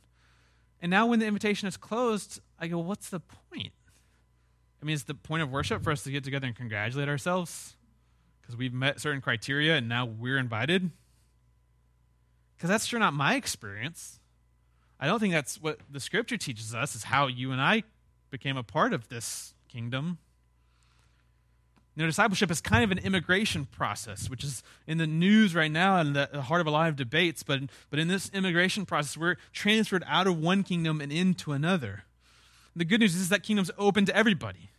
And 0.82 0.90
now 0.90 1.06
when 1.06 1.20
the 1.20 1.28
invitation 1.28 1.68
is 1.68 1.78
closed 1.78 2.40
i 2.60 2.68
go 2.68 2.80
what's 2.80 3.10
the 3.10 3.20
point 3.20 3.74
I 4.84 4.86
mean, 4.86 4.96
is 4.96 5.06
the 5.06 5.14
point 5.14 5.42
of 5.42 5.50
worship 5.50 5.82
for 5.82 5.92
us 5.92 6.04
to 6.04 6.12
get 6.12 6.26
together 6.26 6.46
and 6.46 6.54
congratulate 6.54 7.08
ourselves 7.08 7.78
because 8.42 8.58
we've 8.58 8.74
met 8.74 9.00
certain 9.00 9.22
criteria 9.22 9.78
and 9.78 9.88
now 9.88 10.06
we're 10.06 10.38
invited? 10.38 10.92
Because 12.58 12.70
that's 12.70 12.86
sure 12.86 13.00
not 13.00 13.14
my 13.14 13.36
experience. 13.36 14.20
I 15.00 15.08
don't 15.08 15.22
think 15.22 15.34
that's 15.34 15.62
what 15.62 15.80
the 15.90 16.02
scripture 16.02 16.36
teaches 16.36 16.76
us, 16.76 16.96
is 16.96 17.06
how 17.06 17.28
you 17.28 17.54
and 17.54 17.62
I 17.62 17.84
became 18.30 18.58
a 18.58 18.64
part 18.64 18.92
of 18.92 19.08
this 19.08 19.54
kingdom. 19.70 20.18
You 21.96 22.04
know, 22.04 22.08
discipleship 22.08 22.52
is 22.52 22.60
kind 22.60 22.84
of 22.84 22.92
an 22.92 22.98
immigration 22.98 23.64
process, 23.64 24.30
which 24.30 24.44
is 24.44 24.64
in 24.86 24.98
the 24.98 25.08
news 25.08 25.56
right 25.56 25.72
now 25.72 25.96
and 25.96 26.14
the 26.14 26.42
heart 26.42 26.60
of 26.60 26.68
a 26.68 26.72
lot 26.72 26.90
of 26.90 26.98
debates. 26.98 27.42
But, 27.42 27.62
but 27.90 28.00
in 28.00 28.10
this 28.10 28.30
immigration 28.34 28.86
process, 28.86 29.16
we're 29.16 29.38
transferred 29.54 30.04
out 30.08 30.28
of 30.28 30.38
one 30.38 30.64
kingdom 30.64 31.00
and 31.00 31.10
into 31.10 31.54
another. 31.54 32.04
The 32.76 32.86
good 32.86 33.00
news 33.00 33.16
is 33.16 33.30
that 33.30 33.44
kingdom's 33.44 33.72
open 33.78 34.06
to 34.06 34.16
everybody. 34.16 34.70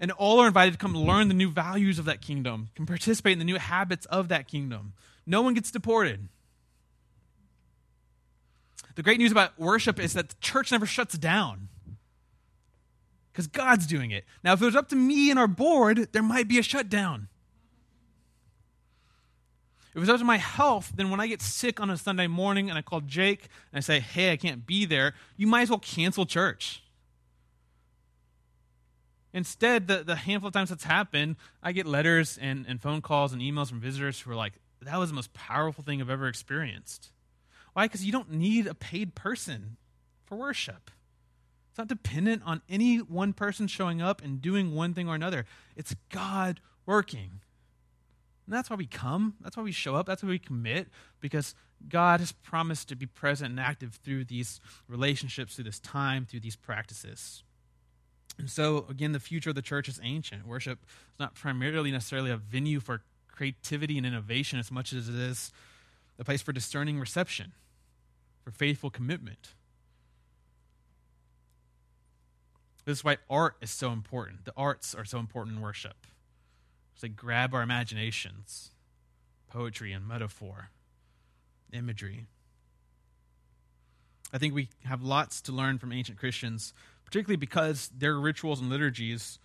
And 0.00 0.10
all 0.12 0.40
are 0.40 0.46
invited 0.46 0.72
to 0.72 0.78
come 0.78 0.94
learn 0.94 1.28
the 1.28 1.34
new 1.34 1.50
values 1.50 1.98
of 1.98 2.06
that 2.06 2.22
kingdom, 2.22 2.70
can 2.74 2.86
participate 2.86 3.34
in 3.34 3.38
the 3.38 3.44
new 3.44 3.58
habits 3.58 4.06
of 4.06 4.28
that 4.28 4.48
kingdom. 4.48 4.94
No 5.26 5.42
one 5.42 5.54
gets 5.54 5.70
deported. 5.70 6.28
The 8.94 9.02
great 9.02 9.18
news 9.18 9.30
about 9.30 9.58
worship 9.58 10.00
is 10.00 10.14
that 10.14 10.30
the 10.30 10.34
church 10.40 10.72
never 10.72 10.86
shuts 10.86 11.16
down 11.16 11.68
because 13.32 13.46
God's 13.46 13.86
doing 13.86 14.10
it. 14.10 14.24
Now, 14.42 14.54
if 14.54 14.62
it 14.62 14.64
was 14.64 14.76
up 14.76 14.88
to 14.88 14.96
me 14.96 15.30
and 15.30 15.38
our 15.38 15.46
board, 15.46 16.08
there 16.12 16.22
might 16.22 16.48
be 16.48 16.58
a 16.58 16.62
shutdown. 16.62 17.28
If 19.90 19.96
it 19.96 20.00
was 20.00 20.08
up 20.08 20.18
to 20.18 20.24
my 20.24 20.36
health, 20.36 20.92
then 20.94 21.10
when 21.10 21.20
I 21.20 21.26
get 21.26 21.42
sick 21.42 21.80
on 21.80 21.90
a 21.90 21.96
Sunday 21.96 22.28
morning 22.28 22.68
and 22.68 22.78
I 22.78 22.82
call 22.82 23.00
Jake 23.00 23.48
and 23.72 23.78
I 23.78 23.80
say, 23.80 23.98
hey, 23.98 24.32
I 24.32 24.36
can't 24.36 24.64
be 24.64 24.84
there, 24.84 25.14
you 25.36 25.48
might 25.48 25.62
as 25.62 25.70
well 25.70 25.80
cancel 25.80 26.26
church. 26.26 26.82
Instead, 29.32 29.88
the, 29.88 30.02
the 30.04 30.16
handful 30.16 30.48
of 30.48 30.54
times 30.54 30.70
that's 30.70 30.84
happened, 30.84 31.36
I 31.62 31.72
get 31.72 31.86
letters 31.86 32.38
and, 32.40 32.66
and 32.68 32.80
phone 32.80 33.00
calls 33.00 33.32
and 33.32 33.42
emails 33.42 33.68
from 33.68 33.80
visitors 33.80 34.20
who 34.20 34.30
are 34.30 34.36
like, 34.36 34.54
that 34.82 34.98
was 34.98 35.10
the 35.10 35.14
most 35.14 35.32
powerful 35.34 35.84
thing 35.84 36.00
I've 36.00 36.10
ever 36.10 36.26
experienced. 36.26 37.10
Why? 37.72 37.86
Because 37.86 38.04
you 38.04 38.12
don't 38.12 38.32
need 38.32 38.66
a 38.66 38.74
paid 38.74 39.14
person 39.14 39.76
for 40.24 40.36
worship. 40.36 40.90
It's 41.70 41.78
not 41.78 41.88
dependent 41.88 42.42
on 42.44 42.62
any 42.68 42.98
one 42.98 43.32
person 43.32 43.66
showing 43.66 44.00
up 44.02 44.22
and 44.22 44.42
doing 44.42 44.74
one 44.74 44.94
thing 44.94 45.08
or 45.08 45.14
another. 45.14 45.46
It's 45.76 45.94
God 46.10 46.60
working. 46.86 47.40
And 48.50 48.58
that's 48.58 48.68
why 48.68 48.74
we 48.74 48.86
come. 48.86 49.34
That's 49.40 49.56
why 49.56 49.62
we 49.62 49.70
show 49.70 49.94
up. 49.94 50.06
That's 50.06 50.24
why 50.24 50.30
we 50.30 50.40
commit, 50.40 50.88
because 51.20 51.54
God 51.88 52.18
has 52.18 52.32
promised 52.32 52.88
to 52.88 52.96
be 52.96 53.06
present 53.06 53.52
and 53.52 53.60
active 53.60 54.00
through 54.02 54.24
these 54.24 54.58
relationships, 54.88 55.54
through 55.54 55.66
this 55.66 55.78
time, 55.78 56.26
through 56.26 56.40
these 56.40 56.56
practices. 56.56 57.44
And 58.38 58.50
so, 58.50 58.86
again, 58.90 59.12
the 59.12 59.20
future 59.20 59.50
of 59.50 59.54
the 59.54 59.62
church 59.62 59.88
is 59.88 60.00
ancient. 60.02 60.48
Worship 60.48 60.80
is 60.82 61.20
not 61.20 61.36
primarily 61.36 61.92
necessarily 61.92 62.32
a 62.32 62.36
venue 62.36 62.80
for 62.80 63.02
creativity 63.28 63.96
and 63.96 64.04
innovation 64.04 64.58
as 64.58 64.72
much 64.72 64.92
as 64.92 65.08
it 65.08 65.14
is 65.14 65.52
a 66.18 66.24
place 66.24 66.42
for 66.42 66.52
discerning 66.52 66.98
reception, 66.98 67.52
for 68.42 68.50
faithful 68.50 68.90
commitment. 68.90 69.50
This 72.84 72.98
is 72.98 73.04
why 73.04 73.18
art 73.30 73.54
is 73.60 73.70
so 73.70 73.92
important. 73.92 74.44
The 74.44 74.54
arts 74.56 74.92
are 74.92 75.04
so 75.04 75.20
important 75.20 75.58
in 75.58 75.62
worship. 75.62 75.94
They 77.00 77.08
grab 77.08 77.54
our 77.54 77.62
imaginations, 77.62 78.70
poetry 79.48 79.92
and 79.92 80.06
metaphor, 80.06 80.70
imagery. 81.72 82.26
I 84.32 84.38
think 84.38 84.54
we 84.54 84.68
have 84.84 85.02
lots 85.02 85.40
to 85.42 85.52
learn 85.52 85.78
from 85.78 85.92
ancient 85.92 86.18
Christians, 86.18 86.72
particularly 87.04 87.36
because 87.36 87.90
their 87.96 88.18
rituals 88.18 88.60
and 88.60 88.70
liturgies 88.70 89.38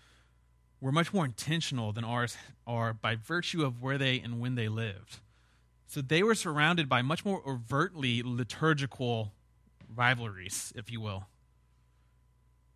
were 0.79 0.91
much 0.91 1.13
more 1.13 1.25
intentional 1.25 1.91
than 1.91 2.03
ours 2.03 2.37
are 2.67 2.93
by 2.93 3.15
virtue 3.15 3.65
of 3.65 3.81
where 3.81 3.97
they 3.97 4.19
and 4.19 4.39
when 4.39 4.55
they 4.55 4.67
lived. 4.67 5.19
So 5.87 6.01
they 6.01 6.21
were 6.21 6.35
surrounded 6.35 6.89
by 6.89 7.01
much 7.01 7.25
more 7.25 7.41
overtly 7.47 8.21
liturgical 8.23 9.33
rivalries, 9.95 10.73
if 10.75 10.91
you 10.91 10.99
will. 10.99 11.25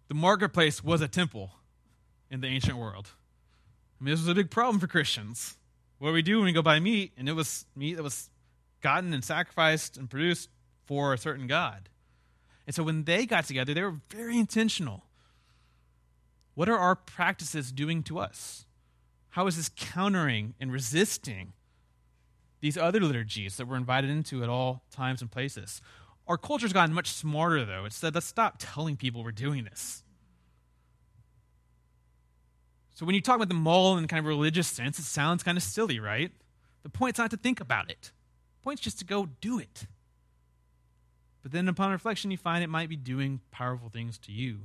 The 0.08 0.16
marketplace 0.16 0.84
was 0.84 1.02
a 1.02 1.08
temple 1.08 1.52
in 2.32 2.42
the 2.42 2.48
ancient 2.48 2.78
world. 2.78 3.10
I 4.00 4.04
mean, 4.04 4.14
this 4.14 4.22
was 4.22 4.30
a 4.30 4.36
big 4.36 4.50
problem 4.50 4.80
for 4.80 4.88
Christians. 4.88 5.58
What 5.98 6.10
do 6.10 6.14
we 6.14 6.22
do 6.22 6.38
when 6.38 6.46
we 6.46 6.54
go 6.54 6.62
buy 6.62 6.80
meat, 6.80 7.12
and 7.18 7.28
it 7.28 7.34
was 7.34 7.66
meat 7.76 7.96
that 7.96 8.04
was 8.04 8.30
gotten 8.82 9.14
and 9.14 9.24
sacrificed 9.24 9.98
and 9.98 10.10
produced 10.10 10.50
for 10.86 11.14
a 11.14 11.18
certain 11.18 11.48
God? 11.48 11.90
And 12.66 12.76
so 12.76 12.84
when 12.84 13.04
they 13.04 13.26
got 13.26 13.46
together, 13.46 13.74
they 13.74 13.84
were 13.84 14.00
very 14.10 14.38
intentional. 14.38 15.04
What 16.56 16.70
are 16.70 16.78
our 16.78 16.96
practices 16.96 17.72
doing 17.72 18.04
to 18.04 18.20
us? 18.20 18.66
How 19.30 19.48
is 19.48 19.58
this 19.58 19.70
countering 19.76 20.54
and 20.60 20.72
resisting 20.72 21.54
these 22.62 22.78
other 22.78 23.00
liturgies 23.00 23.58
that 23.58 23.68
we're 23.68 23.76
invited 23.76 24.10
into 24.10 24.44
at 24.44 24.50
all 24.50 24.84
times 24.92 25.22
and 25.22 25.32
places? 25.32 25.82
Our 26.28 26.38
culture's 26.38 26.74
gotten 26.74 26.94
much 26.94 27.10
smarter, 27.10 27.66
though. 27.66 27.86
It 27.86 27.94
said, 27.94 28.14
let's 28.14 28.28
stop 28.28 28.56
telling 28.60 28.98
people 28.98 29.24
we're 29.24 29.32
doing 29.32 29.64
this. 29.66 30.04
So 33.00 33.06
when 33.06 33.16
you 33.16 33.22
talk 33.22 33.38
about 33.38 33.48
the 33.48 33.54
moral 33.54 33.98
in 33.98 34.06
kind 34.10 34.20
of 34.20 34.26
religious 34.26 34.68
sense, 34.68 35.00
it 35.00 35.06
sounds 35.06 35.42
kind 35.42 35.58
of 35.58 35.64
silly, 35.64 36.02
right? 36.02 36.34
The 36.84 36.90
point's 36.90 37.18
not 37.18 37.32
to 37.32 37.38
think 37.38 37.62
about 37.62 37.90
it. 37.90 38.12
The 38.60 38.64
point's 38.66 38.82
just 38.82 39.00
to 39.00 39.06
go 39.06 39.30
do 39.40 39.58
it. 39.58 39.86
But 41.42 41.54
then 41.54 41.70
upon 41.70 41.94
reflection, 41.94 42.30
you 42.30 42.36
find 42.36 42.62
it 42.62 42.68
might 42.68 42.90
be 42.90 42.98
doing 42.98 43.40
powerful 43.52 43.88
things 43.88 44.18
to 44.18 44.34
you. 44.34 44.64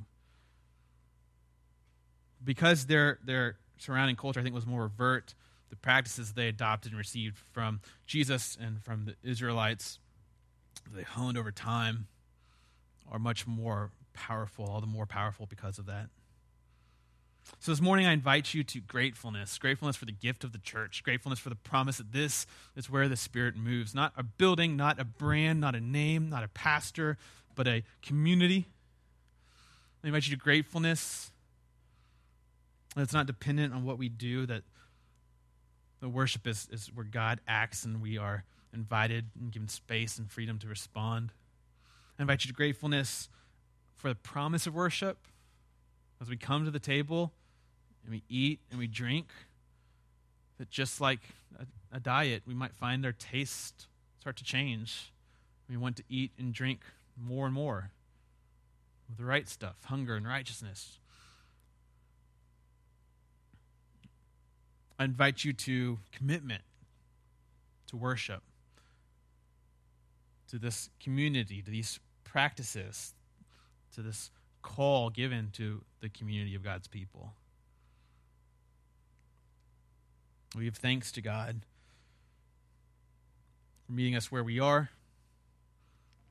Because 2.43 2.87
their, 2.87 3.21
their 3.25 3.55
surrounding 3.79 4.17
culture, 4.17 4.41
I 4.41 4.43
think, 4.43 4.57
was 4.57 4.67
more 4.67 4.83
overt, 4.83 5.37
the 5.71 5.77
practices 5.77 6.33
they 6.33 6.49
adopted 6.49 6.91
and 6.91 6.99
received 6.99 7.39
from 7.53 7.83
Jesus 8.05 8.59
and 8.61 8.83
from 8.83 9.05
the 9.05 9.15
Israelites, 9.23 10.01
they 10.93 11.05
honed 11.05 11.39
over 11.39 11.53
time, 11.53 12.09
are 13.09 13.21
much 13.21 13.47
more 13.47 13.93
powerful, 14.13 14.65
all 14.65 14.81
the 14.81 14.89
more 14.89 15.07
powerful 15.07 15.47
because 15.47 15.79
of 15.79 15.87
that. 15.87 16.09
So 17.61 17.73
this 17.73 17.81
morning, 17.81 18.07
I 18.07 18.13
invite 18.13 18.53
you 18.55 18.65
to 18.65 18.81
gratefulness 18.81 19.59
gratefulness 19.59 19.97
for 19.97 20.05
the 20.05 20.13
gift 20.13 20.45
of 20.45 20.53
the 20.53 20.59
church, 20.59 21.03
gratefulness 21.03 21.39
for 21.39 21.49
the 21.49 21.57
promise 21.57 21.99
that 21.99 22.13
this 22.13 22.47
is 22.77 22.91
where 22.91 23.09
the 23.09 23.17
Spirit 23.17 23.57
moves. 23.57 23.95
Not 23.95 24.13
a 24.17 24.23
building, 24.23 24.77
not 24.77 24.99
a 24.99 25.05
brand, 25.05 25.61
not 25.61 25.75
a 25.75 25.81
name, 25.81 26.31
not 26.31 26.43
a 26.43 26.49
pastor, 26.49 27.17
but 27.55 27.67
a 27.67 27.83
community. 28.03 28.67
I 30.03 30.09
invite 30.09 30.27
you 30.27 30.37
to 30.37 30.43
gratefulness. 30.43 31.31
That's 32.97 33.13
not 33.13 33.27
dependent 33.27 33.75
on 33.75 33.85
what 33.85 33.99
we 33.99 34.09
do, 34.09 34.47
that 34.47 34.63
the 36.01 36.09
worship 36.09 36.47
is, 36.47 36.69
is 36.71 36.91
where 36.95 37.07
God 37.07 37.41
acts 37.49 37.85
and 37.85 38.03
we 38.03 38.19
are 38.19 38.45
invited 38.73 39.27
and 39.41 39.51
given 39.51 39.69
space 39.69 40.19
and 40.19 40.31
freedom 40.31 40.59
to 40.59 40.69
respond. 40.69 41.33
I 42.19 42.23
invite 42.23 42.45
you 42.45 42.49
to 42.49 42.55
gratefulness 42.55 43.29
for 43.97 44.09
the 44.09 44.15
promise 44.15 44.67
of 44.67 44.75
worship 44.75 45.17
as 46.25 46.31
we 46.31 46.39
come 46.39 46.65
to 46.65 46.71
the 46.71 46.79
table 46.79 47.35
and 48.03 48.11
we 48.11 48.23
eat 48.31 48.59
and 48.71 48.79
we 48.79 48.87
drink, 48.87 49.27
that 50.57 50.71
just 50.71 50.99
like 50.99 51.21
a, 51.59 51.67
a 51.95 52.01
diet, 52.01 52.43
we 52.47 52.55
might 52.55 52.75
find 52.75 53.05
our 53.05 53.13
taste 53.13 53.89
start 54.19 54.35
to 54.37 54.45
change. 54.45 55.13
We 55.69 55.77
want 55.77 55.97
to 55.97 56.03
eat 56.09 56.31
and 56.39 56.55
drink 56.55 56.81
more 57.23 57.45
and 57.45 57.55
more 57.55 57.91
of 59.11 59.19
the 59.19 59.25
right 59.27 59.47
stuff, 59.47 59.77
hunger 59.85 60.15
and 60.15 60.27
righteousness. 60.27 60.99
I 64.99 65.05
invite 65.05 65.45
you 65.45 65.53
to 65.53 65.99
commitment 66.11 66.63
to 67.89 67.99
worship, 67.99 68.43
to 70.49 70.59
this 70.59 70.89
community, 71.01 71.61
to 71.61 71.71
these 71.71 72.01
practices, 72.25 73.13
to 73.95 74.01
this 74.01 74.31
call 74.65 75.11
given 75.11 75.51
to 75.53 75.83
the 76.01 76.09
community 76.09 76.55
of 76.55 76.65
God's 76.65 76.89
people. 76.89 77.35
We 80.57 80.65
give 80.65 80.77
thanks 80.77 81.13
to 81.13 81.21
God 81.21 81.61
for 83.87 83.93
meeting 83.93 84.17
us 84.17 84.33
where 84.33 84.43
we 84.43 84.59
are, 84.59 84.89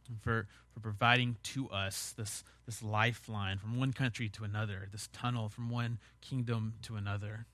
and 0.10 0.20
for, 0.22 0.48
for 0.74 0.80
providing 0.80 1.38
to 1.44 1.70
us 1.70 2.14
this, 2.18 2.44
this 2.66 2.82
lifeline 2.82 3.60
from 3.60 3.80
one 3.80 3.94
country 3.94 4.28
to 4.30 4.44
another, 4.44 4.90
this 4.92 5.08
tunnel 5.14 5.48
from 5.48 5.70
one 5.70 6.00
kingdom 6.20 6.74
to 6.82 6.96
another. 6.96 7.46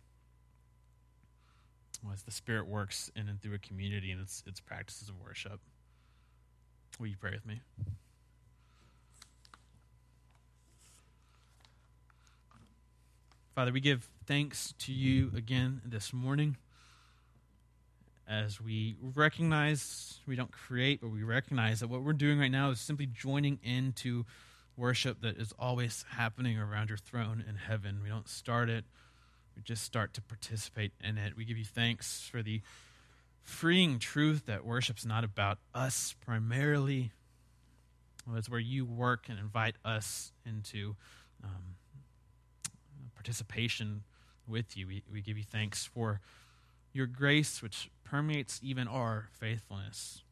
As 2.12 2.24
the 2.24 2.32
Spirit 2.32 2.68
works 2.68 3.12
in 3.16 3.28
and 3.28 3.42
through 3.42 3.56
a 3.56 3.60
community 3.60 4.12
and 4.12 4.22
its, 4.22 4.42
its 4.48 4.62
practices 4.62 5.10
of 5.10 5.16
worship. 5.22 5.60
Will 6.98 7.08
you 7.08 7.18
pray 7.20 7.32
with 7.32 7.46
me? 7.46 7.62
Father, 13.60 13.74
we 13.74 13.82
give 13.82 14.08
thanks 14.26 14.74
to 14.80 14.94
you 14.94 15.34
again 15.36 15.82
this 15.84 16.14
morning 16.14 16.56
as 18.26 18.62
we 18.62 18.96
recognize 19.02 20.22
we 20.26 20.38
don't 20.38 20.54
create, 20.54 21.02
but 21.02 21.10
we 21.10 21.24
recognize 21.24 21.82
that 21.82 21.90
what 21.90 22.02
we're 22.02 22.14
doing 22.14 22.40
right 22.40 22.52
now 22.52 22.70
is 22.70 22.80
simply 22.80 23.06
joining 23.06 23.60
into 23.62 24.26
worship 24.78 25.20
that 25.24 25.36
is 25.36 25.54
always 25.60 26.06
happening 26.12 26.58
around 26.58 26.88
your 26.88 26.98
throne 26.98 27.44
in 27.46 27.56
heaven. 27.56 28.00
We 28.02 28.08
don't 28.08 28.30
start 28.30 28.70
it, 28.70 28.86
we 29.58 29.62
just 29.62 29.84
start 29.84 30.14
to 30.14 30.22
participate 30.22 30.94
in 31.04 31.18
it. 31.18 31.36
We 31.36 31.44
give 31.44 31.58
you 31.58 31.66
thanks 31.66 32.30
for 32.32 32.42
the 32.42 32.62
freeing 33.42 34.00
truth 34.00 34.46
that 34.46 34.64
worship's 34.64 35.06
not 35.06 35.26
about 35.26 35.58
us 35.76 36.16
primarily. 36.26 37.12
it's 38.34 38.50
where 38.50 38.58
you 38.62 38.86
work 38.86 39.26
and 39.28 39.38
invite 39.38 39.76
us 39.84 40.32
into 40.46 40.96
um, 41.44 41.76
participation 43.20 44.04
with 44.48 44.78
you. 44.78 44.88
We, 44.88 45.04
we 45.12 45.22
give 45.22 45.38
you 45.38 45.44
thanks 45.44 45.86
for 45.86 46.22
your 46.94 47.06
grace, 47.06 47.62
which 47.62 47.90
permeates 48.06 48.62
even 48.64 48.88
our 48.88 49.28
faithfulness. 49.34 50.24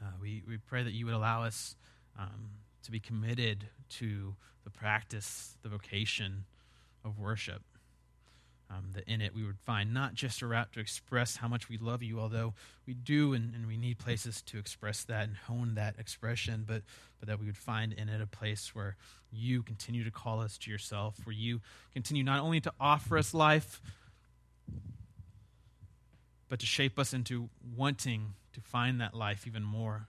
Uh, 0.00 0.12
we, 0.22 0.44
we 0.46 0.56
pray 0.56 0.84
that 0.84 0.92
you 0.92 1.04
would 1.06 1.14
allow 1.14 1.42
us 1.42 1.74
um, 2.16 2.50
to 2.84 2.92
be 2.92 3.00
committed 3.00 3.66
to 3.88 4.36
the 4.62 4.70
practice, 4.70 5.56
the 5.62 5.68
vocation 5.68 6.44
of 7.04 7.18
worship 7.18 7.62
um, 8.70 8.90
that 8.94 9.04
in 9.04 9.20
it 9.20 9.34
we 9.34 9.44
would 9.44 9.58
find 9.64 9.92
not 9.92 10.14
just 10.14 10.42
a 10.42 10.46
route 10.46 10.72
to 10.72 10.80
express 10.80 11.36
how 11.36 11.48
much 11.48 11.68
we 11.68 11.78
love 11.78 12.02
you, 12.02 12.18
although 12.18 12.54
we 12.86 12.94
do 12.94 13.34
and, 13.34 13.54
and 13.54 13.66
we 13.66 13.76
need 13.76 13.98
places 13.98 14.42
to 14.42 14.58
express 14.58 15.04
that 15.04 15.24
and 15.24 15.36
hone 15.36 15.74
that 15.74 15.98
expression, 15.98 16.64
but, 16.66 16.82
but 17.20 17.28
that 17.28 17.38
we 17.38 17.46
would 17.46 17.56
find 17.56 17.92
in 17.92 18.08
it 18.08 18.20
a 18.20 18.26
place 18.26 18.74
where 18.74 18.96
you 19.30 19.62
continue 19.62 20.04
to 20.04 20.10
call 20.10 20.40
us 20.40 20.56
to 20.58 20.70
yourself, 20.70 21.16
where 21.24 21.34
you 21.34 21.60
continue 21.92 22.22
not 22.22 22.40
only 22.40 22.60
to 22.60 22.72
offer 22.80 23.18
us 23.18 23.34
life, 23.34 23.80
but 26.48 26.60
to 26.60 26.66
shape 26.66 26.98
us 26.98 27.12
into 27.12 27.48
wanting 27.76 28.34
to 28.52 28.60
find 28.60 29.00
that 29.00 29.14
life 29.14 29.46
even 29.46 29.62
more. 29.62 30.06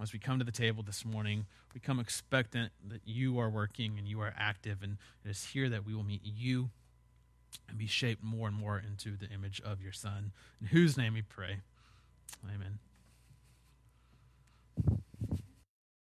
As 0.00 0.12
we 0.12 0.18
come 0.18 0.38
to 0.38 0.44
the 0.44 0.52
table 0.52 0.82
this 0.82 1.04
morning, 1.04 1.46
we 1.74 1.80
come 1.80 1.98
expectant 1.98 2.72
that 2.88 3.02
you 3.04 3.38
are 3.38 3.50
working 3.50 3.98
and 3.98 4.06
you 4.06 4.20
are 4.20 4.32
active, 4.36 4.82
and 4.82 4.98
it 5.24 5.30
is 5.30 5.44
here 5.46 5.68
that 5.68 5.84
we 5.84 5.94
will 5.94 6.04
meet 6.04 6.22
you 6.24 6.70
and 7.68 7.78
be 7.78 7.86
shaped 7.86 8.22
more 8.22 8.48
and 8.48 8.56
more 8.56 8.78
into 8.78 9.16
the 9.16 9.32
image 9.32 9.60
of 9.64 9.80
your 9.82 9.92
Son, 9.92 10.32
in 10.60 10.68
whose 10.68 10.96
name 10.96 11.14
we 11.14 11.22
pray. 11.22 11.60
Amen. 12.44 12.78